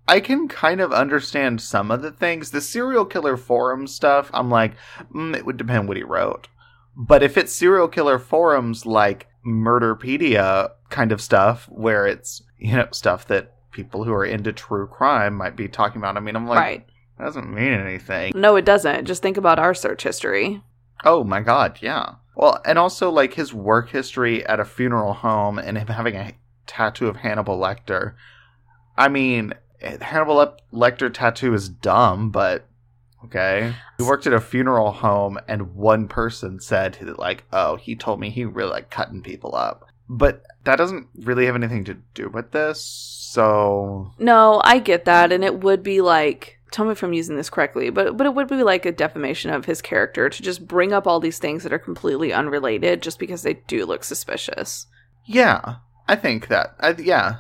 I 0.07 0.21
can 0.21 0.49
kind 0.49 0.81
of 0.81 0.93
understand 0.93 1.61
some 1.61 1.91
of 1.91 2.03
the 2.03 2.11
things. 2.11 2.51
The 2.51 2.61
serial 2.61 3.05
killer 3.05 3.37
forum 3.37 3.87
stuff, 3.87 4.31
I'm 4.35 4.51
like, 4.51 4.75
mm, 5.13 5.35
it 5.35 5.47
would 5.47 5.57
depend 5.57 5.89
what 5.89 5.97
he 5.97 6.03
wrote. 6.03 6.49
But 6.97 7.23
if 7.23 7.37
it's 7.37 7.53
serial 7.53 7.89
killer 7.89 8.19
forums 8.19 8.87
like 8.87 9.29
Murderpedia 9.47 10.71
kind 10.91 11.11
of 11.11 11.21
stuff, 11.21 11.67
where 11.69 12.07
it's, 12.07 12.43
you 12.59 12.77
know, 12.77 12.89
stuff 12.93 13.27
that 13.29 13.55
people 13.73 14.05
who 14.05 14.13
are 14.13 14.25
into 14.25 14.53
true 14.53 14.87
crime 14.87 15.35
might 15.35 15.57
be 15.57 15.69
talking 15.69 16.01
about, 16.01 16.17
I 16.17 16.21
mean, 16.21 16.37
I'm 16.37 16.47
like, 16.47 16.59
right. 16.59 16.87
that 17.19 17.25
doesn't 17.25 17.53
mean 17.53 17.73
anything. 17.73 18.33
No, 18.37 18.57
it 18.57 18.65
doesn't. 18.65 19.07
Just 19.07 19.23
think 19.23 19.37
about 19.37 19.59
our 19.59 19.75
search 19.75 20.03
history. 20.03 20.63
Oh 21.05 21.25
my 21.25 21.41
god, 21.41 21.79
yeah. 21.81 22.17
Well, 22.37 22.61
and 22.65 22.79
also 22.79 23.11
like 23.11 23.35
his 23.35 23.55
work 23.55 23.91
history 23.91 24.45
at 24.47 24.61
a 24.61 24.65
funeral 24.65 25.15
home 25.15 25.59
and 25.59 25.79
him 25.79 25.89
having 25.89 26.17
a 26.17 26.35
tattoo 26.67 27.09
of 27.09 27.17
Hannibal 27.17 27.59
Lecter. 27.59 28.15
I 28.97 29.09
mean, 29.09 29.55
Hannibal 29.85 30.57
Lecter 30.73 31.13
tattoo 31.13 31.55
is 31.55 31.69
dumb, 31.69 32.31
but 32.31 32.67
okay. 33.25 33.75
He 33.99 34.05
worked 34.05 34.27
at 34.27 34.33
a 34.33 34.41
funeral 34.41 34.93
home, 34.93 35.39
and 35.49 35.75
one 35.75 36.09
person 36.09 36.61
said 36.61 36.99
like, 37.19 37.45
"Oh, 37.53 37.77
he 37.77 37.97
told 37.97 38.21
me 38.21 38.31
he 38.31 38.45
really 38.45 38.71
like 38.71 38.91
cutting 38.91 39.23
people 39.23 39.55
up," 39.55 39.87
but 40.09 40.43
that 40.65 40.77
doesn't 40.77 41.09
really 41.17 41.47
have 41.47 41.55
anything 41.55 41.85
to 41.85 41.95
do 42.15 42.29
with 42.29 42.53
this. 42.53 42.81
So 42.83 44.13
no, 44.19 44.61
I 44.65 44.79
get 44.79 45.05
that, 45.05 45.33
and 45.33 45.45
it 45.45 45.61
would 45.61 45.83
be 45.83 46.01
like. 46.01 46.59
Tell 46.71 46.87
me 46.87 46.91
if 46.91 47.05
I'm 47.05 47.13
using 47.13 47.37
this 47.37 47.51
correctly, 47.51 47.91
but 47.91 48.17
but 48.17 48.27
it 48.27 48.35
would 48.35 48.49
be 48.49 48.65
like 48.65 48.85
a 48.85 48.91
defamation 48.91 49.53
of 49.53 49.67
his 49.67 49.81
character 49.81 50.29
to 50.29 50.43
just 50.43 50.67
bring 50.67 50.93
up 50.93 51.07
all 51.07 51.21
these 51.21 51.39
things 51.39 51.63
that 51.63 51.73
are 51.73 51.79
completely 51.79 52.33
unrelated 52.33 53.01
just 53.01 53.21
because 53.21 53.45
they 53.45 53.55
do 53.55 53.87
look 53.87 54.03
suspicious. 54.03 54.89
Yeah, 55.25 55.77
I 56.09 56.17
think 56.17 56.49
that. 56.49 56.75
I, 56.81 56.97
yeah, 56.99 57.37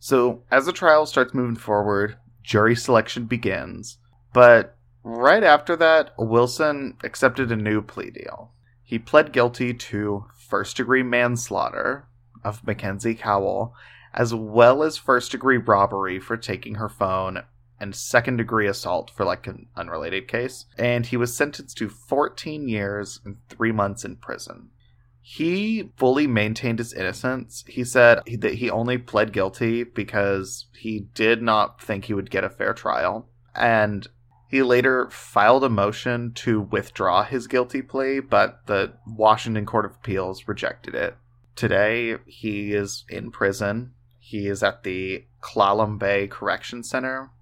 so, 0.00 0.42
as 0.50 0.66
the 0.66 0.72
trial 0.72 1.06
starts 1.06 1.34
moving 1.34 1.56
forward, 1.56 2.16
jury 2.42 2.76
selection 2.76 3.26
begins. 3.26 3.98
But 4.32 4.76
right 5.02 5.42
after 5.42 5.76
that, 5.76 6.12
Wilson 6.18 6.96
accepted 7.02 7.50
a 7.50 7.56
new 7.56 7.82
plea 7.82 8.10
deal. 8.10 8.52
He 8.82 8.98
pled 8.98 9.32
guilty 9.32 9.74
to 9.74 10.26
first 10.48 10.76
degree 10.76 11.02
manslaughter 11.02 12.06
of 12.44 12.66
Mackenzie 12.66 13.14
Cowell, 13.14 13.74
as 14.14 14.34
well 14.34 14.82
as 14.82 14.96
first 14.96 15.32
degree 15.32 15.58
robbery 15.58 16.18
for 16.18 16.36
taking 16.36 16.76
her 16.76 16.88
phone 16.88 17.42
and 17.80 17.94
second 17.94 18.38
degree 18.38 18.66
assault 18.66 19.10
for 19.10 19.24
like 19.24 19.46
an 19.46 19.66
unrelated 19.76 20.26
case. 20.26 20.66
And 20.78 21.06
he 21.06 21.16
was 21.16 21.36
sentenced 21.36 21.76
to 21.78 21.88
14 21.88 22.68
years 22.68 23.20
and 23.24 23.36
three 23.48 23.72
months 23.72 24.04
in 24.04 24.16
prison. 24.16 24.70
He 25.30 25.90
fully 25.98 26.26
maintained 26.26 26.78
his 26.78 26.94
innocence. 26.94 27.62
He 27.68 27.84
said 27.84 28.22
that 28.38 28.54
he 28.54 28.70
only 28.70 28.96
pled 28.96 29.34
guilty 29.34 29.84
because 29.84 30.68
he 30.74 31.00
did 31.00 31.42
not 31.42 31.82
think 31.82 32.06
he 32.06 32.14
would 32.14 32.30
get 32.30 32.44
a 32.44 32.48
fair 32.48 32.72
trial. 32.72 33.28
And 33.54 34.08
he 34.48 34.62
later 34.62 35.10
filed 35.10 35.64
a 35.64 35.68
motion 35.68 36.32
to 36.36 36.62
withdraw 36.62 37.24
his 37.24 37.46
guilty 37.46 37.82
plea, 37.82 38.20
but 38.20 38.66
the 38.66 38.94
Washington 39.06 39.66
Court 39.66 39.84
of 39.84 39.96
Appeals 39.96 40.48
rejected 40.48 40.94
it. 40.94 41.14
Today, 41.54 42.16
he 42.24 42.72
is 42.72 43.04
in 43.10 43.30
prison. 43.30 43.92
He 44.18 44.46
is 44.46 44.62
at 44.62 44.82
the 44.82 45.26
Clallam 45.42 45.98
Bay 45.98 46.26
Correction 46.26 46.82
Center, 46.82 47.32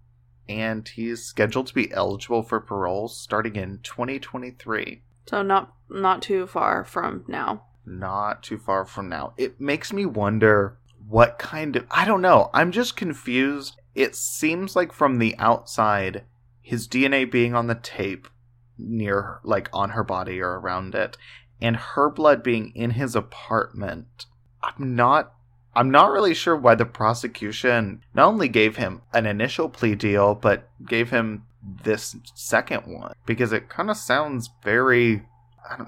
and 0.49 0.89
he's 0.89 1.23
scheduled 1.23 1.69
to 1.69 1.75
be 1.75 1.93
eligible 1.93 2.43
for 2.43 2.59
parole 2.59 3.07
starting 3.07 3.55
in 3.55 3.79
2023. 3.85 5.05
So 5.27 5.43
not 5.43 5.73
not 5.89 6.21
too 6.21 6.49
far 6.49 6.85
from 6.85 7.25
now 7.29 7.63
not 7.87 8.43
too 8.43 8.59
far 8.59 8.85
from 8.85 9.09
now. 9.09 9.33
It 9.37 9.61
makes 9.61 9.93
me 9.93 10.05
wonder 10.05 10.77
what 11.09 11.39
kind 11.39 11.77
of. 11.77 11.87
I 11.91 12.05
don't 12.05 12.23
know. 12.23 12.51
I'm 12.53 12.73
just 12.73 12.97
confused. 12.97 13.81
It 13.95 14.15
seems 14.15 14.77
like 14.77 14.93
from 14.93 15.19
the 15.19 15.35
outside, 15.39 16.25
his 16.61 16.89
DNA 16.89 17.31
being 17.31 17.55
on 17.55 17.69
the 17.69 17.77
tape 17.77 18.29
near, 18.77 19.41
like 19.45 19.71
on 19.73 19.91
her 19.91 20.05
body 20.05 20.41
or 20.41 20.59
around 20.59 20.95
it, 20.95 21.17
and 21.61 21.77
her 21.77 22.11
blood 22.11 22.43
being 22.43 22.73
in 22.75 22.91
his 22.91 23.15
apartment. 23.15 24.27
I'm 24.63 24.97
not 24.97 25.33
I'm 25.77 25.91
not 25.91 26.11
really 26.11 26.33
sure 26.33 26.57
why 26.57 26.75
the 26.75 26.87
prosecution 26.87 28.01
not 28.15 28.29
only 28.29 28.49
gave 28.49 28.77
him 28.77 29.03
an 29.13 29.27
initial 29.27 29.69
plea 29.69 29.95
deal, 29.95 30.35
but 30.35 30.71
gave 30.87 31.11
him 31.11 31.45
this 31.85 32.17
second 32.35 32.85
one 32.87 33.13
because 33.27 33.53
it 33.53 33.69
kind 33.69 33.91
of 33.91 33.99
sounds 33.99 34.49
very 34.65 35.27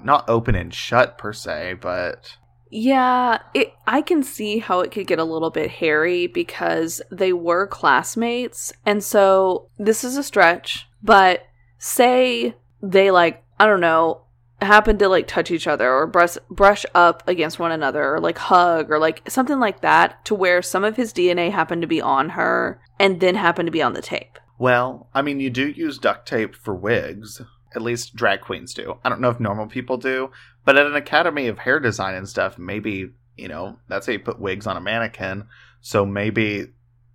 not 0.03 0.29
open 0.29 0.55
and 0.55 0.73
shut 0.73 1.17
per 1.17 1.33
se, 1.33 1.75
but 1.81 2.37
yeah, 2.69 3.39
it 3.53 3.73
I 3.87 4.01
can 4.01 4.21
see 4.23 4.59
how 4.59 4.81
it 4.81 4.91
could 4.91 5.07
get 5.07 5.19
a 5.19 5.23
little 5.23 5.49
bit 5.49 5.71
hairy 5.71 6.27
because 6.27 7.01
they 7.11 7.33
were 7.33 7.67
classmates. 7.67 8.71
And 8.85 9.03
so 9.03 9.69
this 9.77 10.03
is 10.03 10.17
a 10.17 10.23
stretch, 10.23 10.87
but 11.01 11.45
say 11.77 12.55
they 12.81 13.11
like 13.11 13.43
I 13.59 13.65
don't 13.65 13.81
know, 13.81 14.21
happen 14.61 14.97
to 14.97 15.09
like 15.09 15.27
touch 15.27 15.51
each 15.51 15.67
other 15.67 15.91
or 15.91 16.05
brush 16.05 16.37
brush 16.49 16.85
up 16.93 17.27
against 17.27 17.59
one 17.59 17.71
another 17.71 18.13
or 18.15 18.19
like 18.19 18.37
hug 18.37 18.91
or 18.91 18.99
like 18.99 19.29
something 19.29 19.59
like 19.59 19.81
that 19.81 20.23
to 20.25 20.35
where 20.35 20.61
some 20.61 20.83
of 20.83 20.95
his 20.95 21.13
DNA 21.13 21.51
happened 21.51 21.81
to 21.81 21.87
be 21.87 22.01
on 22.01 22.29
her 22.29 22.79
and 22.99 23.19
then 23.19 23.35
happened 23.35 23.67
to 23.67 23.71
be 23.71 23.81
on 23.81 23.93
the 23.93 24.01
tape. 24.01 24.37
Well, 24.59 25.07
I 25.13 25.21
mean, 25.21 25.39
you 25.39 25.49
do 25.49 25.69
use 25.69 25.97
duct 25.97 26.27
tape 26.27 26.53
for 26.53 26.75
wigs. 26.75 27.41
At 27.75 27.81
least 27.81 28.15
drag 28.15 28.41
queens 28.41 28.73
do. 28.73 28.97
I 29.03 29.09
don't 29.09 29.21
know 29.21 29.29
if 29.29 29.39
normal 29.39 29.67
people 29.67 29.97
do, 29.97 30.31
but 30.65 30.77
at 30.77 30.87
an 30.87 30.95
academy 30.95 31.47
of 31.47 31.59
hair 31.59 31.79
design 31.79 32.15
and 32.15 32.27
stuff, 32.27 32.57
maybe, 32.57 33.11
you 33.37 33.47
know, 33.47 33.77
that's 33.87 34.05
how 34.05 34.13
you 34.13 34.19
put 34.19 34.39
wigs 34.39 34.67
on 34.67 34.77
a 34.77 34.81
mannequin. 34.81 35.45
So 35.81 36.05
maybe 36.05 36.67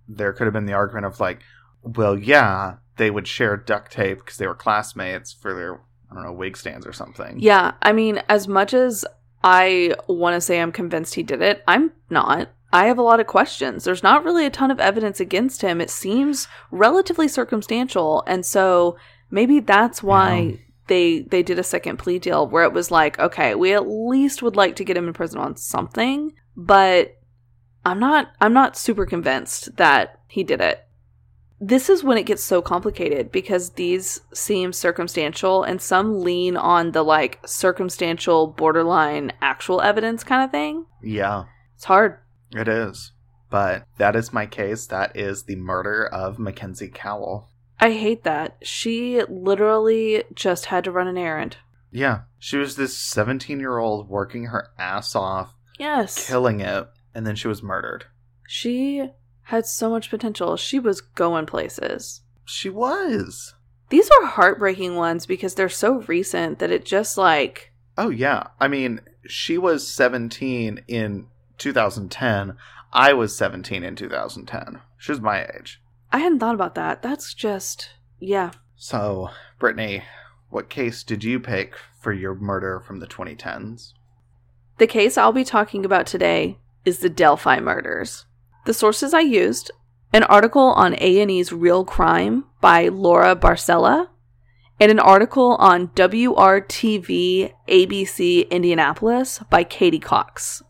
there 0.09 0.32
could 0.32 0.44
have 0.44 0.55
been 0.55 0.66
the 0.66 0.72
argument 0.74 1.07
of 1.07 1.20
like, 1.20 1.40
well, 1.82 2.18
yeah, 2.18 2.76
they 2.96 3.11
would 3.11 3.26
share 3.26 3.57
duct 3.57 3.92
tape 3.92 4.18
because 4.18 4.38
they 4.38 4.46
were 4.46 4.55
classmates 4.55 5.32
for 5.32 5.55
their 5.55 5.80
I 6.14 6.14
don't 6.14 6.24
know, 6.24 6.32
wig 6.32 6.57
stands 6.57 6.86
or 6.86 6.92
something. 6.92 7.40
Yeah, 7.40 7.72
I 7.82 7.92
mean, 7.92 8.22
as 8.28 8.46
much 8.46 8.72
as 8.72 9.05
I 9.42 9.94
want 10.07 10.34
to 10.34 10.40
say 10.40 10.61
I'm 10.61 10.70
convinced 10.70 11.14
he 11.14 11.24
did 11.24 11.42
it, 11.42 11.64
I'm 11.66 11.92
not. 12.09 12.50
I 12.72 12.86
have 12.86 12.98
a 12.98 13.02
lot 13.02 13.20
of 13.20 13.26
questions. 13.26 13.84
There's 13.84 14.02
not 14.02 14.24
really 14.24 14.46
a 14.46 14.50
ton 14.50 14.70
of 14.70 14.80
evidence 14.80 15.20
against 15.20 15.62
him. 15.62 15.80
It 15.80 15.90
seems 15.90 16.48
relatively 16.70 17.28
circumstantial, 17.28 18.22
and 18.26 18.46
so 18.46 18.96
maybe 19.31 19.61
that's 19.61 20.03
why 20.03 20.39
yeah. 20.39 20.57
they 20.87 21.20
they 21.20 21.43
did 21.43 21.59
a 21.59 21.64
second 21.64 21.99
plea 21.99 22.18
deal 22.18 22.47
where 22.47 22.64
it 22.64 22.72
was 22.72 22.91
like, 22.91 23.18
okay, 23.18 23.55
we 23.55 23.75
at 23.75 23.89
least 23.89 24.43
would 24.43 24.57
like 24.57 24.77
to 24.77 24.85
get 24.85 24.97
him 24.97 25.09
in 25.09 25.14
prison 25.14 25.39
on 25.39 25.57
something, 25.57 26.33
but 26.57 27.16
I'm 27.85 27.99
not 27.99 28.33
I'm 28.41 28.53
not 28.53 28.77
super 28.77 29.07
convinced 29.07 29.77
that 29.77 30.20
he 30.29 30.43
did 30.43 30.61
it 30.61 30.85
this 31.66 31.89
is 31.89 32.05
when 32.05 32.18
it 32.18 32.27
gets 32.27 32.43
so 32.43 32.61
complicated 32.61 33.33
because 33.33 33.70
these 33.70 34.20
seem 34.35 34.72
circumstantial 34.72 35.62
and 35.62 35.81
some 35.81 36.20
lean 36.20 36.57
on 36.57 36.93
the 36.93 37.03
like 37.03 37.41
circumstantial 37.47 38.49
borderline 38.49 39.33
actual 39.41 39.81
evidence 39.81 40.25
kind 40.25 40.45
of 40.45 40.51
thing. 40.51 40.85
Yeah. 41.03 41.45
It's 41.77 41.85
hard. 41.85 42.18
It 42.53 42.68
is. 42.68 43.12
But 43.51 43.87
that 43.99 44.16
is 44.16 44.33
my 44.33 44.47
case. 44.47 44.87
That 44.87 45.16
is 45.16 45.45
the 45.45 45.57
murder 45.57 46.05
of 46.07 46.39
Mackenzie 46.39 46.91
Cowell. 46.93 47.49
I 47.81 47.93
hate 47.93 48.25
that. 48.25 48.57
She 48.62 49.22
literally 49.29 50.25
just 50.35 50.66
had 50.66 50.85
to 50.85 50.91
run 50.91 51.09
an 51.09 51.18
errand. 51.18 51.57
Yeah. 51.91 52.22
She 52.39 52.57
was 52.57 52.77
this 52.77 52.97
17 52.97 53.61
year 53.61 53.79
old 53.79 54.09
working 54.09 54.47
her 54.47 54.68
ass 54.79 55.14
off. 55.14 55.55
Yes. 55.79 56.27
Killing 56.27 56.61
it. 56.61 56.89
And 57.14 57.27
then 57.27 57.37
she 57.37 57.49
was 57.49 57.62
murdered. 57.62 58.07
She 58.49 59.11
had 59.43 59.66
so 59.66 59.91
much 59.91 60.11
potential. 60.11 60.57
She 60.57 60.79
was 60.79 61.01
going 61.01 61.47
places. 61.47 62.22
She 62.45 62.68
was. 62.68 63.55
These 63.91 64.11
are 64.11 64.27
heartbreaking 64.27 64.97
ones 64.97 65.27
because 65.27 65.55
they're 65.55 65.68
so 65.68 66.03
recent 66.03 66.59
that 66.59 66.70
it 66.70 66.85
just 66.85 67.16
like. 67.16 67.72
Oh, 67.97 68.11
yeah. 68.11 68.49
I 68.59 68.68
mean, 68.68 69.01
she 69.27 69.57
was 69.57 69.87
17 69.87 70.83
in 70.89 71.27
2010. 71.59 72.57
I 72.93 73.12
was 73.12 73.37
17 73.37 73.85
in 73.85 73.95
2010. 73.97 74.81
She 74.99 75.12
was 75.12 75.20
my 75.20 75.45
age. 75.45 75.81
I 76.14 76.18
hadn't 76.18 76.38
thought 76.38 76.54
about 76.54 76.76
that. 76.76 77.02
That's 77.02 77.34
just. 77.34 77.90
Yeah. 78.20 78.52
So, 78.76 79.30
Brittany, 79.58 80.04
what 80.48 80.68
case 80.68 81.02
did 81.02 81.24
you 81.24 81.40
pick 81.40 81.74
for 82.00 82.12
your 82.12 82.36
murder 82.36 82.78
from 82.78 83.00
the 83.00 83.08
2010s? 83.08 83.94
The 84.78 84.86
case 84.86 85.18
I'll 85.18 85.32
be 85.32 85.42
talking 85.42 85.84
about 85.84 86.06
today 86.06 86.58
is 86.84 87.00
the 87.00 87.10
Delphi 87.10 87.58
murders. 87.58 88.26
The 88.64 88.72
sources 88.72 89.12
I 89.12 89.22
used 89.22 89.72
an 90.12 90.22
article 90.22 90.72
on 90.74 90.94
A&E's 90.94 91.52
Real 91.52 91.84
Crime 91.84 92.44
by 92.60 92.86
Laura 92.86 93.34
Barcella 93.34 94.10
and 94.78 94.92
an 94.92 95.00
article 95.00 95.56
on 95.56 95.88
WRTV 95.88 97.52
ABC 97.68 98.48
Indianapolis 98.50 99.40
by 99.50 99.64
Katie 99.64 99.98
Cox. 99.98 100.62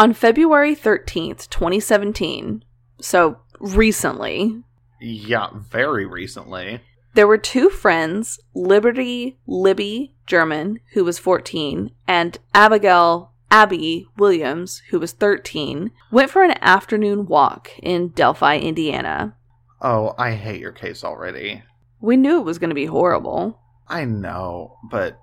On 0.00 0.12
February 0.12 0.74
13th, 0.74 1.48
2017, 1.50 2.64
so 3.00 3.38
recently. 3.60 4.64
Yeah, 5.00 5.48
very 5.54 6.06
recently. 6.06 6.80
There 7.14 7.26
were 7.26 7.38
two 7.38 7.70
friends, 7.70 8.38
Liberty 8.54 9.38
Libby 9.46 10.14
German, 10.26 10.80
who 10.92 11.04
was 11.04 11.18
14, 11.18 11.90
and 12.06 12.38
Abigail 12.54 13.32
Abby 13.50 14.06
Williams, 14.16 14.82
who 14.90 15.00
was 15.00 15.12
13, 15.12 15.90
went 16.12 16.30
for 16.30 16.42
an 16.42 16.54
afternoon 16.62 17.26
walk 17.26 17.70
in 17.82 18.08
Delphi, 18.08 18.58
Indiana. 18.58 19.36
Oh, 19.80 20.14
I 20.18 20.32
hate 20.32 20.60
your 20.60 20.72
case 20.72 21.02
already. 21.02 21.62
We 22.00 22.16
knew 22.16 22.38
it 22.38 22.44
was 22.44 22.58
going 22.58 22.70
to 22.70 22.74
be 22.74 22.86
horrible. 22.86 23.58
I 23.88 24.04
know, 24.04 24.76
but. 24.90 25.18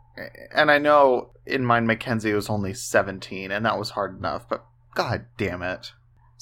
And 0.53 0.71
I 0.71 0.77
know 0.77 1.31
in 1.45 1.65
mind 1.65 1.87
Mackenzie 1.87 2.33
was 2.33 2.49
only 2.49 2.73
17, 2.73 3.51
and 3.51 3.65
that 3.65 3.77
was 3.77 3.91
hard 3.91 4.17
enough, 4.17 4.47
but 4.49 4.65
god 4.95 5.25
damn 5.37 5.61
it. 5.61 5.91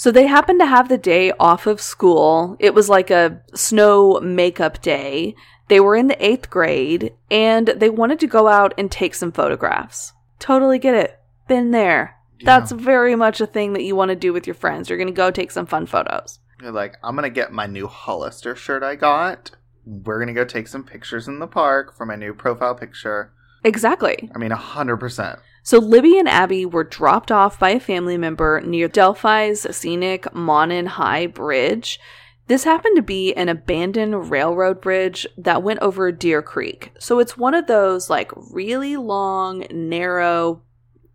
So 0.04 0.12
they 0.12 0.28
happened 0.28 0.60
to 0.60 0.66
have 0.66 0.90
the 0.90 0.98
day 0.98 1.32
off 1.40 1.66
of 1.66 1.80
school. 1.80 2.58
It 2.60 2.74
was 2.74 2.90
like 2.90 3.10
a 3.10 3.42
snow 3.56 4.20
makeup 4.20 4.82
day. 4.82 5.34
They 5.70 5.80
were 5.80 5.96
in 5.96 6.08
the 6.08 6.22
eighth 6.26 6.50
grade, 6.50 7.14
and 7.32 7.70
they 7.70 7.90
wanted 7.90 8.20
to 8.20 8.28
go 8.28 8.50
out 8.50 8.74
and 8.78 8.92
take 8.92 9.16
some 9.16 9.32
photographs. 9.32 10.12
Totally 10.40 10.78
get 10.78 10.94
it 10.94 11.22
been 11.48 11.72
there. 11.72 12.18
Yeah. 12.38 12.46
That's 12.48 12.74
very 12.74 13.16
much 13.16 13.40
a 13.40 13.48
thing 13.48 13.72
that 13.72 13.84
you 13.84 13.96
want 13.96 14.10
to 14.10 14.16
do 14.18 14.34
with 14.34 14.46
your 14.46 14.56
friends. 14.56 14.90
You're 14.90 14.98
going 14.98 15.08
to 15.08 15.14
go 15.14 15.32
take 15.32 15.52
some 15.52 15.68
fun 15.68 15.86
photos. 15.86 16.40
You're 16.62 16.74
like, 16.74 16.98
I'm 17.02 17.16
going 17.16 17.24
to 17.24 17.34
get 17.34 17.54
my 17.54 17.66
new 17.66 17.88
Hollister 17.88 18.58
shirt 18.58 18.84
I 18.84 18.96
got. 18.96 19.52
We're 19.86 20.18
going 20.18 20.28
to 20.28 20.34
go 20.34 20.44
take 20.44 20.68
some 20.68 20.84
pictures 20.84 21.30
in 21.30 21.40
the 21.40 21.48
park 21.48 21.96
for 21.96 22.06
my 22.06 22.18
new 22.18 22.34
profile 22.34 22.76
picture. 22.76 23.32
Exactly. 23.64 24.30
I 24.36 24.38
mean, 24.38 24.52
100%. 24.52 25.40
So 25.66 25.80
Libby 25.80 26.20
and 26.20 26.28
Abby 26.28 26.66
were 26.66 26.84
dropped 26.84 27.32
off 27.32 27.58
by 27.58 27.70
a 27.70 27.80
family 27.80 28.18
member 28.18 28.60
near 28.60 28.90
Delphi's 28.90 29.66
scenic 29.76 30.34
Monon 30.36 30.88
High 30.88 31.26
Bridge. 31.26 32.02
This 32.48 32.66
happened 32.66 32.98
to 32.98 33.02
be 33.02 33.34
an 33.34 33.48
abandoned 33.48 34.30
railroad 34.30 34.82
bridge 34.82 35.26
that 35.38 35.64
went 35.64 35.80
over 35.80 36.12
Deer 36.12 36.42
Creek. 36.42 36.92
So 37.00 37.20
it's 37.20 37.38
one 37.38 37.54
of 37.54 37.68
those 37.68 38.10
like 38.10 38.30
really 38.52 38.98
long, 38.98 39.66
narrow 39.72 40.62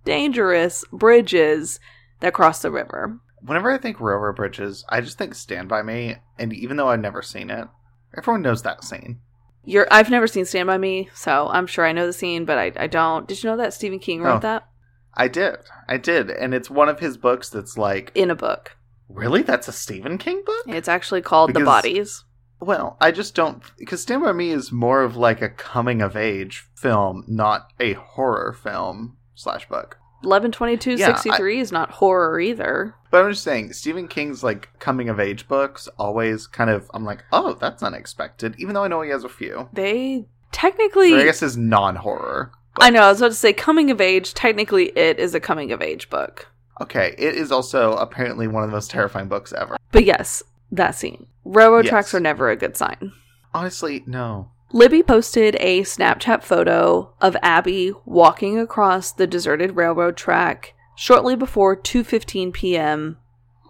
dangerous 0.06 0.82
bridges 0.90 1.78
that 2.20 2.32
cross 2.32 2.62
the 2.62 2.70
river. 2.70 3.20
Whenever 3.42 3.70
I 3.70 3.76
think 3.76 4.00
railroad 4.00 4.36
bridges, 4.36 4.82
I 4.88 5.02
just 5.02 5.18
think 5.18 5.34
Stand 5.34 5.68
By 5.68 5.82
Me, 5.82 6.16
and 6.38 6.54
even 6.54 6.78
though 6.78 6.88
I've 6.88 7.00
never 7.00 7.20
seen 7.20 7.50
it, 7.50 7.68
everyone 8.16 8.40
knows 8.40 8.62
that 8.62 8.82
scene. 8.82 9.20
You're, 9.68 9.86
I've 9.90 10.08
never 10.08 10.26
seen 10.26 10.46
Stand 10.46 10.66
By 10.66 10.78
Me, 10.78 11.10
so 11.14 11.46
I'm 11.50 11.66
sure 11.66 11.84
I 11.84 11.92
know 11.92 12.06
the 12.06 12.12
scene, 12.14 12.46
but 12.46 12.56
I, 12.56 12.72
I 12.74 12.86
don't. 12.86 13.28
Did 13.28 13.42
you 13.42 13.50
know 13.50 13.58
that 13.58 13.74
Stephen 13.74 13.98
King 13.98 14.22
wrote 14.22 14.36
oh, 14.36 14.40
that? 14.40 14.66
I 15.12 15.28
did. 15.28 15.56
I 15.86 15.98
did. 15.98 16.30
And 16.30 16.54
it's 16.54 16.70
one 16.70 16.88
of 16.88 17.00
his 17.00 17.18
books 17.18 17.50
that's 17.50 17.76
like. 17.76 18.10
In 18.14 18.30
a 18.30 18.34
book. 18.34 18.78
Really? 19.10 19.42
That's 19.42 19.68
a 19.68 19.72
Stephen 19.72 20.16
King 20.16 20.42
book? 20.46 20.64
It's 20.68 20.88
actually 20.88 21.20
called 21.20 21.48
because, 21.48 21.60
The 21.60 21.66
Bodies. 21.66 22.24
Well, 22.60 22.96
I 22.98 23.10
just 23.10 23.34
don't. 23.34 23.62
Because 23.76 24.00
Stand 24.00 24.22
By 24.22 24.32
Me 24.32 24.52
is 24.52 24.72
more 24.72 25.02
of 25.02 25.18
like 25.18 25.42
a 25.42 25.50
coming 25.50 26.00
of 26.00 26.16
age 26.16 26.66
film, 26.74 27.24
not 27.28 27.70
a 27.78 27.92
horror 27.92 28.54
film 28.54 29.18
slash 29.34 29.68
book. 29.68 29.98
112263 30.22 31.54
yeah, 31.54 31.60
is 31.60 31.72
not 31.72 31.90
horror 31.90 32.40
either. 32.40 32.94
But 33.10 33.24
I'm 33.24 33.30
just 33.30 33.44
saying, 33.44 33.72
Stephen 33.72 34.08
King's 34.08 34.42
like 34.42 34.68
coming 34.78 35.08
of 35.08 35.20
age 35.20 35.48
books 35.48 35.88
always 35.98 36.46
kind 36.46 36.70
of 36.70 36.90
I'm 36.92 37.04
like, 37.04 37.24
oh, 37.32 37.54
that's 37.54 37.82
unexpected, 37.82 38.56
even 38.58 38.74
though 38.74 38.84
I 38.84 38.88
know 38.88 39.02
he 39.02 39.10
has 39.10 39.24
a 39.24 39.28
few. 39.28 39.68
They 39.72 40.26
technically 40.52 41.12
or 41.12 41.20
I 41.20 41.24
guess 41.24 41.42
is 41.42 41.56
non 41.56 41.96
horror. 41.96 42.52
I 42.80 42.90
know, 42.90 43.02
I 43.02 43.08
was 43.08 43.20
about 43.20 43.28
to 43.28 43.34
say 43.34 43.52
coming 43.52 43.90
of 43.90 44.00
age, 44.00 44.34
technically 44.34 44.86
it 44.96 45.18
is 45.18 45.34
a 45.34 45.40
coming 45.40 45.72
of 45.72 45.82
age 45.82 46.10
book. 46.10 46.48
Okay. 46.80 47.14
It 47.18 47.34
is 47.34 47.50
also 47.50 47.96
apparently 47.96 48.46
one 48.46 48.62
of 48.62 48.70
the 48.70 48.76
most 48.76 48.90
terrifying 48.90 49.28
books 49.28 49.52
ever. 49.52 49.76
But 49.90 50.04
yes, 50.04 50.42
that 50.70 50.94
scene. 50.94 51.26
Railroad 51.44 51.86
yes. 51.86 51.90
tracks 51.90 52.14
are 52.14 52.20
never 52.20 52.50
a 52.50 52.56
good 52.56 52.76
sign. 52.76 53.12
Honestly, 53.54 54.04
no. 54.06 54.50
Libby 54.72 55.02
posted 55.02 55.56
a 55.60 55.80
Snapchat 55.82 56.42
photo 56.42 57.14
of 57.20 57.36
Abby 57.42 57.92
walking 58.04 58.58
across 58.58 59.12
the 59.12 59.26
deserted 59.26 59.76
railroad 59.76 60.16
track 60.16 60.74
shortly 60.94 61.36
before 61.36 61.74
2:15 61.76 62.52
p.m. 62.52 63.16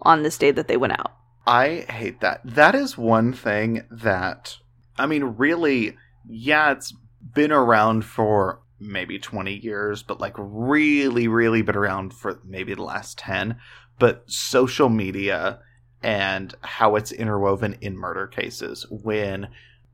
on 0.01 0.23
this 0.23 0.37
day 0.37 0.51
that 0.51 0.67
they 0.67 0.77
went 0.77 0.99
out. 0.99 1.13
I 1.47 1.85
hate 1.89 2.19
that. 2.19 2.41
That 2.43 2.75
is 2.75 2.97
one 2.97 3.31
thing 3.33 3.83
that 3.89 4.57
I 4.97 5.05
mean 5.05 5.23
really 5.23 5.95
yeah, 6.27 6.71
it's 6.71 6.93
been 7.33 7.51
around 7.51 8.05
for 8.05 8.61
maybe 8.79 9.19
20 9.19 9.53
years, 9.55 10.03
but 10.03 10.19
like 10.19 10.35
really, 10.37 11.27
really 11.27 11.61
been 11.61 11.75
around 11.75 12.13
for 12.13 12.39
maybe 12.45 12.73
the 12.73 12.83
last 12.83 13.17
10. 13.17 13.57
But 13.97 14.29
social 14.29 14.89
media 14.89 15.59
and 16.01 16.53
how 16.61 16.95
it's 16.95 17.11
interwoven 17.11 17.77
in 17.81 17.97
murder 17.97 18.27
cases 18.27 18.85
when 18.89 19.49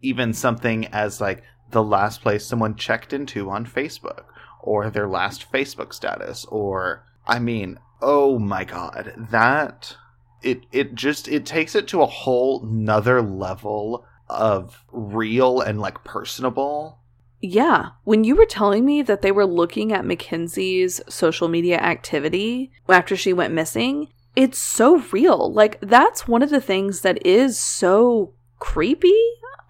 even 0.05 0.33
something 0.33 0.85
as 0.87 1.19
like 1.19 1.43
the 1.71 1.83
last 1.83 2.21
place 2.21 2.45
someone 2.45 2.75
checked 2.75 3.13
into 3.13 3.49
on 3.49 3.65
Facebook 3.65 4.25
or 4.61 4.89
their 4.89 5.07
last 5.07 5.51
Facebook 5.51 5.93
status 5.93 6.45
or 6.45 7.05
I 7.27 7.39
mean, 7.39 7.79
oh 8.01 8.37
my 8.39 8.63
god, 8.63 9.13
that 9.31 9.97
it 10.41 10.65
it 10.71 10.95
just 10.95 11.27
it 11.27 11.45
takes 11.45 11.75
it 11.75 11.87
to 11.89 12.01
a 12.01 12.07
whole 12.07 12.63
nother 12.63 13.21
level 13.21 14.05
of 14.29 14.83
real 14.91 15.61
and 15.61 15.79
like 15.79 16.03
personable. 16.03 16.99
Yeah. 17.41 17.89
When 18.03 18.23
you 18.23 18.35
were 18.35 18.45
telling 18.45 18.85
me 18.85 19.01
that 19.03 19.21
they 19.21 19.31
were 19.31 19.45
looking 19.45 19.91
at 19.91 20.05
Mackenzie's 20.05 21.01
social 21.07 21.47
media 21.47 21.77
activity 21.77 22.71
after 22.87 23.15
she 23.15 23.33
went 23.33 23.53
missing, 23.53 24.07
it's 24.35 24.57
so 24.57 24.97
real. 25.11 25.51
Like 25.51 25.79
that's 25.81 26.27
one 26.27 26.41
of 26.41 26.49
the 26.49 26.61
things 26.61 27.01
that 27.01 27.25
is 27.25 27.59
so 27.59 28.33
creepy. 28.59 29.15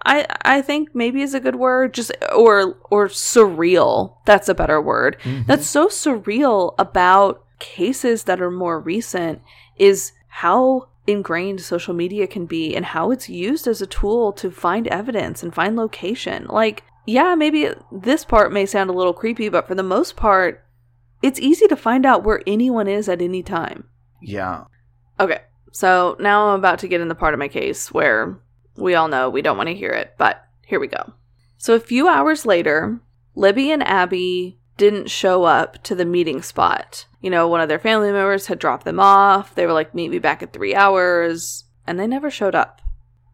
I 0.05 0.25
I 0.43 0.61
think 0.61 0.93
maybe 0.93 1.21
is 1.21 1.33
a 1.33 1.39
good 1.39 1.55
word, 1.55 1.93
just 1.93 2.11
or 2.35 2.77
or 2.91 3.07
surreal. 3.07 4.17
That's 4.25 4.49
a 4.49 4.55
better 4.55 4.81
word. 4.81 5.17
Mm-hmm. 5.23 5.43
That's 5.47 5.67
so 5.67 5.87
surreal 5.87 6.75
about 6.77 7.43
cases 7.59 8.23
that 8.23 8.41
are 8.41 8.51
more 8.51 8.79
recent 8.79 9.41
is 9.77 10.11
how 10.27 10.89
ingrained 11.07 11.61
social 11.61 11.93
media 11.93 12.27
can 12.27 12.45
be 12.45 12.75
and 12.75 12.85
how 12.85 13.11
it's 13.11 13.29
used 13.29 13.67
as 13.67 13.81
a 13.81 13.87
tool 13.87 14.33
to 14.33 14.51
find 14.51 14.87
evidence 14.87 15.43
and 15.43 15.53
find 15.53 15.75
location. 15.75 16.45
Like, 16.49 16.83
yeah, 17.05 17.35
maybe 17.35 17.69
this 17.91 18.25
part 18.25 18.51
may 18.51 18.65
sound 18.65 18.89
a 18.89 18.93
little 18.93 19.13
creepy, 19.13 19.49
but 19.49 19.67
for 19.67 19.75
the 19.75 19.83
most 19.83 20.15
part, 20.15 20.65
it's 21.21 21.39
easy 21.39 21.67
to 21.67 21.75
find 21.75 22.05
out 22.05 22.23
where 22.23 22.41
anyone 22.47 22.87
is 22.87 23.07
at 23.07 23.21
any 23.21 23.43
time. 23.43 23.87
Yeah. 24.21 24.65
Okay, 25.19 25.41
so 25.71 26.17
now 26.19 26.49
I'm 26.49 26.59
about 26.59 26.79
to 26.79 26.87
get 26.87 27.01
in 27.01 27.07
the 27.07 27.15
part 27.15 27.33
of 27.33 27.39
my 27.39 27.47
case 27.47 27.91
where 27.91 28.39
we 28.75 28.95
all 28.95 29.07
know 29.07 29.29
we 29.29 29.41
don't 29.41 29.57
want 29.57 29.67
to 29.67 29.75
hear 29.75 29.91
it, 29.91 30.15
but 30.17 30.45
here 30.65 30.79
we 30.79 30.87
go. 30.87 31.13
So 31.57 31.73
a 31.73 31.79
few 31.79 32.07
hours 32.07 32.45
later, 32.45 32.99
Libby 33.35 33.71
and 33.71 33.83
Abby 33.83 34.59
didn't 34.77 35.09
show 35.09 35.43
up 35.43 35.81
to 35.83 35.95
the 35.95 36.05
meeting 36.05 36.41
spot. 36.41 37.05
You 37.21 37.29
know, 37.29 37.47
one 37.47 37.61
of 37.61 37.69
their 37.69 37.79
family 37.79 38.11
members 38.11 38.47
had 38.47 38.59
dropped 38.59 38.85
them 38.85 38.99
off. 38.99 39.55
They 39.55 39.65
were 39.65 39.73
like, 39.73 39.95
meet 39.95 40.11
me 40.11 40.19
back 40.19 40.41
in 40.43 40.49
three 40.49 40.75
hours. 40.75 41.63
And 41.87 41.99
they 41.99 42.07
never 42.07 42.29
showed 42.29 42.55
up. 42.55 42.81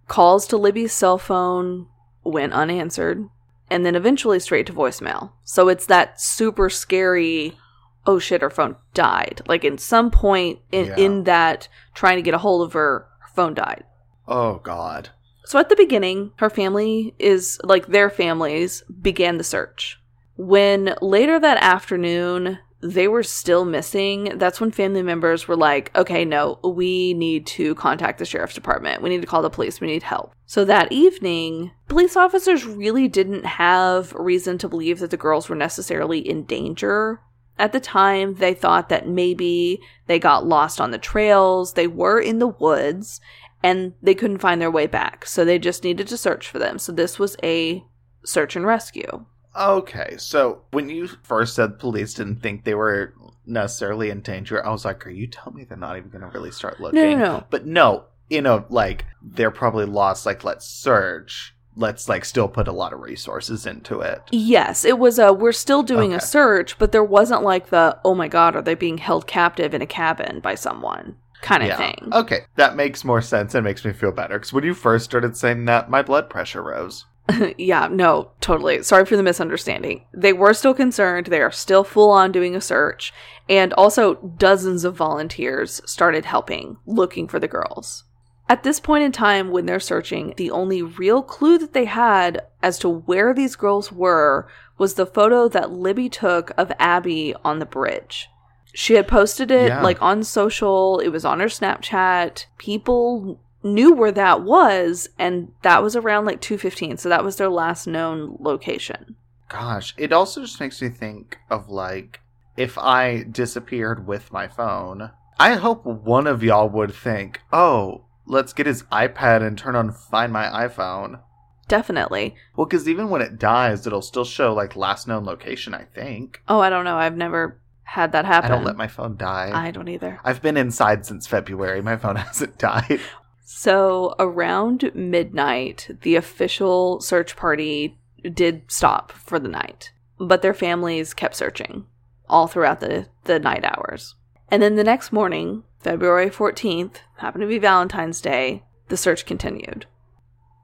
Calls 0.08 0.46
to 0.48 0.58
Libby's 0.58 0.94
cell 0.94 1.18
phone 1.18 1.88
went 2.24 2.54
unanswered 2.54 3.28
and 3.70 3.86
then 3.86 3.96
eventually 3.96 4.40
straight 4.40 4.68
to 4.68 4.74
voicemail. 4.74 5.32
So 5.44 5.70
it's 5.70 5.86
that 5.86 6.20
super 6.20 6.70
scary, 6.70 7.58
oh 8.06 8.20
shit, 8.20 8.42
her 8.42 8.50
phone 8.50 8.76
died. 8.94 9.42
Like 9.48 9.64
in 9.64 9.78
some 9.78 10.12
point 10.12 10.60
in, 10.72 10.88
yeah. 10.88 10.98
in 10.98 11.24
that 11.24 11.70
trying 11.96 12.18
to 12.18 12.22
get 12.22 12.34
a 12.34 12.40
hold 12.40 12.68
of 12.68 12.74
her, 12.74 13.08
her 13.20 13.30
phone 13.34 13.54
died. 13.54 13.86
Oh 14.28 14.56
God. 14.56 15.10
So 15.46 15.60
at 15.60 15.70
the 15.70 15.76
beginning, 15.76 16.32
her 16.38 16.50
family 16.50 17.16
is 17.20 17.60
like 17.64 17.88
their 17.88 18.10
families 18.10 18.84
began 19.02 19.38
the 19.38 19.44
search. 19.44 20.00
When 20.38 20.96
later 21.02 21.40
that 21.40 21.58
afternoon 21.62 22.60
they 22.82 23.08
were 23.08 23.24
still 23.24 23.64
missing, 23.64 24.38
that's 24.38 24.60
when 24.60 24.72
family 24.72 25.04
members 25.04 25.48
were 25.48 25.56
like, 25.56 25.96
okay, 25.96 26.26
no, 26.26 26.60
we 26.64 27.14
need 27.14 27.46
to 27.46 27.76
contact 27.76 28.18
the 28.18 28.26
sheriff's 28.26 28.56
department. 28.56 29.02
We 29.02 29.10
need 29.10 29.22
to 29.22 29.28
call 29.28 29.42
the 29.42 29.50
police. 29.50 29.80
We 29.80 29.88
need 29.88 30.04
help. 30.04 30.34
So 30.46 30.66
that 30.66 30.92
evening, 30.92 31.72
police 31.88 32.16
officers 32.16 32.66
really 32.66 33.08
didn't 33.08 33.46
have 33.46 34.14
reason 34.14 34.58
to 34.60 34.70
believe 34.70 35.00
that 35.00 35.12
the 35.12 35.18
girls 35.18 35.48
were 35.48 35.56
necessarily 35.56 36.20
in 36.20 36.44
danger. 36.46 37.22
At 37.60 37.72
the 37.72 37.80
time, 37.80 38.36
they 38.36 38.56
thought 38.56 38.90
that 38.90 39.08
maybe 39.08 39.80
they 40.08 40.18
got 40.18 40.48
lost 40.48 40.82
on 40.82 40.90
the 40.90 40.98
trails, 40.98 41.74
they 41.74 41.88
were 41.88 42.20
in 42.20 42.40
the 42.40 42.48
woods, 42.48 43.22
and 43.64 43.94
they 44.02 44.16
couldn't 44.16 44.40
find 44.40 44.62
their 44.62 44.72
way 44.72 44.88
back. 44.88 45.26
So 45.26 45.46
they 45.46 45.60
just 45.60 45.84
needed 45.84 46.08
to 46.08 46.18
search 46.18 46.48
for 46.48 46.60
them. 46.60 46.80
So 46.80 46.92
this 46.92 47.20
was 47.20 47.36
a 47.44 47.84
search 48.24 48.56
and 48.56 48.66
rescue. 48.66 49.26
Okay, 49.60 50.16
so 50.18 50.62
when 50.72 50.90
you 50.90 51.08
first 51.24 51.56
said 51.56 51.78
police 51.78 52.14
didn't 52.14 52.42
think 52.42 52.64
they 52.64 52.74
were 52.74 53.14
necessarily 53.46 54.10
in 54.10 54.22
danger, 54.22 54.66
I 54.66 54.72
was 54.72 54.86
like, 54.86 55.06
are 55.06 55.10
you 55.10 55.28
telling 55.28 55.58
me 55.58 55.64
they're 55.66 55.78
not 55.78 55.98
even 55.98 56.10
going 56.10 56.22
to 56.22 56.28
really 56.28 56.52
start 56.52 56.80
looking? 56.80 57.00
No, 57.00 57.12
no, 57.12 57.18
no. 57.18 57.44
But 57.50 57.66
no, 57.66 58.06
you 58.30 58.42
know, 58.42 58.66
like, 58.70 59.06
they're 59.22 59.52
probably 59.52 59.86
lost, 59.86 60.26
like, 60.26 60.46
let's 60.46 60.66
search. 60.66 61.54
Let's, 61.76 62.08
like, 62.08 62.24
still 62.24 62.48
put 62.48 62.70
a 62.70 62.72
lot 62.72 62.94
of 62.94 63.02
resources 63.02 63.66
into 63.66 64.00
it. 64.00 64.22
Yes, 64.32 64.86
it 64.86 64.98
was 64.98 65.20
a, 65.20 65.34
we're 65.34 65.52
still 65.52 65.84
doing 65.84 66.12
okay. 66.12 66.18
a 66.18 66.26
search, 66.26 66.78
but 66.78 66.94
there 66.94 67.04
wasn't, 67.04 67.44
like, 67.44 67.72
the, 67.72 68.00
oh 68.06 68.16
my 68.16 68.30
god, 68.30 68.56
are 68.56 68.62
they 68.62 68.76
being 68.76 69.00
held 69.00 69.28
captive 69.28 69.74
in 69.74 69.82
a 69.82 69.86
cabin 69.86 70.40
by 70.40 70.56
someone? 70.56 71.18
Kind 71.42 71.64
of 71.64 71.70
yeah. 71.70 71.78
thing. 71.78 72.10
Okay, 72.14 72.42
that 72.56 72.76
makes 72.76 73.04
more 73.04 73.22
sense 73.22 73.56
and 73.56 73.64
makes 73.64 73.86
me 73.86 73.94
feel 73.94 74.12
better. 74.12 74.38
Because 74.38 74.54
when 74.54 74.64
you 74.64 74.74
first 74.74 75.06
started 75.06 75.36
saying 75.36 75.66
that, 75.66 75.90
my 75.90 76.02
blood 76.02 76.30
pressure 76.30 76.64
rose. 76.64 77.06
yeah, 77.58 77.88
no, 77.90 78.32
totally. 78.42 78.84
Sorry 78.84 79.06
for 79.06 79.16
the 79.16 79.24
misunderstanding. 79.24 80.06
They 80.14 80.34
were 80.34 80.54
still 80.54 80.74
concerned. 80.74 81.28
They 81.28 81.42
are 81.42 81.52
still 81.52 81.84
full 81.84 82.10
on 82.10 82.32
doing 82.32 82.56
a 82.56 82.62
search. 82.62 83.14
And 83.50 83.74
also, 83.74 84.16
dozens 84.16 84.84
of 84.84 84.96
volunteers 84.96 85.82
started 85.86 86.26
helping, 86.26 86.78
looking 86.86 87.28
for 87.28 87.40
the 87.40 87.48
girls. 87.48 88.06
At 88.50 88.64
this 88.64 88.80
point 88.80 89.04
in 89.04 89.12
time, 89.12 89.52
when 89.52 89.66
they're 89.66 89.80
searching, 89.80 90.34
the 90.36 90.52
only 90.52 90.82
real 90.82 91.24
clue 91.24 91.58
that 91.60 91.74
they 91.74 91.86
had 91.86 92.42
as 92.62 92.78
to 92.80 92.90
where 92.90 93.34
these 93.34 93.56
girls 93.56 93.92
were 93.92 94.48
was 94.78 94.96
the 94.96 95.06
photo 95.06 95.48
that 95.48 95.72
Libby 95.72 96.10
took 96.10 96.52
of 96.58 96.72
Abby 96.78 97.34
on 97.46 97.60
the 97.60 97.66
bridge. 97.66 98.30
She 98.74 98.94
had 98.94 99.08
posted 99.08 99.52
it 99.52 99.68
yeah. 99.68 99.82
like 99.82 100.02
on 100.02 100.24
social, 100.24 101.00
it 101.00 101.10
was 101.10 101.26
on 101.26 101.40
her 101.40 101.48
Snapchat. 101.48 102.46
People 102.58 103.40
knew 103.64 103.94
where 103.94 104.12
that 104.12 104.42
was 104.42 105.10
and 105.20 105.52
that 105.62 105.84
was 105.84 105.96
around 105.96 106.26
like 106.26 106.42
215 106.42 106.98
so 106.98 107.10
that 107.10 107.24
was 107.24 107.36
their 107.36 107.50
last 107.50 107.88
known 107.88 108.38
location. 108.40 109.16
Gosh 109.50 109.94
it 109.98 110.12
also 110.12 110.42
just 110.42 110.60
makes 110.60 110.82
me 110.82 110.90
think 110.90 111.38
of 111.50 111.70
like 111.70 112.22
if 112.58 112.78
i 112.78 113.24
disappeared 113.24 114.08
with 114.08 114.32
my 114.32 114.48
phone 114.48 115.12
i 115.40 115.56
hope 115.56 115.86
one 115.86 116.28
of 116.28 116.44
y'all 116.44 116.70
would 116.70 116.94
think 116.94 117.40
oh 117.54 118.04
let's 118.26 118.54
get 118.54 118.66
his 118.66 118.84
ipad 118.84 119.46
and 119.46 119.58
turn 119.58 119.76
on 119.76 119.92
find 119.92 120.32
my 120.34 120.46
iphone. 120.68 121.22
Definitely. 121.68 122.36
Well 122.58 122.66
because 122.66 122.90
even 122.90 123.10
when 123.10 123.22
it 123.22 123.40
dies 123.40 123.88
it'll 123.88 124.02
still 124.02 124.26
show 124.26 124.54
like 124.54 124.76
last 124.76 125.08
known 125.08 125.24
location 125.24 125.74
i 125.74 125.84
think. 125.84 126.42
Oh 126.48 126.60
i 126.60 126.70
don't 126.70 126.86
know. 126.86 126.98
I've 126.98 127.16
never 127.16 127.61
had 127.92 128.14
that 128.14 128.24
happen. 128.24 128.50
I 128.50 128.56
don't 128.56 128.64
let 128.64 128.78
my 128.78 128.88
phone 128.88 129.18
die. 129.18 129.52
I 129.54 129.70
don't 129.70 129.90
either. 129.90 130.18
I've 130.24 130.42
been 130.42 130.56
inside 130.56 131.06
since 131.06 131.28
February. 131.28 131.82
My 131.82 131.98
phone 131.98 132.16
hasn't 132.28 132.58
died. 132.58 133.02
So 133.44 134.16
around 134.18 134.92
midnight, 134.96 135.90
the 136.04 136.16
official 136.16 137.02
search 137.02 137.36
party 137.36 137.98
did 138.34 138.72
stop 138.72 139.12
for 139.12 139.40
the 139.40 139.50
night, 139.50 139.92
but 140.18 140.42
their 140.42 140.54
families 140.54 141.14
kept 141.14 141.36
searching 141.36 141.86
all 142.30 142.48
throughout 142.48 142.80
the, 142.80 143.08
the 143.26 143.40
night 143.40 143.66
hours. 143.66 144.16
And 144.48 144.64
then 144.64 144.78
the 144.78 144.86
next 144.86 145.12
morning, 145.12 145.64
February 145.82 146.30
14th, 146.30 146.96
happened 147.18 147.42
to 147.42 147.48
be 147.48 147.60
Valentine's 147.60 148.22
Day, 148.22 148.64
the 148.88 148.96
search 148.96 149.26
continued. 149.26 149.86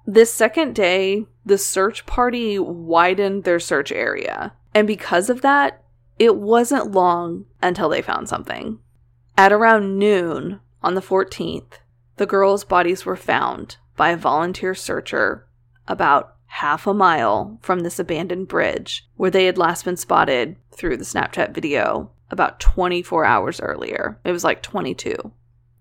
This 0.06 0.34
second 0.34 0.76
day, 0.76 1.26
the 1.46 1.58
search 1.58 2.06
party 2.06 2.58
widened 2.58 3.44
their 3.44 3.60
search 3.60 3.92
area. 3.92 4.54
And 4.74 4.88
because 4.88 5.30
of 5.30 5.42
that, 5.42 5.84
it 6.20 6.36
wasn't 6.36 6.92
long 6.92 7.46
until 7.62 7.90
they 7.90 8.02
found 8.02 8.30
something. 8.30 8.80
At 9.38 9.52
around 9.52 10.00
noon 10.00 10.60
on 10.82 10.96
the 10.96 11.02
14th, 11.02 11.80
the 12.18 12.26
girls' 12.26 12.64
bodies 12.64 13.06
were 13.06 13.16
found 13.16 13.78
by 13.96 14.10
a 14.10 14.18
volunteer 14.18 14.74
searcher 14.74 15.48
about 15.88 16.36
half 16.48 16.88
a 16.88 16.94
mile 16.94 17.60
from 17.62 17.82
this 17.82 18.00
abandoned 18.00 18.48
bridge 18.48 19.08
where 19.16 19.30
they 19.30 19.46
had 19.46 19.58
last 19.58 19.86
been 19.86 19.98
spotted 19.98 20.56
through 20.72 20.98
the 20.98 21.04
Snapchat 21.04 21.54
video 21.54 22.12
about 22.32 22.60
24 22.60 23.26
hours 23.26 23.60
earlier. 23.62 24.20
It 24.24 24.32
was 24.32 24.44
like 24.44 24.64
22. 24.64 25.16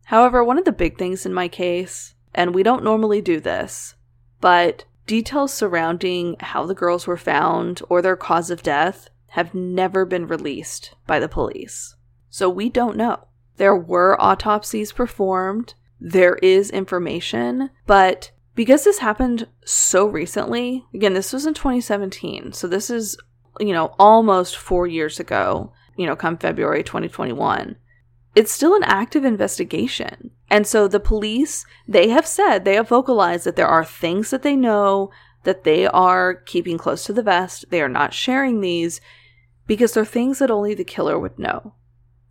However, 0.05 0.45
one 0.45 0.59
of 0.59 0.65
the 0.65 0.73
big 0.73 0.99
things 0.99 1.27
in 1.27 1.35
my 1.35 1.49
case, 1.49 2.15
and 2.35 2.55
we 2.55 2.63
don't 2.63 2.85
normally 2.85 3.21
do 3.21 3.41
this, 3.41 3.95
but 4.41 4.85
details 5.07 5.53
surrounding 5.53 6.37
how 6.41 6.67
the 6.67 6.75
girls 6.75 7.07
were 7.07 7.17
found 7.17 7.81
or 7.89 8.03
their 8.03 8.17
cause 8.17 8.51
of 8.51 8.63
death 8.63 9.09
have 9.37 9.53
never 9.55 10.07
been 10.07 10.27
released 10.27 10.95
by 11.07 11.19
the 11.19 11.29
police. 11.29 11.95
So 12.31 12.49
we 12.49 12.71
don't 12.71 12.97
know. 12.97 13.29
There 13.59 13.77
were 13.77 14.19
autopsies 14.19 14.93
performed, 14.93 15.75
there 16.01 16.37
is 16.37 16.71
information, 16.71 17.69
but 17.87 18.31
because 18.55 18.85
this 18.85 19.01
happened 19.01 19.47
so 19.63 20.07
recently, 20.07 20.87
again, 20.95 21.13
this 21.13 21.35
was 21.35 21.45
in 21.45 21.53
2017, 21.53 22.55
so 22.55 22.67
this 22.67 22.89
is, 22.89 23.19
you 23.61 23.75
know, 23.75 23.95
almost 23.99 24.57
four 24.57 24.87
years 24.87 25.21
ago, 25.21 25.71
you 25.99 26.07
know, 26.07 26.17
come 26.17 26.39
February 26.39 26.83
2021. 26.83 27.77
It's 28.35 28.53
still 28.53 28.75
an 28.75 28.85
active 28.85 29.27
investigation. 29.27 30.31
And 30.49 30.67
so 30.67 30.89
the 30.89 30.99
police, 30.99 31.67
they 31.87 32.09
have 32.09 32.27
said, 32.27 32.65
they 32.65 32.77
have 32.77 32.89
vocalized 32.89 33.45
that 33.45 33.57
there 33.57 33.69
are 33.69 33.85
things 33.85 34.31
that 34.31 34.43
they 34.43 34.57
know 34.57 35.11
that 35.47 35.65
they 35.65 35.87
are 35.87 36.35
keeping 36.35 36.77
close 36.77 37.05
to 37.05 37.13
the 37.13 37.23
vest. 37.23 37.67
They 37.71 37.81
are 37.81 37.89
not 37.89 38.13
sharing 38.13 38.61
these 38.61 39.01
because 39.67 39.93
they're 39.95 40.05
things 40.05 40.39
that 40.39 40.51
only 40.51 40.75
the 40.75 40.85
killer 40.85 41.19
would 41.19 41.39
know. 41.39 41.75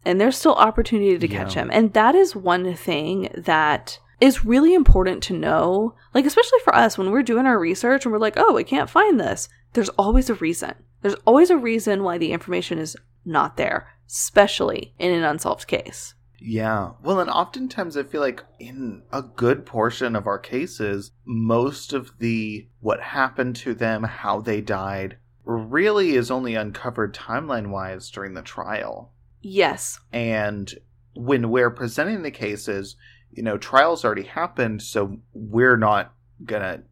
And 0.03 0.21
there's 0.21 0.37
still 0.37 0.53
opportunity 0.53 1.17
to 1.17 1.27
catch 1.27 1.55
Yeah. 1.55 1.63
him. 1.63 1.69
And 1.73 1.93
that 1.93 2.13
is 2.15 2.35
one 2.35 2.75
thing 2.75 3.29
that 3.35 3.99
is 4.21 4.45
really 4.45 4.73
important 4.73 5.23
to 5.23 5.33
know. 5.33 5.95
Like, 6.13 6.25
especially 6.25 6.59
for 6.63 6.75
us 6.75 6.97
when 6.97 7.11
we're 7.11 7.23
doing 7.23 7.45
our 7.45 7.59
research 7.59 8.05
and 8.05 8.11
we're 8.13 8.19
like, 8.19 8.35
oh, 8.37 8.57
I 8.57 8.63
can't 8.63 8.89
find 8.89 9.19
this. 9.19 9.49
There's 9.73 9.89
always 9.89 10.29
a 10.29 10.35
reason. 10.35 10.73
There's 11.01 11.15
always 11.25 11.49
a 11.49 11.57
reason 11.57 12.03
why 12.03 12.17
the 12.17 12.31
information 12.31 12.77
is 12.77 12.95
not 13.25 13.57
there, 13.57 13.87
especially 14.07 14.93
in 14.99 15.11
an 15.11 15.23
unsolved 15.23 15.67
case. 15.67 16.13
Yeah. 16.39 16.91
Well, 17.03 17.19
and 17.19 17.29
oftentimes 17.29 17.97
I 17.97 18.03
feel 18.03 18.21
like 18.21 18.43
in 18.59 19.01
a 19.11 19.21
good 19.23 19.65
portion 19.65 20.15
of 20.15 20.27
our 20.27 20.37
cases, 20.37 21.11
most 21.25 21.93
of 21.93 22.11
the 22.19 22.67
what 22.79 23.01
happened 23.01 23.55
to 23.57 23.73
them, 23.73 24.03
how 24.03 24.41
they 24.41 24.61
died, 24.61 25.17
really 25.45 26.15
is 26.15 26.31
only 26.31 26.55
uncovered 26.55 27.13
timeline 27.13 27.69
wise 27.69 28.09
during 28.09 28.33
the 28.33 28.41
trial. 28.41 29.13
Yes. 29.41 29.99
And 30.11 30.73
when 31.15 31.49
we're 31.49 31.69
presenting 31.69 32.23
the 32.23 32.31
cases, 32.31 32.95
you 33.31 33.43
know, 33.43 33.57
trials 33.57 34.03
already 34.03 34.23
happened, 34.23 34.81
so 34.81 35.19
we're 35.33 35.77
not 35.77 36.13
gonna 36.43 36.83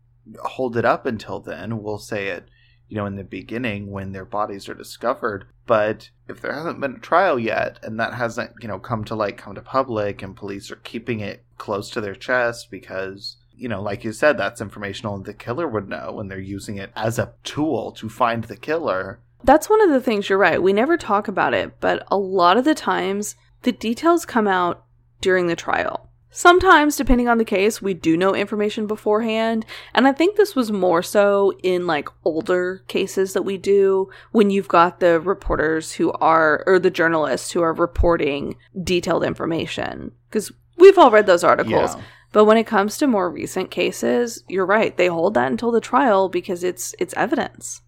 hold 0.43 0.77
it 0.77 0.85
up 0.85 1.05
until 1.05 1.39
then. 1.39 1.81
We'll 1.81 1.97
say 1.97 2.27
it, 2.27 2.47
you 2.87 2.95
know, 2.95 3.05
in 3.05 3.15
the 3.15 3.23
beginning 3.23 3.91
when 3.91 4.11
their 4.11 4.25
bodies 4.25 4.69
are 4.69 4.73
discovered. 4.73 5.45
But 5.65 6.09
if 6.27 6.41
there 6.41 6.53
hasn't 6.53 6.81
been 6.81 6.95
a 6.95 6.99
trial 6.99 7.39
yet 7.39 7.79
and 7.83 7.99
that 7.99 8.13
hasn't, 8.13 8.51
you 8.61 8.67
know, 8.67 8.79
come 8.79 9.03
to 9.05 9.15
light, 9.15 9.37
come 9.37 9.55
to 9.55 9.61
public, 9.61 10.21
and 10.21 10.35
police 10.35 10.69
are 10.71 10.77
keeping 10.77 11.21
it 11.21 11.45
close 11.57 11.89
to 11.91 12.01
their 12.01 12.15
chest 12.15 12.69
because, 12.69 13.37
you 13.55 13.69
know, 13.69 13.81
like 13.81 14.03
you 14.03 14.11
said, 14.11 14.37
that's 14.37 14.61
information 14.61 15.07
only 15.07 15.23
the 15.23 15.33
killer 15.33 15.67
would 15.67 15.89
know 15.89 16.13
when 16.13 16.27
they're 16.27 16.39
using 16.39 16.77
it 16.77 16.91
as 16.95 17.19
a 17.19 17.33
tool 17.43 17.91
to 17.93 18.09
find 18.09 18.45
the 18.45 18.57
killer. 18.57 19.19
That's 19.43 19.69
one 19.69 19.81
of 19.81 19.89
the 19.89 20.01
things 20.01 20.29
you're 20.29 20.37
right. 20.37 20.61
We 20.61 20.73
never 20.73 20.97
talk 20.97 21.27
about 21.27 21.53
it, 21.53 21.79
but 21.79 22.05
a 22.09 22.17
lot 22.17 22.57
of 22.57 22.65
the 22.65 22.75
times 22.75 23.35
the 23.63 23.71
details 23.71 24.25
come 24.25 24.47
out 24.47 24.85
during 25.21 25.47
the 25.47 25.55
trial. 25.55 26.09
Sometimes, 26.35 26.95
depending 26.95 27.27
on 27.27 27.37
the 27.37 27.45
case, 27.45 27.79
we 27.79 27.93
do 27.93 28.17
know 28.17 28.33
information 28.33 28.87
beforehand. 28.87 29.67
And 29.93 30.07
I 30.07 30.13
think 30.13 30.35
this 30.35 30.55
was 30.55 30.71
more 30.71 31.03
so 31.03 31.53
in 31.61 31.85
like 31.85 32.09
older 32.25 32.83
cases 32.87 33.33
that 33.33 33.43
we 33.43 33.57
do 33.57 34.09
when 34.31 34.49
you've 34.49 34.67
got 34.67 34.99
the 34.99 35.19
reporters 35.19 35.93
who 35.93 36.11
are, 36.13 36.63
or 36.65 36.79
the 36.79 36.89
journalists 36.89 37.51
who 37.51 37.61
are 37.61 37.73
reporting 37.73 38.55
detailed 38.83 39.23
information. 39.23 40.11
Because 40.27 40.51
we've 40.77 40.97
all 40.97 41.11
read 41.11 41.27
those 41.27 41.43
articles. 41.43 41.95
Yeah. 41.95 42.01
But 42.33 42.45
when 42.45 42.57
it 42.57 42.67
comes 42.67 42.97
to 42.97 43.07
more 43.07 43.29
recent 43.29 43.71
cases, 43.71 44.43
you're 44.49 44.65
right. 44.65 44.97
They 44.97 45.07
hold 45.07 45.35
that 45.35 45.51
until 45.51 45.71
the 45.71 45.79
trial 45.79 46.27
because 46.27 46.63
it's 46.63 46.93
it's 46.99 47.13
evidence. 47.13 47.81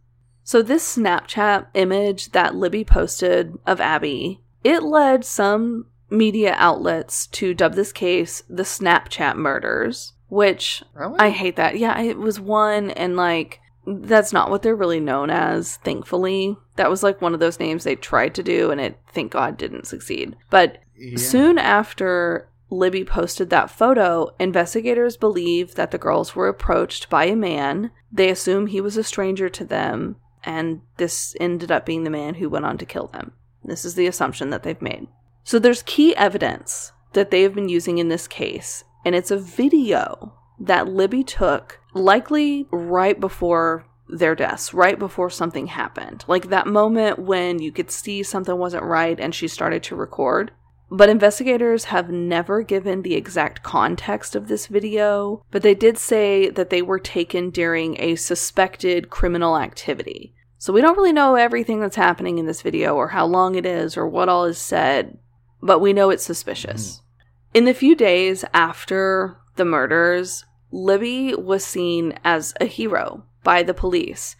So 0.43 0.61
this 0.61 0.95
Snapchat 0.95 1.65
image 1.73 2.31
that 2.31 2.55
Libby 2.55 2.85
posted 2.85 3.57
of 3.65 3.81
Abby, 3.81 4.39
it 4.63 4.83
led 4.83 5.25
some 5.25 5.87
media 6.11 6.55
outlets 6.59 7.25
to 7.27 7.55
dub 7.55 7.73
this 7.73 7.91
case 7.91 8.43
the 8.47 8.63
Snapchat 8.63 9.35
murders, 9.35 10.13
which 10.29 10.83
Really? 10.93 11.19
I 11.19 11.31
hate 11.31 11.55
that. 11.55 11.79
Yeah, 11.79 11.99
it 11.99 12.17
was 12.17 12.39
one 12.39 12.91
and 12.91 13.17
like 13.17 13.59
that's 13.87 14.33
not 14.33 14.49
what 14.49 14.61
they're 14.61 14.75
really 14.75 14.99
known 14.99 15.29
as, 15.29 15.77
thankfully. 15.77 16.55
That 16.75 16.89
was 16.89 17.03
like 17.03 17.21
one 17.21 17.33
of 17.33 17.39
those 17.39 17.59
names 17.59 17.83
they 17.83 17.95
tried 17.95 18.35
to 18.35 18.43
do 18.43 18.69
and 18.69 18.79
it 18.79 18.99
thank 19.11 19.31
God 19.31 19.57
didn't 19.57 19.87
succeed. 19.87 20.35
But 20.51 20.77
Yeah. 20.95 21.17
Soon 21.17 21.57
after 21.57 22.47
Libby 22.69 23.05
posted 23.05 23.49
that 23.49 23.69
photo, 23.69 24.33
investigators 24.39 25.17
believe 25.17 25.75
that 25.75 25.91
the 25.91 25.97
girls 25.97 26.35
were 26.35 26.47
approached 26.47 27.09
by 27.09 27.25
a 27.25 27.35
man. 27.35 27.91
They 28.11 28.29
assume 28.29 28.67
he 28.67 28.81
was 28.81 28.97
a 28.97 29.03
stranger 29.03 29.49
to 29.49 29.63
them, 29.63 30.15
and 30.43 30.81
this 30.97 31.35
ended 31.39 31.71
up 31.71 31.85
being 31.85 32.03
the 32.03 32.09
man 32.09 32.35
who 32.35 32.49
went 32.49 32.65
on 32.65 32.77
to 32.79 32.85
kill 32.85 33.07
them. 33.07 33.33
This 33.63 33.85
is 33.85 33.95
the 33.95 34.07
assumption 34.07 34.49
that 34.49 34.63
they've 34.63 34.81
made. 34.81 35.07
So 35.43 35.59
there's 35.59 35.83
key 35.83 36.15
evidence 36.15 36.91
that 37.13 37.31
they 37.31 37.43
have 37.43 37.53
been 37.53 37.69
using 37.69 37.97
in 37.97 38.09
this 38.09 38.27
case, 38.27 38.83
and 39.05 39.15
it's 39.15 39.31
a 39.31 39.37
video 39.37 40.33
that 40.59 40.87
Libby 40.87 41.23
took 41.23 41.79
likely 41.93 42.67
right 42.71 43.19
before 43.19 43.85
their 44.07 44.35
deaths, 44.35 44.73
right 44.73 44.97
before 44.97 45.29
something 45.29 45.67
happened. 45.67 46.23
Like 46.27 46.49
that 46.49 46.67
moment 46.67 47.19
when 47.19 47.59
you 47.59 47.71
could 47.71 47.91
see 47.91 48.23
something 48.23 48.57
wasn't 48.57 48.83
right 48.83 49.19
and 49.19 49.33
she 49.33 49.47
started 49.47 49.83
to 49.83 49.95
record. 49.95 50.51
But 50.91 51.09
investigators 51.09 51.85
have 51.85 52.09
never 52.09 52.61
given 52.61 53.01
the 53.01 53.15
exact 53.15 53.63
context 53.63 54.35
of 54.35 54.47
this 54.47 54.67
video, 54.67 55.43
but 55.51 55.63
they 55.63 55.73
did 55.73 55.97
say 55.97 56.49
that 56.49 56.69
they 56.69 56.81
were 56.81 56.99
taken 56.99 57.49
during 57.49 57.99
a 57.99 58.15
suspected 58.15 59.09
criminal 59.09 59.57
activity. 59.57 60.33
So 60.57 60.71
we 60.71 60.81
don't 60.81 60.97
really 60.97 61.13
know 61.13 61.35
everything 61.35 61.79
that's 61.79 61.95
happening 61.95 62.37
in 62.37 62.45
this 62.45 62.61
video 62.61 62.95
or 62.95 63.09
how 63.09 63.25
long 63.25 63.55
it 63.55 63.65
is 63.65 63.97
or 63.97 64.07
what 64.07 64.29
all 64.29 64.45
is 64.45 64.57
said, 64.57 65.17
but 65.61 65.79
we 65.79 65.93
know 65.93 66.09
it's 66.11 66.23
suspicious. 66.23 66.91
Mm-hmm. 66.91 67.57
In 67.57 67.65
the 67.65 67.73
few 67.73 67.95
days 67.95 68.45
after 68.53 69.37
the 69.55 69.65
murders, 69.65 70.45
Libby 70.71 71.33
was 71.33 71.65
seen 71.65 72.17
as 72.23 72.53
a 72.59 72.65
hero 72.65 73.23
by 73.43 73.63
the 73.63 73.73
police 73.73 74.35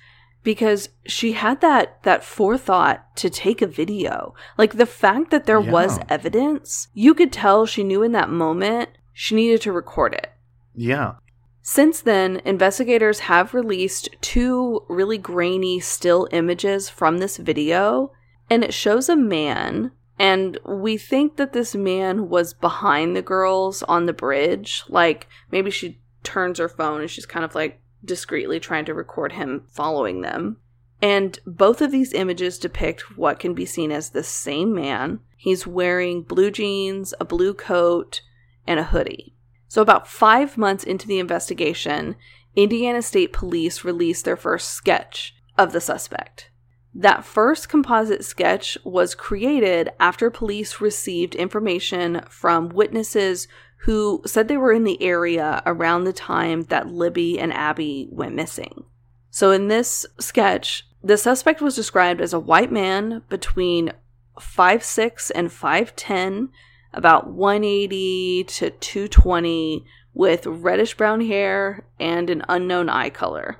because 0.45 0.89
she 1.05 1.33
had 1.33 1.59
that 1.59 2.01
that 2.03 2.23
forethought 2.23 3.17
to 3.17 3.29
take 3.29 3.61
a 3.61 3.67
video. 3.67 4.33
Like 4.57 4.73
the 4.73 4.85
fact 4.85 5.31
that 5.31 5.45
there 5.45 5.59
was 5.59 5.99
evidence, 6.07 6.87
you 6.93 7.13
could 7.13 7.33
tell 7.33 7.65
she 7.65 7.83
knew 7.83 8.03
in 8.03 8.13
that 8.13 8.29
moment 8.29 8.91
she 9.11 9.35
needed 9.35 9.61
to 9.63 9.73
record 9.73 10.13
it. 10.13 10.31
Yeah. 10.73 11.15
Since 11.61 12.01
then, 12.01 12.41
investigators 12.45 13.21
have 13.21 13.55
released 13.55 14.09
two 14.21 14.85
really 14.87 15.17
grainy 15.17 15.79
still 15.79 16.27
images 16.31 16.89
from 16.89 17.17
this 17.17 17.37
video, 17.37 18.11
and 18.51 18.63
it 18.63 18.71
shows 18.71 19.09
a 19.09 19.15
man, 19.15 19.91
and 20.19 20.59
we 20.63 20.95
think 20.95 21.37
that 21.37 21.53
this 21.53 21.73
man 21.73 22.29
was 22.29 22.53
behind 22.53 23.15
the 23.15 23.23
girls 23.23 23.81
on 23.83 24.05
the 24.05 24.13
bridge. 24.13 24.83
Like, 24.87 25.27
maybe 25.49 25.71
she 25.71 26.01
turns 26.21 26.59
her 26.59 26.69
phone 26.69 27.01
and 27.01 27.09
she's 27.09 27.25
kind 27.25 27.45
of 27.45 27.55
like 27.55 27.79
discreetly 28.05 28.59
trying 28.59 28.85
to 28.85 28.93
record 28.93 29.33
him 29.33 29.63
following 29.71 30.21
them. 30.21 30.57
And 31.01 31.37
both 31.45 31.81
of 31.81 31.91
these 31.91 32.13
images 32.13 32.57
depict 32.57 33.17
what 33.17 33.39
can 33.39 33.53
be 33.53 33.65
seen 33.65 33.91
as 33.91 34.09
the 34.09 34.23
same 34.23 34.73
man. 34.73 35.19
He's 35.37 35.67
wearing 35.67 36.23
blue 36.23 36.51
jeans, 36.51 37.13
a 37.19 37.25
blue 37.25 37.53
coat, 37.53 38.21
and 38.65 38.79
a 38.79 38.85
hoodie. 38.85 39.35
So, 39.67 39.81
about 39.81 40.07
five 40.07 40.57
months 40.57 40.83
into 40.83 41.07
the 41.07 41.19
investigation, 41.19 42.15
Indiana 42.55 43.01
State 43.01 43.33
Police 43.33 43.83
released 43.83 44.25
their 44.25 44.37
first 44.37 44.69
sketch 44.71 45.35
of 45.57 45.73
the 45.73 45.81
suspect. 45.81 46.49
That 46.93 47.25
first 47.25 47.67
composite 47.67 48.23
sketch 48.23 48.77
was 48.85 49.15
created 49.15 49.89
after 49.99 50.29
police 50.29 50.79
received 50.79 51.35
information 51.35 52.21
from 52.29 52.69
witnesses 52.69 53.49
who 53.85 54.19
said 54.25 54.47
they 54.47 54.57
were 54.57 54.73
in 54.73 54.83
the 54.83 55.01
area 55.01 55.61
around 55.63 56.03
the 56.03 56.13
time 56.13 56.63
that 56.63 56.87
Libby 56.87 57.39
and 57.39 57.53
Abby 57.53 58.07
went 58.09 58.33
missing. 58.33 58.83
So, 59.29 59.51
in 59.51 59.67
this 59.67 60.07
sketch, 60.19 60.87
the 61.03 61.17
suspect 61.17 61.61
was 61.61 61.75
described 61.75 62.19
as 62.19 62.33
a 62.33 62.39
white 62.39 62.71
man 62.71 63.21
between 63.29 63.93
5'6 64.39 65.31
and 65.35 65.49
5'10, 65.49 66.49
about 66.93 67.29
180 67.29 68.45
to 68.45 68.71
220, 68.71 69.85
with 70.15 70.47
reddish 70.47 70.97
brown 70.97 71.21
hair 71.21 71.85
and 71.99 72.31
an 72.31 72.43
unknown 72.49 72.89
eye 72.89 73.11
color. 73.11 73.57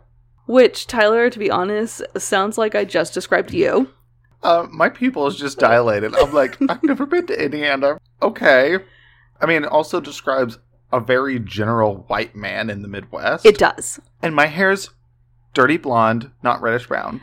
Which, 0.47 0.88
Tyler, 0.88 1.30
to 1.30 1.38
be 1.38 1.51
honest, 1.51 2.01
sounds 2.17 2.57
like 2.57 2.73
I 2.73 2.84
just 2.84 3.13
described 3.13 3.53
you. 3.53 3.91
Uh, 4.41 4.65
my 4.71 4.89
pupil 4.89 5.28
is 5.28 5.36
just 5.36 5.59
dilated. 5.59 6.15
I'm 6.15 6.34
like, 6.34 6.57
I've 6.67 6.82
never 6.82 7.05
been 7.05 7.28
to 7.28 7.45
Indiana. 7.45 7.99
Okay. 8.23 8.80
I 9.41 9.45
mean, 9.45 9.63
it 9.63 9.69
also 9.69 9.99
describes 9.99 10.59
a 10.91 10.99
very 10.99 11.39
general 11.39 12.05
white 12.07 12.36
man 12.36 12.69
in 12.69 12.81
the 12.81 12.88
Midwest. 12.88 13.45
It 13.45 13.57
does. 13.57 13.99
and 14.21 14.36
my 14.36 14.45
hair's 14.47 14.91
dirty 15.53 15.77
blonde, 15.77 16.31
not 16.43 16.61
reddish 16.61 16.88
brown. 16.88 17.21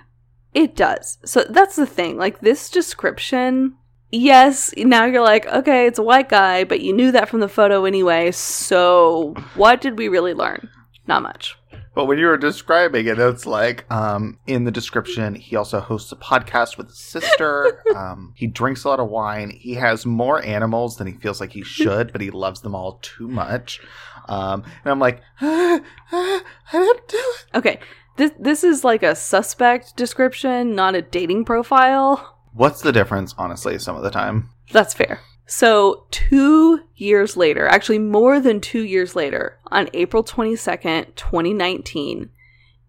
It 0.55 0.77
does. 0.77 1.19
So 1.25 1.45
that's 1.49 1.77
the 1.77 1.87
thing. 1.87 2.19
Like 2.19 2.41
this 2.41 2.69
description, 2.71 3.75
yes, 4.11 4.73
now 4.77 5.05
you're 5.07 5.23
like, 5.23 5.47
okay, 5.47 5.87
it's 5.87 5.99
a 5.99 6.03
white 6.03 6.29
guy, 6.29 6.65
but 6.65 6.81
you 6.81 6.93
knew 6.95 7.13
that 7.13 7.29
from 7.29 7.41
the 7.41 7.49
photo 7.49 7.85
anyway. 7.85 8.31
So 8.33 9.35
what 9.55 9.81
did 9.81 9.97
we 9.99 10.09
really 10.09 10.35
learn? 10.35 10.69
Not 11.07 11.23
much. 11.23 11.57
But 11.95 12.07
when 12.07 12.19
you 12.19 12.27
were 12.27 12.39
describing 12.39 13.07
it, 13.07 13.19
it's 13.19 13.45
like, 13.45 13.91
um, 13.91 14.39
in 14.47 14.65
the 14.65 14.71
description, 14.71 15.35
he 15.35 15.57
also 15.57 15.81
hosts 15.81 16.11
a 16.11 16.17
podcast 16.17 16.79
with 16.79 16.89
his 16.89 16.99
sister. 16.99 17.83
um, 17.97 18.33
he 18.35 18.47
drinks 18.47 18.85
a 18.85 18.89
lot 18.89 19.01
of 19.01 19.11
wine. 19.11 19.51
He 19.51 19.75
has 19.75 20.07
more 20.07 20.43
animals 20.43 20.97
than 20.97 21.07
he 21.07 21.13
feels 21.15 21.41
like 21.41 21.53
he 21.53 21.63
should, 21.63 22.11
but 22.13 22.23
he 22.23 22.31
loves 22.31 22.63
them 22.63 22.75
all 22.75 22.99
too 23.03 23.29
much. 23.29 23.81
Um, 24.29 24.63
and 24.85 24.93
I'm 24.93 25.01
like, 25.01 25.21
ah, 25.41 25.81
ah, 26.13 26.43
I 26.73 26.79
didn't 26.79 27.09
do 27.09 27.17
it. 27.19 27.57
Okay. 27.57 27.81
This 28.17 28.33
this 28.39 28.63
is 28.63 28.85
like 28.85 29.03
a 29.03 29.15
suspect 29.15 29.97
description, 29.97 30.75
not 30.75 30.95
a 30.95 31.03
dating 31.03 31.47
profile. 31.47 32.39
What's 32.53 32.83
the 32.83 32.93
difference, 32.93 33.35
honestly, 33.39 33.79
some 33.79 33.97
of 33.97 34.03
the 34.03 34.11
time? 34.11 34.51
That's 34.71 34.93
fair. 34.93 35.21
So, 35.47 36.07
two 36.11 36.83
years 36.97 37.37
later, 37.37 37.67
actually 37.67 37.99
more 37.99 38.41
than 38.41 38.61
two 38.61 38.83
years 38.83 39.17
later, 39.17 39.59
on 39.67 39.89
April 39.93 40.23
22nd, 40.23 41.15
2019, 41.17 42.31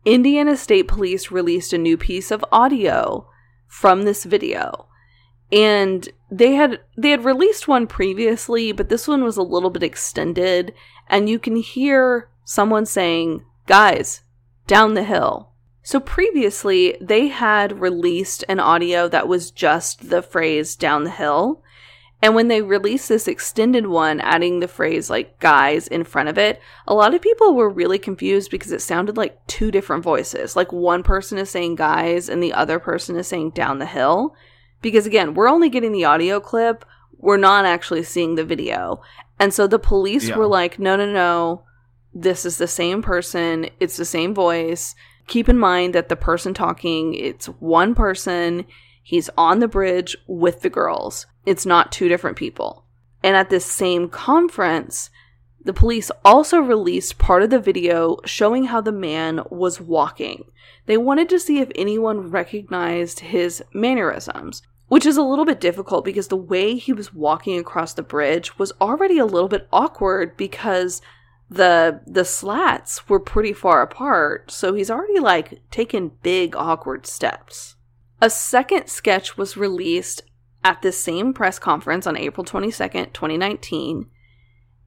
Indiana 0.05 0.55
State 0.57 0.87
Police 0.87 1.31
released 1.31 1.73
a 1.73 1.77
new 1.77 1.97
piece 1.97 2.29
of 2.31 2.45
audio 2.51 3.27
from 3.67 4.03
this 4.03 4.23
video. 4.23 4.87
And 5.51 6.07
they 6.31 6.53
had 6.53 6.79
they 6.97 7.11
had 7.11 7.25
released 7.25 7.67
one 7.67 7.87
previously, 7.87 8.71
but 8.71 8.89
this 8.89 9.07
one 9.07 9.23
was 9.23 9.37
a 9.37 9.43
little 9.43 9.69
bit 9.69 9.83
extended 9.83 10.73
and 11.07 11.29
you 11.29 11.37
can 11.37 11.55
hear 11.57 12.29
someone 12.43 12.85
saying, 12.85 13.45
"Guys, 13.67 14.21
down 14.67 14.93
the 14.93 15.03
hill." 15.03 15.49
So 15.83 15.99
previously, 15.99 16.97
they 17.01 17.27
had 17.27 17.81
released 17.81 18.45
an 18.47 18.59
audio 18.59 19.07
that 19.09 19.27
was 19.27 19.51
just 19.51 20.09
the 20.09 20.21
phrase 20.21 20.75
down 20.75 21.03
the 21.03 21.11
hill. 21.11 21.61
And 22.23 22.35
when 22.35 22.47
they 22.47 22.61
released 22.61 23.09
this 23.09 23.27
extended 23.27 23.85
one, 23.87 24.21
adding 24.21 24.61
the 24.61 24.69
phrase 24.69 25.09
like 25.09 25.39
guys 25.39 25.89
in 25.89 26.05
front 26.05 26.29
of 26.29 26.37
it, 26.37 26.61
a 26.87 26.93
lot 26.93 27.13
of 27.13 27.21
people 27.21 27.53
were 27.53 27.69
really 27.69 27.99
confused 27.99 28.49
because 28.49 28.71
it 28.71 28.81
sounded 28.81 29.17
like 29.17 29.45
two 29.45 29.71
different 29.71 30.05
voices. 30.05 30.55
Like 30.55 30.71
one 30.71 31.03
person 31.03 31.37
is 31.37 31.49
saying 31.49 31.75
guys 31.75 32.29
and 32.29 32.41
the 32.41 32.53
other 32.53 32.79
person 32.79 33.17
is 33.17 33.27
saying 33.27 33.49
down 33.51 33.79
the 33.79 33.85
hill. 33.85 34.35
Because 34.81 35.05
again, 35.05 35.33
we're 35.33 35.49
only 35.49 35.67
getting 35.67 35.91
the 35.91 36.05
audio 36.05 36.39
clip, 36.39 36.85
we're 37.17 37.35
not 37.35 37.65
actually 37.65 38.03
seeing 38.03 38.35
the 38.35 38.45
video. 38.45 39.01
And 39.37 39.53
so 39.53 39.67
the 39.67 39.77
police 39.77 40.29
Yeah. 40.29 40.37
were 40.37 40.47
like, 40.47 40.79
no, 40.79 40.95
no, 40.95 41.11
no, 41.11 41.63
this 42.13 42.45
is 42.45 42.57
the 42.57 42.67
same 42.67 43.01
person, 43.01 43.67
it's 43.81 43.97
the 43.97 44.05
same 44.05 44.33
voice. 44.33 44.95
Keep 45.27 45.49
in 45.49 45.59
mind 45.59 45.93
that 45.93 46.07
the 46.07 46.15
person 46.15 46.53
talking, 46.53 47.15
it's 47.15 47.47
one 47.47 47.95
person. 47.95 48.63
He's 49.01 49.29
on 49.37 49.59
the 49.59 49.67
bridge 49.67 50.15
with 50.25 50.61
the 50.61 50.69
girls. 50.69 51.25
It's 51.45 51.65
not 51.65 51.91
two 51.91 52.07
different 52.07 52.37
people. 52.37 52.85
And 53.23 53.35
at 53.35 53.49
this 53.49 53.65
same 53.65 54.09
conference, 54.09 55.09
the 55.63 55.73
police 55.73 56.11
also 56.25 56.59
released 56.59 57.17
part 57.17 57.41
of 57.41 57.49
the 57.49 57.59
video 57.59 58.17
showing 58.25 58.65
how 58.65 58.81
the 58.81 58.91
man 58.91 59.41
was 59.49 59.79
walking. 59.79 60.51
They 60.85 60.97
wanted 60.97 61.29
to 61.29 61.39
see 61.39 61.59
if 61.59 61.71
anyone 61.75 62.31
recognized 62.31 63.21
his 63.21 63.63
mannerisms, 63.73 64.61
which 64.87 65.05
is 65.05 65.15
a 65.15 65.23
little 65.23 65.45
bit 65.45 65.61
difficult 65.61 66.03
because 66.03 66.27
the 66.27 66.35
way 66.35 66.75
he 66.75 66.91
was 66.91 67.13
walking 67.13 67.57
across 67.57 67.93
the 67.93 68.03
bridge 68.03 68.59
was 68.59 68.73
already 68.81 69.17
a 69.17 69.25
little 69.25 69.47
bit 69.47 69.67
awkward 69.71 70.35
because 70.35 71.01
the 71.49 72.01
the 72.07 72.25
slats 72.25 73.07
were 73.07 73.19
pretty 73.19 73.53
far 73.53 73.81
apart, 73.81 74.49
so 74.49 74.73
he's 74.73 74.89
already 74.89 75.19
like 75.19 75.61
taken 75.69 76.11
big 76.23 76.55
awkward 76.55 77.05
steps. 77.05 77.75
A 78.21 78.29
second 78.29 78.87
sketch 78.87 79.37
was 79.37 79.57
released 79.57 80.23
at 80.63 80.81
this 80.81 80.99
same 80.99 81.33
press 81.33 81.59
conference 81.59 82.07
on 82.07 82.17
April 82.17 82.45
22nd, 82.45 83.13
2019, 83.13 84.07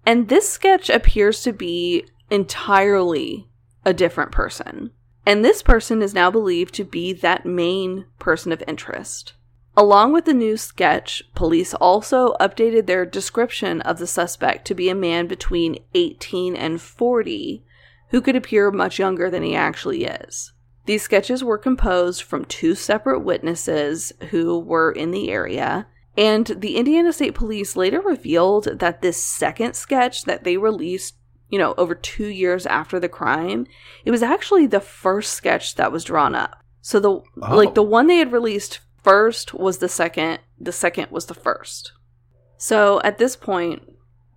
and 0.05 0.29
this 0.29 0.49
sketch 0.49 0.89
appears 0.89 1.43
to 1.43 1.53
be 1.53 2.07
entirely 2.31 3.49
a 3.85 3.93
different 3.93 4.33
person. 4.33 4.93
And 5.27 5.45
this 5.45 5.62
person 5.62 6.03
is 6.03 6.14
now 6.14 6.31
believed 6.31 6.74
to 6.74 6.85
be 6.85 7.12
that 7.14 7.45
main 7.45 8.07
person 8.20 8.53
of 8.53 8.62
interest. 8.68 9.35
Along 9.77 10.12
with 10.12 10.24
the 10.24 10.33
new 10.33 10.57
sketch, 10.57 11.22
police 11.35 11.74
also 11.74 12.35
updated 12.41 12.87
their 12.87 13.05
description 13.05 13.83
of 13.83 13.99
the 13.99 14.07
suspect 14.07 14.64
to 14.66 14.74
be 14.74 14.89
a 14.89 14.95
man 14.95 15.27
between 15.27 15.85
18 15.95 16.57
and 16.57 16.81
40 16.81 17.64
who 18.11 18.20
could 18.22 18.37
appear 18.37 18.70
much 18.70 18.99
younger 18.99 19.29
than 19.29 19.43
he 19.43 19.55
actually 19.55 20.05
is. 20.05 20.53
These 20.87 21.03
sketches 21.03 21.43
were 21.45 21.59
composed 21.59 22.22
from 22.22 22.45
two 22.45 22.74
separate 22.74 23.20
witnesses 23.20 24.12
who 24.30 24.59
were 24.59 24.93
in 24.93 25.11
the 25.11 25.30
area, 25.30 25.87
and 26.16 26.47
the 26.47 26.76
Indiana 26.76 27.12
State 27.12 27.34
Police 27.34 27.76
later 27.76 28.01
revealed 28.01 28.78
that 28.78 29.03
this 29.03 29.22
second 29.22 29.74
sketch 29.74 30.24
that 30.24 30.45
they 30.45 30.57
released, 30.57 31.16
you 31.51 31.59
know, 31.59 31.74
over 31.76 31.95
two 31.95 32.28
years 32.28 32.66
after 32.66 32.99
the 32.99 33.09
crime, 33.09 33.66
it 34.05 34.11
was 34.11 34.22
actually 34.22 34.66
the 34.66 34.80
first 34.80 35.34
sketch 35.34 35.74
that 35.74 35.93
was 35.93 36.05
drawn 36.05 36.34
up. 36.34 36.62
So 36.80 37.01
the 37.01 37.11
oh. 37.11 37.57
like 37.57 37.74
the 37.74 37.82
one 37.82 38.07
they 38.07 38.16
had 38.16 38.32
released 38.32 38.78
first 39.03 39.53
was 39.53 39.78
the 39.78 39.89
second, 39.89 40.39
the 40.59 40.72
second 40.72 41.11
was 41.11 41.26
the 41.26 41.34
first. 41.34 41.93
So 42.57 43.01
at 43.03 43.18
this 43.18 43.37
point, 43.37 43.82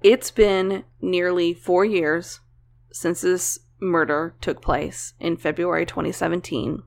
it's 0.02 0.32
been 0.32 0.84
nearly 1.02 1.54
four 1.54 1.86
years 1.86 2.39
since 2.91 3.22
this 3.22 3.60
murder 3.80 4.36
took 4.42 4.62
place 4.62 5.14
in 5.20 5.38
February 5.38 5.86
2017. 5.86 6.84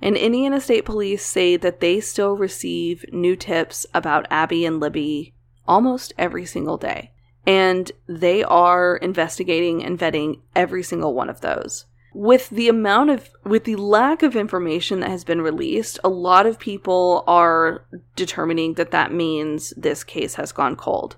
And 0.00 0.16
Indiana 0.16 0.60
State 0.60 0.84
Police 0.84 1.24
say 1.24 1.56
that 1.56 1.80
they 1.80 2.00
still 2.00 2.36
receive 2.36 3.04
new 3.12 3.36
tips 3.36 3.86
about 3.94 4.26
Abby 4.30 4.66
and 4.66 4.78
Libby 4.78 5.34
almost 5.66 6.12
every 6.18 6.44
single 6.44 6.76
day. 6.76 7.12
And 7.46 7.90
they 8.08 8.42
are 8.42 8.96
investigating 8.96 9.84
and 9.84 9.98
vetting 9.98 10.40
every 10.54 10.82
single 10.82 11.14
one 11.14 11.30
of 11.30 11.40
those. 11.40 11.86
With 12.12 12.48
the 12.50 12.68
amount 12.68 13.10
of, 13.10 13.30
with 13.44 13.64
the 13.64 13.76
lack 13.76 14.22
of 14.22 14.36
information 14.36 15.00
that 15.00 15.10
has 15.10 15.22
been 15.22 15.42
released, 15.42 15.98
a 16.02 16.08
lot 16.08 16.46
of 16.46 16.58
people 16.58 17.24
are 17.26 17.86
determining 18.16 18.74
that 18.74 18.90
that 18.90 19.12
means 19.12 19.72
this 19.76 20.02
case 20.02 20.34
has 20.34 20.50
gone 20.50 20.76
cold. 20.76 21.16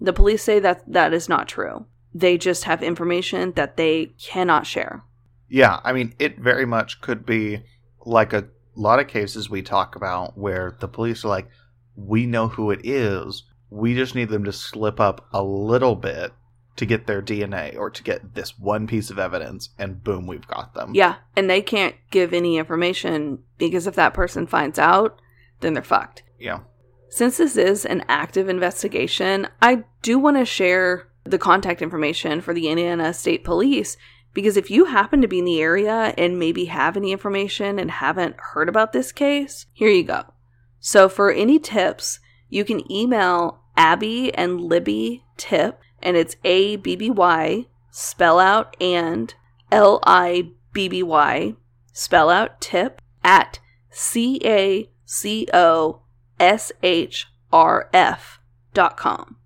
The 0.00 0.12
police 0.12 0.42
say 0.42 0.58
that 0.58 0.82
that 0.92 1.14
is 1.14 1.28
not 1.28 1.48
true. 1.48 1.86
They 2.18 2.38
just 2.38 2.64
have 2.64 2.82
information 2.82 3.52
that 3.52 3.76
they 3.76 4.14
cannot 4.18 4.66
share. 4.66 5.04
Yeah, 5.48 5.80
I 5.84 5.92
mean, 5.92 6.14
it 6.18 6.38
very 6.38 6.64
much 6.64 7.00
could 7.00 7.26
be 7.26 7.62
like 8.04 8.32
a 8.32 8.48
lot 8.74 9.00
of 9.00 9.08
cases 9.08 9.50
we 9.50 9.62
talk 9.62 9.96
about 9.96 10.38
where 10.38 10.76
the 10.80 10.88
police 10.88 11.24
are 11.24 11.28
like, 11.28 11.48
we 11.94 12.26
know 12.26 12.48
who 12.48 12.70
it 12.70 12.80
is. 12.84 13.44
We 13.70 13.94
just 13.94 14.14
need 14.14 14.28
them 14.28 14.44
to 14.44 14.52
slip 14.52 15.00
up 15.00 15.26
a 15.32 15.42
little 15.42 15.96
bit 15.96 16.32
to 16.76 16.86
get 16.86 17.06
their 17.06 17.22
DNA 17.22 17.76
or 17.76 17.90
to 17.90 18.02
get 18.02 18.34
this 18.34 18.58
one 18.58 18.86
piece 18.86 19.10
of 19.10 19.18
evidence, 19.18 19.70
and 19.78 20.02
boom, 20.04 20.26
we've 20.26 20.46
got 20.46 20.74
them. 20.74 20.92
Yeah, 20.94 21.16
and 21.34 21.48
they 21.48 21.62
can't 21.62 21.96
give 22.10 22.32
any 22.32 22.58
information 22.58 23.42
because 23.58 23.86
if 23.86 23.94
that 23.94 24.14
person 24.14 24.46
finds 24.46 24.78
out, 24.78 25.20
then 25.60 25.74
they're 25.74 25.82
fucked. 25.82 26.22
Yeah. 26.38 26.60
Since 27.08 27.38
this 27.38 27.56
is 27.56 27.86
an 27.86 28.04
active 28.08 28.48
investigation, 28.48 29.48
I 29.62 29.84
do 30.02 30.18
want 30.18 30.36
to 30.36 30.44
share 30.44 31.08
the 31.30 31.38
contact 31.38 31.82
information 31.82 32.40
for 32.40 32.54
the 32.54 32.68
Indiana 32.68 33.12
State 33.12 33.44
Police 33.44 33.96
because 34.36 34.58
if 34.58 34.70
you 34.70 34.84
happen 34.84 35.22
to 35.22 35.28
be 35.28 35.38
in 35.38 35.46
the 35.46 35.62
area 35.62 36.12
and 36.18 36.38
maybe 36.38 36.66
have 36.66 36.94
any 36.94 37.10
information 37.10 37.78
and 37.78 37.90
haven't 37.90 38.36
heard 38.38 38.68
about 38.68 38.92
this 38.92 39.10
case, 39.10 39.64
here 39.72 39.88
you 39.88 40.04
go. 40.04 40.24
So 40.78 41.08
for 41.08 41.32
any 41.32 41.58
tips, 41.58 42.20
you 42.50 42.62
can 42.62 42.92
email 42.92 43.62
Abby 43.78 44.34
and 44.34 44.60
Libby 44.60 45.24
tip, 45.38 45.80
and 46.02 46.18
it's 46.18 46.36
A 46.44 46.76
B 46.76 46.96
B 46.96 47.08
Y, 47.08 47.64
spell 47.90 48.38
out 48.38 48.76
and 48.78 49.34
L 49.72 50.00
I 50.04 50.50
B 50.74 50.88
B 50.88 51.02
Y, 51.02 51.54
spell 51.94 52.28
out 52.28 52.60
tip 52.60 53.00
at 53.24 53.58
C 53.88 54.38
A 54.44 54.90
C 55.06 55.48
O 55.54 56.02
S 56.38 56.72
H 56.82 57.26
R 57.50 57.88
F 57.94 58.38
dot 58.74 58.98
com. 58.98 59.36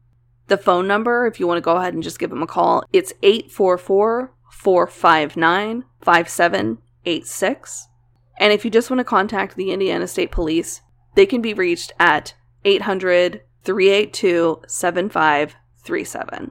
The 0.50 0.58
phone 0.58 0.88
number, 0.88 1.28
if 1.28 1.38
you 1.38 1.46
want 1.46 1.58
to 1.58 1.62
go 1.62 1.76
ahead 1.76 1.94
and 1.94 2.02
just 2.02 2.18
give 2.18 2.30
them 2.30 2.42
a 2.42 2.46
call, 2.46 2.82
it's 2.92 3.12
844 3.22 4.34
459 4.50 5.84
5786. 6.00 7.88
And 8.36 8.52
if 8.52 8.64
you 8.64 8.70
just 8.72 8.90
want 8.90 8.98
to 8.98 9.04
contact 9.04 9.54
the 9.54 9.70
Indiana 9.70 10.08
State 10.08 10.32
Police, 10.32 10.80
they 11.14 11.24
can 11.24 11.40
be 11.40 11.54
reached 11.54 11.92
at 12.00 12.34
800 12.64 13.42
382 13.62 14.62
7537. 14.66 16.50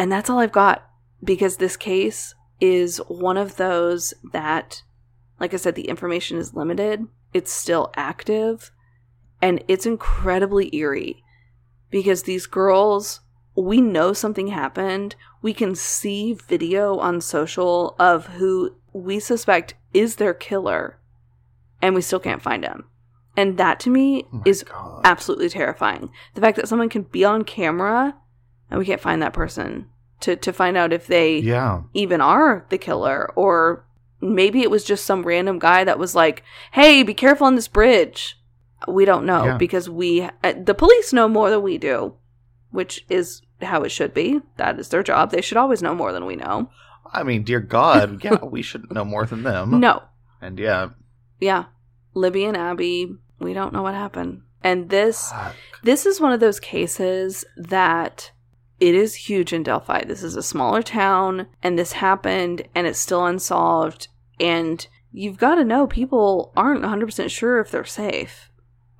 And 0.00 0.10
that's 0.10 0.28
all 0.28 0.40
I've 0.40 0.50
got 0.50 0.84
because 1.22 1.58
this 1.58 1.76
case 1.76 2.34
is 2.60 2.98
one 3.06 3.36
of 3.36 3.54
those 3.54 4.14
that, 4.32 4.82
like 5.38 5.54
I 5.54 5.58
said, 5.58 5.76
the 5.76 5.88
information 5.88 6.38
is 6.38 6.54
limited, 6.54 7.06
it's 7.32 7.52
still 7.52 7.92
active, 7.94 8.72
and 9.40 9.62
it's 9.68 9.86
incredibly 9.86 10.74
eerie 10.74 11.21
because 11.92 12.24
these 12.24 12.46
girls, 12.46 13.20
we 13.54 13.80
know 13.80 14.12
something 14.12 14.48
happened. 14.48 15.14
We 15.42 15.54
can 15.54 15.76
see 15.76 16.32
video 16.34 16.96
on 16.98 17.20
social 17.20 17.94
of 18.00 18.26
who 18.26 18.74
we 18.92 19.20
suspect 19.20 19.74
is 19.94 20.16
their 20.16 20.34
killer, 20.34 20.98
and 21.80 21.94
we 21.94 22.00
still 22.02 22.18
can't 22.20 22.42
find 22.42 22.64
him. 22.64 22.86
And 23.36 23.56
that 23.58 23.78
to 23.80 23.90
me 23.90 24.26
Oh 24.32 24.42
is 24.44 24.62
God. 24.64 25.02
absolutely 25.04 25.48
terrifying. 25.48 26.10
The 26.34 26.40
fact 26.40 26.56
that 26.56 26.68
someone 26.68 26.88
can 26.90 27.02
be 27.02 27.24
on 27.24 27.44
camera 27.44 28.14
and 28.70 28.78
we 28.78 28.84
can't 28.86 29.00
find 29.00 29.22
that 29.22 29.32
person 29.32 29.86
to, 30.20 30.36
to 30.36 30.52
find 30.52 30.76
out 30.76 30.92
if 30.92 31.06
they 31.06 31.38
Yeah. 31.38 31.82
even 31.94 32.20
are 32.20 32.66
the 32.68 32.76
killer 32.78 33.30
or 33.34 33.86
maybe 34.20 34.60
it 34.62 34.70
was 34.70 34.84
just 34.84 35.04
some 35.06 35.22
random 35.24 35.58
guy 35.58 35.82
that 35.82 35.98
was 35.98 36.14
like, 36.14 36.42
"Hey, 36.72 37.02
be 37.02 37.14
careful 37.14 37.46
on 37.46 37.54
this 37.56 37.68
bridge." 37.68 38.38
We 38.88 39.04
don't 39.04 39.26
know 39.26 39.44
Yeah. 39.44 39.56
because 39.56 39.88
we 39.88 40.22
uh, 40.22 40.54
the 40.64 40.74
police 40.74 41.12
know 41.12 41.28
more 41.28 41.50
than 41.50 41.62
we 41.62 41.78
do, 41.78 42.14
which 42.70 43.04
is 43.08 43.42
how 43.60 43.82
it 43.82 43.90
should 43.90 44.12
be. 44.14 44.40
That 44.56 44.78
is 44.78 44.88
their 44.88 45.02
job. 45.02 45.30
They 45.30 45.40
should 45.40 45.56
always 45.58 45.82
know 45.82 45.94
more 45.94 46.12
than 46.12 46.26
we 46.26 46.36
know. 46.36 46.70
I 47.12 47.22
mean, 47.22 47.42
dear 47.44 47.60
God, 47.60 48.22
yeah, 48.24 48.42
we 48.44 48.62
should 48.62 48.90
know 48.92 49.04
more 49.04 49.26
than 49.26 49.42
them. 49.42 49.80
No. 49.80 50.02
And 50.40 50.58
yeah, 50.58 50.88
Yeah. 51.40 51.64
Libby 52.14 52.44
and 52.44 52.56
Abby, 52.56 53.14
we 53.38 53.54
don't 53.54 53.72
know 53.72 53.82
what 53.82 53.94
happened. 53.94 54.42
And 54.62 54.90
this 54.90 55.30
fuck. 55.30 55.54
This 55.82 56.06
is 56.06 56.20
one 56.20 56.32
of 56.32 56.40
those 56.40 56.60
cases 56.60 57.44
that 57.56 58.30
it 58.78 58.94
is 58.94 59.14
huge 59.14 59.52
in 59.52 59.62
Delphi. 59.62 60.04
This 60.04 60.22
is 60.22 60.36
a 60.36 60.42
smaller 60.42 60.82
town, 60.82 61.46
and 61.62 61.78
this 61.78 61.92
happened, 61.92 62.62
and 62.74 62.86
it's 62.86 62.98
still 62.98 63.24
unsolved. 63.26 64.08
And 64.38 64.86
you've 65.10 65.38
got 65.38 65.54
to 65.56 65.64
know 65.64 65.86
people 65.86 66.52
aren't 66.56 66.82
100% 66.82 67.30
sure 67.30 67.60
if 67.60 67.70
they're 67.70 67.84
safe 67.84 68.50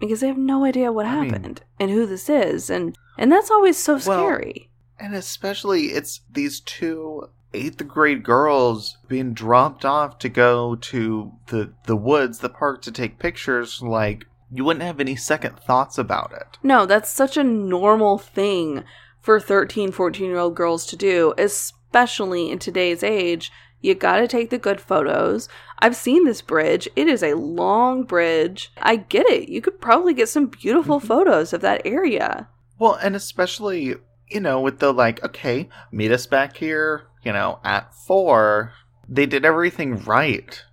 because 0.02 0.20
they 0.20 0.26
have 0.26 0.36
no 0.36 0.64
idea 0.64 0.90
what 0.92 1.06
I 1.06 1.20
mean- 1.20 1.30
happened 1.30 1.62
and 1.78 1.90
who 1.90 2.06
this 2.06 2.28
is 2.28 2.68
and 2.68 2.96
and 3.16 3.30
that's 3.30 3.50
always 3.50 3.78
so 3.78 3.92
Well, 3.94 4.00
scary. 4.02 4.68
And 4.98 5.14
especially, 5.14 5.86
it's 5.92 6.20
these 6.30 6.60
two 6.60 7.28
eighth 7.54 7.86
grade 7.86 8.22
girls 8.22 8.96
being 9.08 9.32
dropped 9.34 9.84
off 9.84 10.18
to 10.18 10.28
go 10.28 10.74
to 10.76 11.32
the 11.48 11.72
the 11.86 11.96
woods, 11.96 12.38
the 12.38 12.48
park 12.48 12.82
to 12.82 12.90
take 12.92 13.18
pictures. 13.18 13.80
Like 13.82 14.26
you 14.50 14.64
wouldn't 14.64 14.84
have 14.84 15.00
any 15.00 15.14
second 15.16 15.58
thoughts 15.60 15.98
about 15.98 16.32
it. 16.32 16.58
No, 16.62 16.84
that's 16.86 17.10
such 17.10 17.36
a 17.36 17.44
normal 17.44 18.18
thing 18.18 18.84
for 19.20 19.38
13, 19.38 19.92
14 19.92 20.26
year 20.26 20.38
old 20.38 20.56
girls 20.56 20.84
to 20.86 20.96
do, 20.96 21.32
especially 21.38 22.50
in 22.50 22.58
today's 22.58 23.02
age. 23.02 23.52
You 23.82 23.94
gotta 23.94 24.26
take 24.28 24.50
the 24.50 24.58
good 24.58 24.80
photos. 24.80 25.48
I've 25.80 25.96
seen 25.96 26.24
this 26.24 26.40
bridge. 26.40 26.88
It 26.96 27.08
is 27.08 27.22
a 27.22 27.34
long 27.34 28.04
bridge. 28.04 28.72
I 28.80 28.96
get 28.96 29.26
it. 29.28 29.48
You 29.48 29.60
could 29.60 29.80
probably 29.80 30.14
get 30.14 30.28
some 30.28 30.46
beautiful 30.46 31.00
Mhm. 31.00 31.06
photos 31.06 31.52
of 31.52 31.60
that 31.62 31.82
area. 31.84 32.48
Well, 32.78 32.94
and 32.94 33.14
especially 33.16 33.96
you 34.28 34.40
know 34.40 34.60
with 34.60 34.78
the 34.78 34.92
like, 34.94 35.22
okay, 35.24 35.68
meet 35.90 36.10
us 36.12 36.26
back 36.26 36.56
here. 36.56 37.02
You 37.24 37.32
know, 37.32 37.58
at 37.64 37.92
four, 37.94 38.72
they 39.08 39.26
did 39.26 39.44
everything 39.44 40.02
right. 40.04 40.64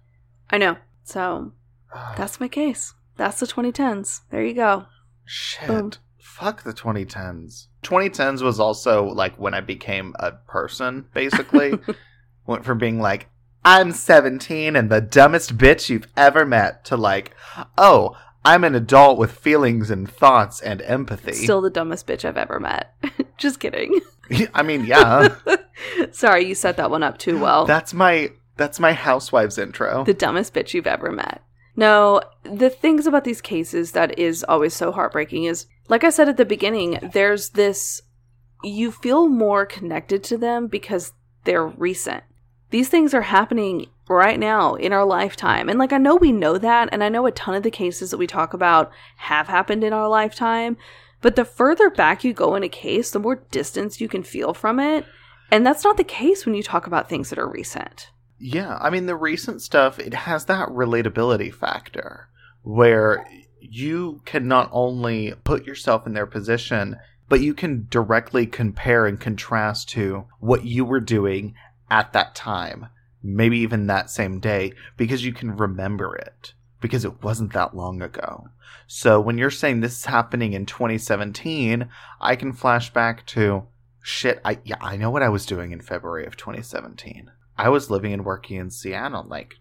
I 0.51 0.57
know. 0.59 0.77
So 1.03 1.51
that's 2.15 2.39
my 2.39 2.47
case. 2.47 2.93
That's 3.17 3.39
the 3.39 3.47
2010s. 3.47 4.21
There 4.29 4.43
you 4.43 4.53
go. 4.53 4.85
Shit. 5.25 5.67
Boom. 5.67 5.91
Fuck 6.19 6.63
the 6.63 6.73
2010s. 6.73 7.67
2010s 7.83 8.41
was 8.41 8.59
also 8.59 9.03
like 9.03 9.35
when 9.37 9.53
I 9.53 9.59
became 9.61 10.15
a 10.19 10.31
person, 10.31 11.05
basically. 11.13 11.73
Went 12.49 12.65
from 12.65 12.79
being 12.79 12.99
like, 12.99 13.29
I'm 13.63 13.91
17 13.91 14.75
and 14.75 14.89
the 14.89 15.01
dumbest 15.01 15.55
bitch 15.55 15.87
you've 15.87 16.07
ever 16.17 16.47
met 16.47 16.83
to 16.85 16.97
like, 16.97 17.35
oh, 17.77 18.17
I'm 18.43 18.63
an 18.63 18.73
adult 18.73 19.19
with 19.19 19.31
feelings 19.31 19.91
and 19.91 20.09
thoughts 20.09 20.59
and 20.59 20.81
empathy. 20.81 21.33
Still 21.33 21.61
the 21.61 21.69
dumbest 21.69 22.07
bitch 22.07 22.25
I've 22.25 22.37
ever 22.37 22.59
met. 22.59 22.95
Just 23.37 23.59
kidding. 23.59 23.99
I 24.55 24.63
mean, 24.63 24.85
yeah. 24.85 25.35
Sorry, 26.11 26.43
you 26.47 26.55
set 26.55 26.77
that 26.77 26.89
one 26.89 27.03
up 27.03 27.19
too 27.19 27.39
well. 27.39 27.65
that's 27.65 27.93
my 27.93 28.31
that's 28.57 28.79
my 28.79 28.93
housewives 28.93 29.59
intro. 29.59 30.03
the 30.03 30.13
dumbest 30.15 30.55
bitch 30.55 30.73
you've 30.73 30.87
ever 30.87 31.11
met. 31.11 31.43
No, 31.75 32.19
the 32.41 32.71
things 32.71 33.05
about 33.05 33.25
these 33.25 33.41
cases 33.41 33.91
that 33.91 34.17
is 34.17 34.43
always 34.43 34.73
so 34.73 34.91
heartbreaking 34.91 35.43
is, 35.43 35.67
like 35.87 36.03
I 36.03 36.09
said 36.09 36.27
at 36.27 36.37
the 36.37 36.45
beginning, 36.45 36.97
there's 37.13 37.51
this, 37.51 38.01
you 38.63 38.91
feel 38.91 39.29
more 39.29 39.67
connected 39.67 40.23
to 40.25 40.37
them 40.37 40.65
because 40.65 41.13
they're 41.43 41.67
recent. 41.67 42.23
These 42.71 42.89
things 42.89 43.13
are 43.13 43.21
happening 43.21 43.87
right 44.07 44.39
now 44.39 44.75
in 44.75 44.93
our 44.93 45.05
lifetime. 45.05 45.69
And 45.69 45.79
like, 45.79 45.93
I 45.93 45.97
know 45.97 46.15
we 46.15 46.31
know 46.31 46.57
that, 46.57 46.89
and 46.91 47.03
I 47.03 47.09
know 47.09 47.25
a 47.25 47.31
ton 47.31 47.55
of 47.55 47.63
the 47.63 47.71
cases 47.71 48.11
that 48.11 48.17
we 48.17 48.27
talk 48.27 48.53
about 48.53 48.91
have 49.17 49.47
happened 49.47 49.83
in 49.83 49.93
our 49.93 50.07
lifetime. 50.07 50.77
But 51.21 51.35
the 51.35 51.45
further 51.45 51.89
back 51.89 52.23
you 52.23 52.33
go 52.33 52.55
in 52.55 52.63
a 52.63 52.69
case, 52.69 53.11
the 53.11 53.19
more 53.19 53.43
distance 53.51 53.99
you 53.99 54.07
can 54.07 54.23
feel 54.23 54.53
from 54.53 54.79
it. 54.79 55.05
And 55.51 55.65
that's 55.65 55.83
not 55.83 55.97
the 55.97 56.03
case 56.03 56.45
when 56.45 56.55
you 56.55 56.63
talk 56.63 56.87
about 56.87 57.09
things 57.09 57.29
that 57.29 57.39
are 57.39 57.49
recent. 57.49 58.11
Yeah, 58.39 58.77
I 58.79 58.89
mean 58.89 59.05
the 59.05 59.15
recent 59.15 59.61
stuff 59.61 59.99
it 59.99 60.13
has 60.13 60.45
that 60.45 60.69
relatability 60.69 61.53
factor 61.53 62.29
where 62.63 63.27
you 63.59 64.21
can 64.25 64.47
not 64.47 64.69
only 64.71 65.33
put 65.43 65.65
yourself 65.65 66.07
in 66.07 66.13
their 66.13 66.25
position, 66.25 66.95
but 67.27 67.41
you 67.41 67.53
can 67.53 67.87
directly 67.89 68.45
compare 68.45 69.05
and 69.05 69.19
contrast 69.19 69.89
to 69.89 70.25
what 70.39 70.65
you 70.65 70.85
were 70.85 71.01
doing 71.01 71.53
at 71.89 72.13
that 72.13 72.35
time, 72.35 72.87
maybe 73.21 73.57
even 73.59 73.87
that 73.87 74.09
same 74.09 74.39
day 74.39 74.73
because 74.97 75.25
you 75.25 75.33
can 75.33 75.55
remember 75.55 76.15
it 76.15 76.53
because 76.81 77.03
it 77.03 77.23
wasn't 77.23 77.53
that 77.53 77.75
long 77.75 78.01
ago. 78.01 78.47
So 78.87 79.19
when 79.19 79.37
you're 79.37 79.51
saying 79.51 79.81
this 79.81 79.99
is 79.99 80.05
happening 80.05 80.53
in 80.53 80.65
2017, 80.65 81.89
I 82.19 82.35
can 82.35 82.53
flash 82.53 82.91
back 82.91 83.25
to 83.27 83.67
shit, 84.01 84.41
I 84.43 84.59
yeah, 84.63 84.77
I 84.81 84.97
know 84.97 85.09
what 85.09 85.23
I 85.23 85.29
was 85.29 85.45
doing 85.45 85.71
in 85.71 85.81
February 85.81 86.25
of 86.25 86.37
2017. 86.37 87.31
I 87.57 87.69
was 87.69 87.89
living 87.89 88.13
and 88.13 88.25
working 88.25 88.57
in 88.57 88.71
Seattle, 88.71 89.25
like 89.27 89.55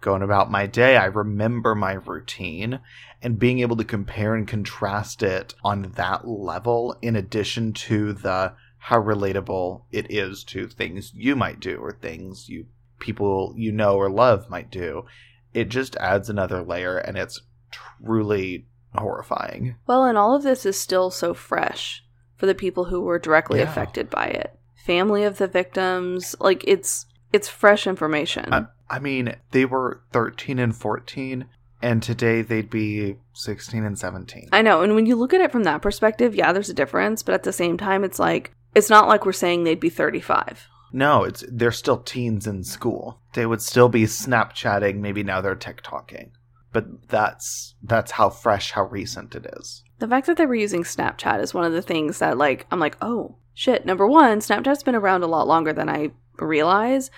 going 0.00 0.22
about 0.22 0.50
my 0.50 0.66
day. 0.66 0.96
I 0.96 1.06
remember 1.06 1.74
my 1.74 1.94
routine 1.94 2.80
and 3.22 3.38
being 3.38 3.60
able 3.60 3.76
to 3.76 3.84
compare 3.84 4.34
and 4.34 4.46
contrast 4.46 5.22
it 5.22 5.54
on 5.64 5.92
that 5.96 6.28
level, 6.28 6.96
in 7.00 7.16
addition 7.16 7.72
to 7.72 8.12
the 8.12 8.52
how 8.88 9.00
relatable 9.00 9.80
it 9.90 10.06
is 10.10 10.44
to 10.44 10.68
things 10.68 11.10
you 11.14 11.34
might 11.34 11.58
do 11.58 11.76
or 11.78 11.90
things 11.90 12.50
you 12.50 12.66
people 12.98 13.54
you 13.56 13.72
know 13.72 13.96
or 13.96 14.10
love 14.10 14.50
might 14.50 14.70
do. 14.70 15.06
It 15.54 15.70
just 15.70 15.96
adds 15.96 16.28
another 16.28 16.62
layer 16.62 16.98
and 16.98 17.16
it's 17.16 17.40
truly 17.70 18.66
horrifying. 18.94 19.76
Well, 19.86 20.04
and 20.04 20.18
all 20.18 20.36
of 20.36 20.42
this 20.42 20.66
is 20.66 20.78
still 20.78 21.10
so 21.10 21.32
fresh 21.32 22.04
for 22.36 22.44
the 22.44 22.54
people 22.54 22.84
who 22.84 23.00
were 23.00 23.18
directly 23.18 23.60
Yeah. 23.60 23.70
affected 23.70 24.10
by 24.10 24.26
it. 24.26 24.58
Family 24.84 25.24
of 25.24 25.38
the 25.38 25.46
victims, 25.46 26.36
like 26.38 26.62
it's 26.66 27.06
it's 27.32 27.48
fresh 27.48 27.86
information. 27.86 28.52
I, 28.52 28.66
I 28.90 28.98
mean, 28.98 29.34
they 29.52 29.64
were 29.64 30.02
13 30.12 30.58
and 30.58 30.76
14 30.76 31.46
and 31.80 32.02
today 32.02 32.42
they'd 32.42 32.68
be 32.68 33.16
16 33.32 33.82
and 33.82 33.98
17. 33.98 34.50
I 34.52 34.60
know, 34.60 34.82
and 34.82 34.94
when 34.94 35.06
you 35.06 35.16
look 35.16 35.32
at 35.32 35.40
it 35.40 35.52
from 35.52 35.64
that 35.64 35.80
perspective, 35.80 36.34
yeah, 36.34 36.52
there's 36.52 36.68
a 36.68 36.74
difference, 36.74 37.22
but 37.22 37.34
at 37.34 37.44
the 37.44 37.52
same 37.52 37.78
time 37.78 38.04
it's 38.04 38.18
like 38.18 38.52
it's 38.74 38.90
not 38.90 39.08
like 39.08 39.24
we're 39.24 39.32
saying 39.32 39.64
they'd 39.64 39.80
be 39.80 39.90
35. 39.90 40.68
No, 40.92 41.24
it's 41.24 41.44
they're 41.50 41.72
still 41.72 41.98
teens 41.98 42.46
in 42.46 42.62
school. 42.64 43.20
They 43.34 43.46
would 43.46 43.60
still 43.62 43.88
be 43.88 44.04
Snapchatting. 44.04 44.96
Maybe 44.96 45.22
now 45.24 45.40
they're 45.40 45.56
TikToking. 45.56 46.30
But 46.72 47.08
that's 47.08 47.74
that's 47.82 48.12
how 48.12 48.30
fresh, 48.30 48.72
how 48.72 48.84
recent 48.84 49.34
it 49.34 49.46
is. 49.58 49.82
The 49.98 50.08
fact 50.08 50.26
that 50.26 50.36
they 50.36 50.46
were 50.46 50.54
using 50.54 50.82
Snapchat 50.82 51.40
is 51.40 51.54
one 51.54 51.64
of 51.64 51.72
the 51.72 51.82
things 51.82 52.18
that 52.18 52.38
like 52.38 52.66
I'm 52.70 52.80
like, 52.80 52.96
"Oh, 53.02 53.36
shit. 53.54 53.84
Number 53.86 54.06
1, 54.06 54.38
Snapchat's 54.40 54.82
been 54.82 54.94
around 54.94 55.22
a 55.22 55.28
lot 55.28 55.46
longer 55.48 55.72
than 55.72 55.88
I 55.88 56.10
realize." 56.38 57.10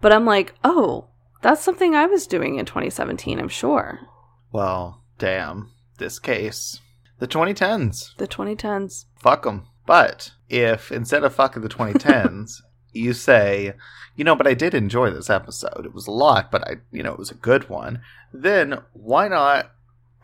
But 0.00 0.12
I'm 0.12 0.24
like, 0.24 0.54
"Oh, 0.62 1.08
that's 1.42 1.62
something 1.62 1.94
I 1.94 2.06
was 2.06 2.26
doing 2.26 2.56
in 2.56 2.66
2017, 2.66 3.38
I'm 3.40 3.48
sure." 3.48 4.00
Well, 4.52 5.02
damn, 5.18 5.70
this 5.98 6.18
case, 6.18 6.80
the 7.18 7.26
2010s, 7.26 8.14
The 8.16 8.28
2010s. 8.28 9.06
fuck 9.18 9.42
them. 9.44 9.66
But 9.86 10.32
if 10.48 10.90
instead 10.90 11.24
of 11.24 11.34
fucking 11.34 11.62
the 11.62 11.68
2010s, 11.68 12.62
you 12.92 13.12
say, 13.12 13.74
you 14.16 14.24
know, 14.24 14.36
but 14.36 14.46
I 14.46 14.54
did 14.54 14.74
enjoy 14.74 15.10
this 15.10 15.30
episode. 15.30 15.84
It 15.84 15.94
was 15.94 16.06
a 16.06 16.12
lot, 16.12 16.50
but 16.50 16.62
I, 16.66 16.76
you 16.92 17.02
know, 17.02 17.12
it 17.12 17.18
was 17.18 17.30
a 17.30 17.36
good 17.36 17.68
one. 17.68 18.00
Then 18.32 18.78
why 18.92 19.28
not 19.28 19.70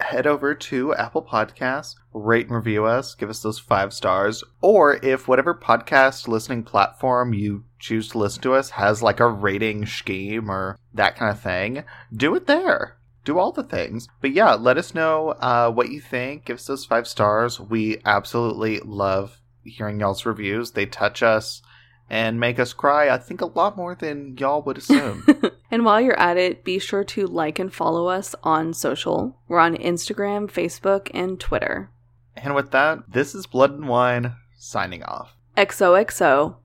head 0.02 0.26
over 0.26 0.54
to 0.54 0.94
Apple 0.94 1.22
Podcasts, 1.22 1.94
rate 2.12 2.46
and 2.46 2.56
review 2.56 2.84
us, 2.84 3.14
give 3.14 3.28
us 3.28 3.42
those 3.42 3.58
five 3.58 3.92
stars, 3.92 4.42
or 4.60 5.04
if 5.04 5.28
whatever 5.28 5.54
podcast 5.54 6.26
listening 6.26 6.62
platform 6.62 7.34
you 7.34 7.64
choose 7.78 8.08
to 8.08 8.18
listen 8.18 8.42
to 8.42 8.54
us 8.54 8.70
has 8.70 9.02
like 9.02 9.20
a 9.20 9.28
rating 9.28 9.86
scheme 9.86 10.50
or 10.50 10.78
that 10.94 11.16
kind 11.16 11.30
of 11.30 11.40
thing, 11.40 11.84
do 12.14 12.34
it 12.34 12.46
there. 12.46 12.96
Do 13.22 13.38
all 13.38 13.52
the 13.52 13.62
things. 13.62 14.08
But 14.22 14.32
yeah, 14.32 14.54
let 14.54 14.78
us 14.78 14.94
know 14.94 15.30
uh, 15.40 15.70
what 15.70 15.90
you 15.90 16.00
think. 16.00 16.46
Give 16.46 16.56
us 16.56 16.64
those 16.64 16.86
five 16.86 17.06
stars. 17.06 17.60
We 17.60 18.00
absolutely 18.06 18.80
love 18.80 19.40
hearing 19.64 20.00
y'all's 20.00 20.26
reviews. 20.26 20.72
They 20.72 20.86
touch 20.86 21.22
us 21.22 21.62
and 22.08 22.40
make 22.40 22.58
us 22.58 22.72
cry, 22.72 23.08
I 23.08 23.18
think, 23.18 23.40
a 23.40 23.46
lot 23.46 23.76
more 23.76 23.94
than 23.94 24.36
y'all 24.36 24.62
would 24.62 24.78
assume. 24.78 25.24
and 25.70 25.84
while 25.84 26.00
you're 26.00 26.18
at 26.18 26.36
it, 26.36 26.64
be 26.64 26.78
sure 26.78 27.04
to 27.04 27.26
like 27.26 27.58
and 27.58 27.72
follow 27.72 28.08
us 28.08 28.34
on 28.42 28.74
social. 28.74 29.38
We're 29.46 29.60
on 29.60 29.76
Instagram, 29.76 30.50
Facebook, 30.50 31.08
and 31.14 31.38
Twitter. 31.38 31.90
and 32.36 32.54
with 32.54 32.72
that, 32.72 33.12
this 33.12 33.34
is 33.34 33.46
Blood 33.46 33.72
and 33.72 33.88
Wine 33.88 34.34
signing 34.56 35.02
off. 35.04 35.36
XOXO. 35.56 36.56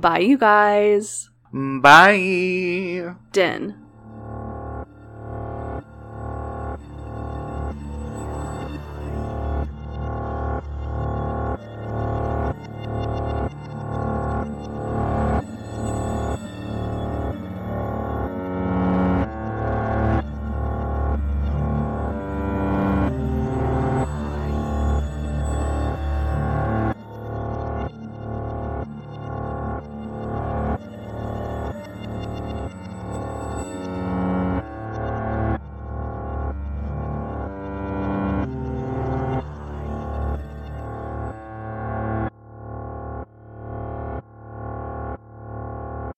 Bye, 0.00 0.20
you 0.20 0.38
guys. 0.38 1.28
Bye. 1.52 3.14
Den. 3.32 3.83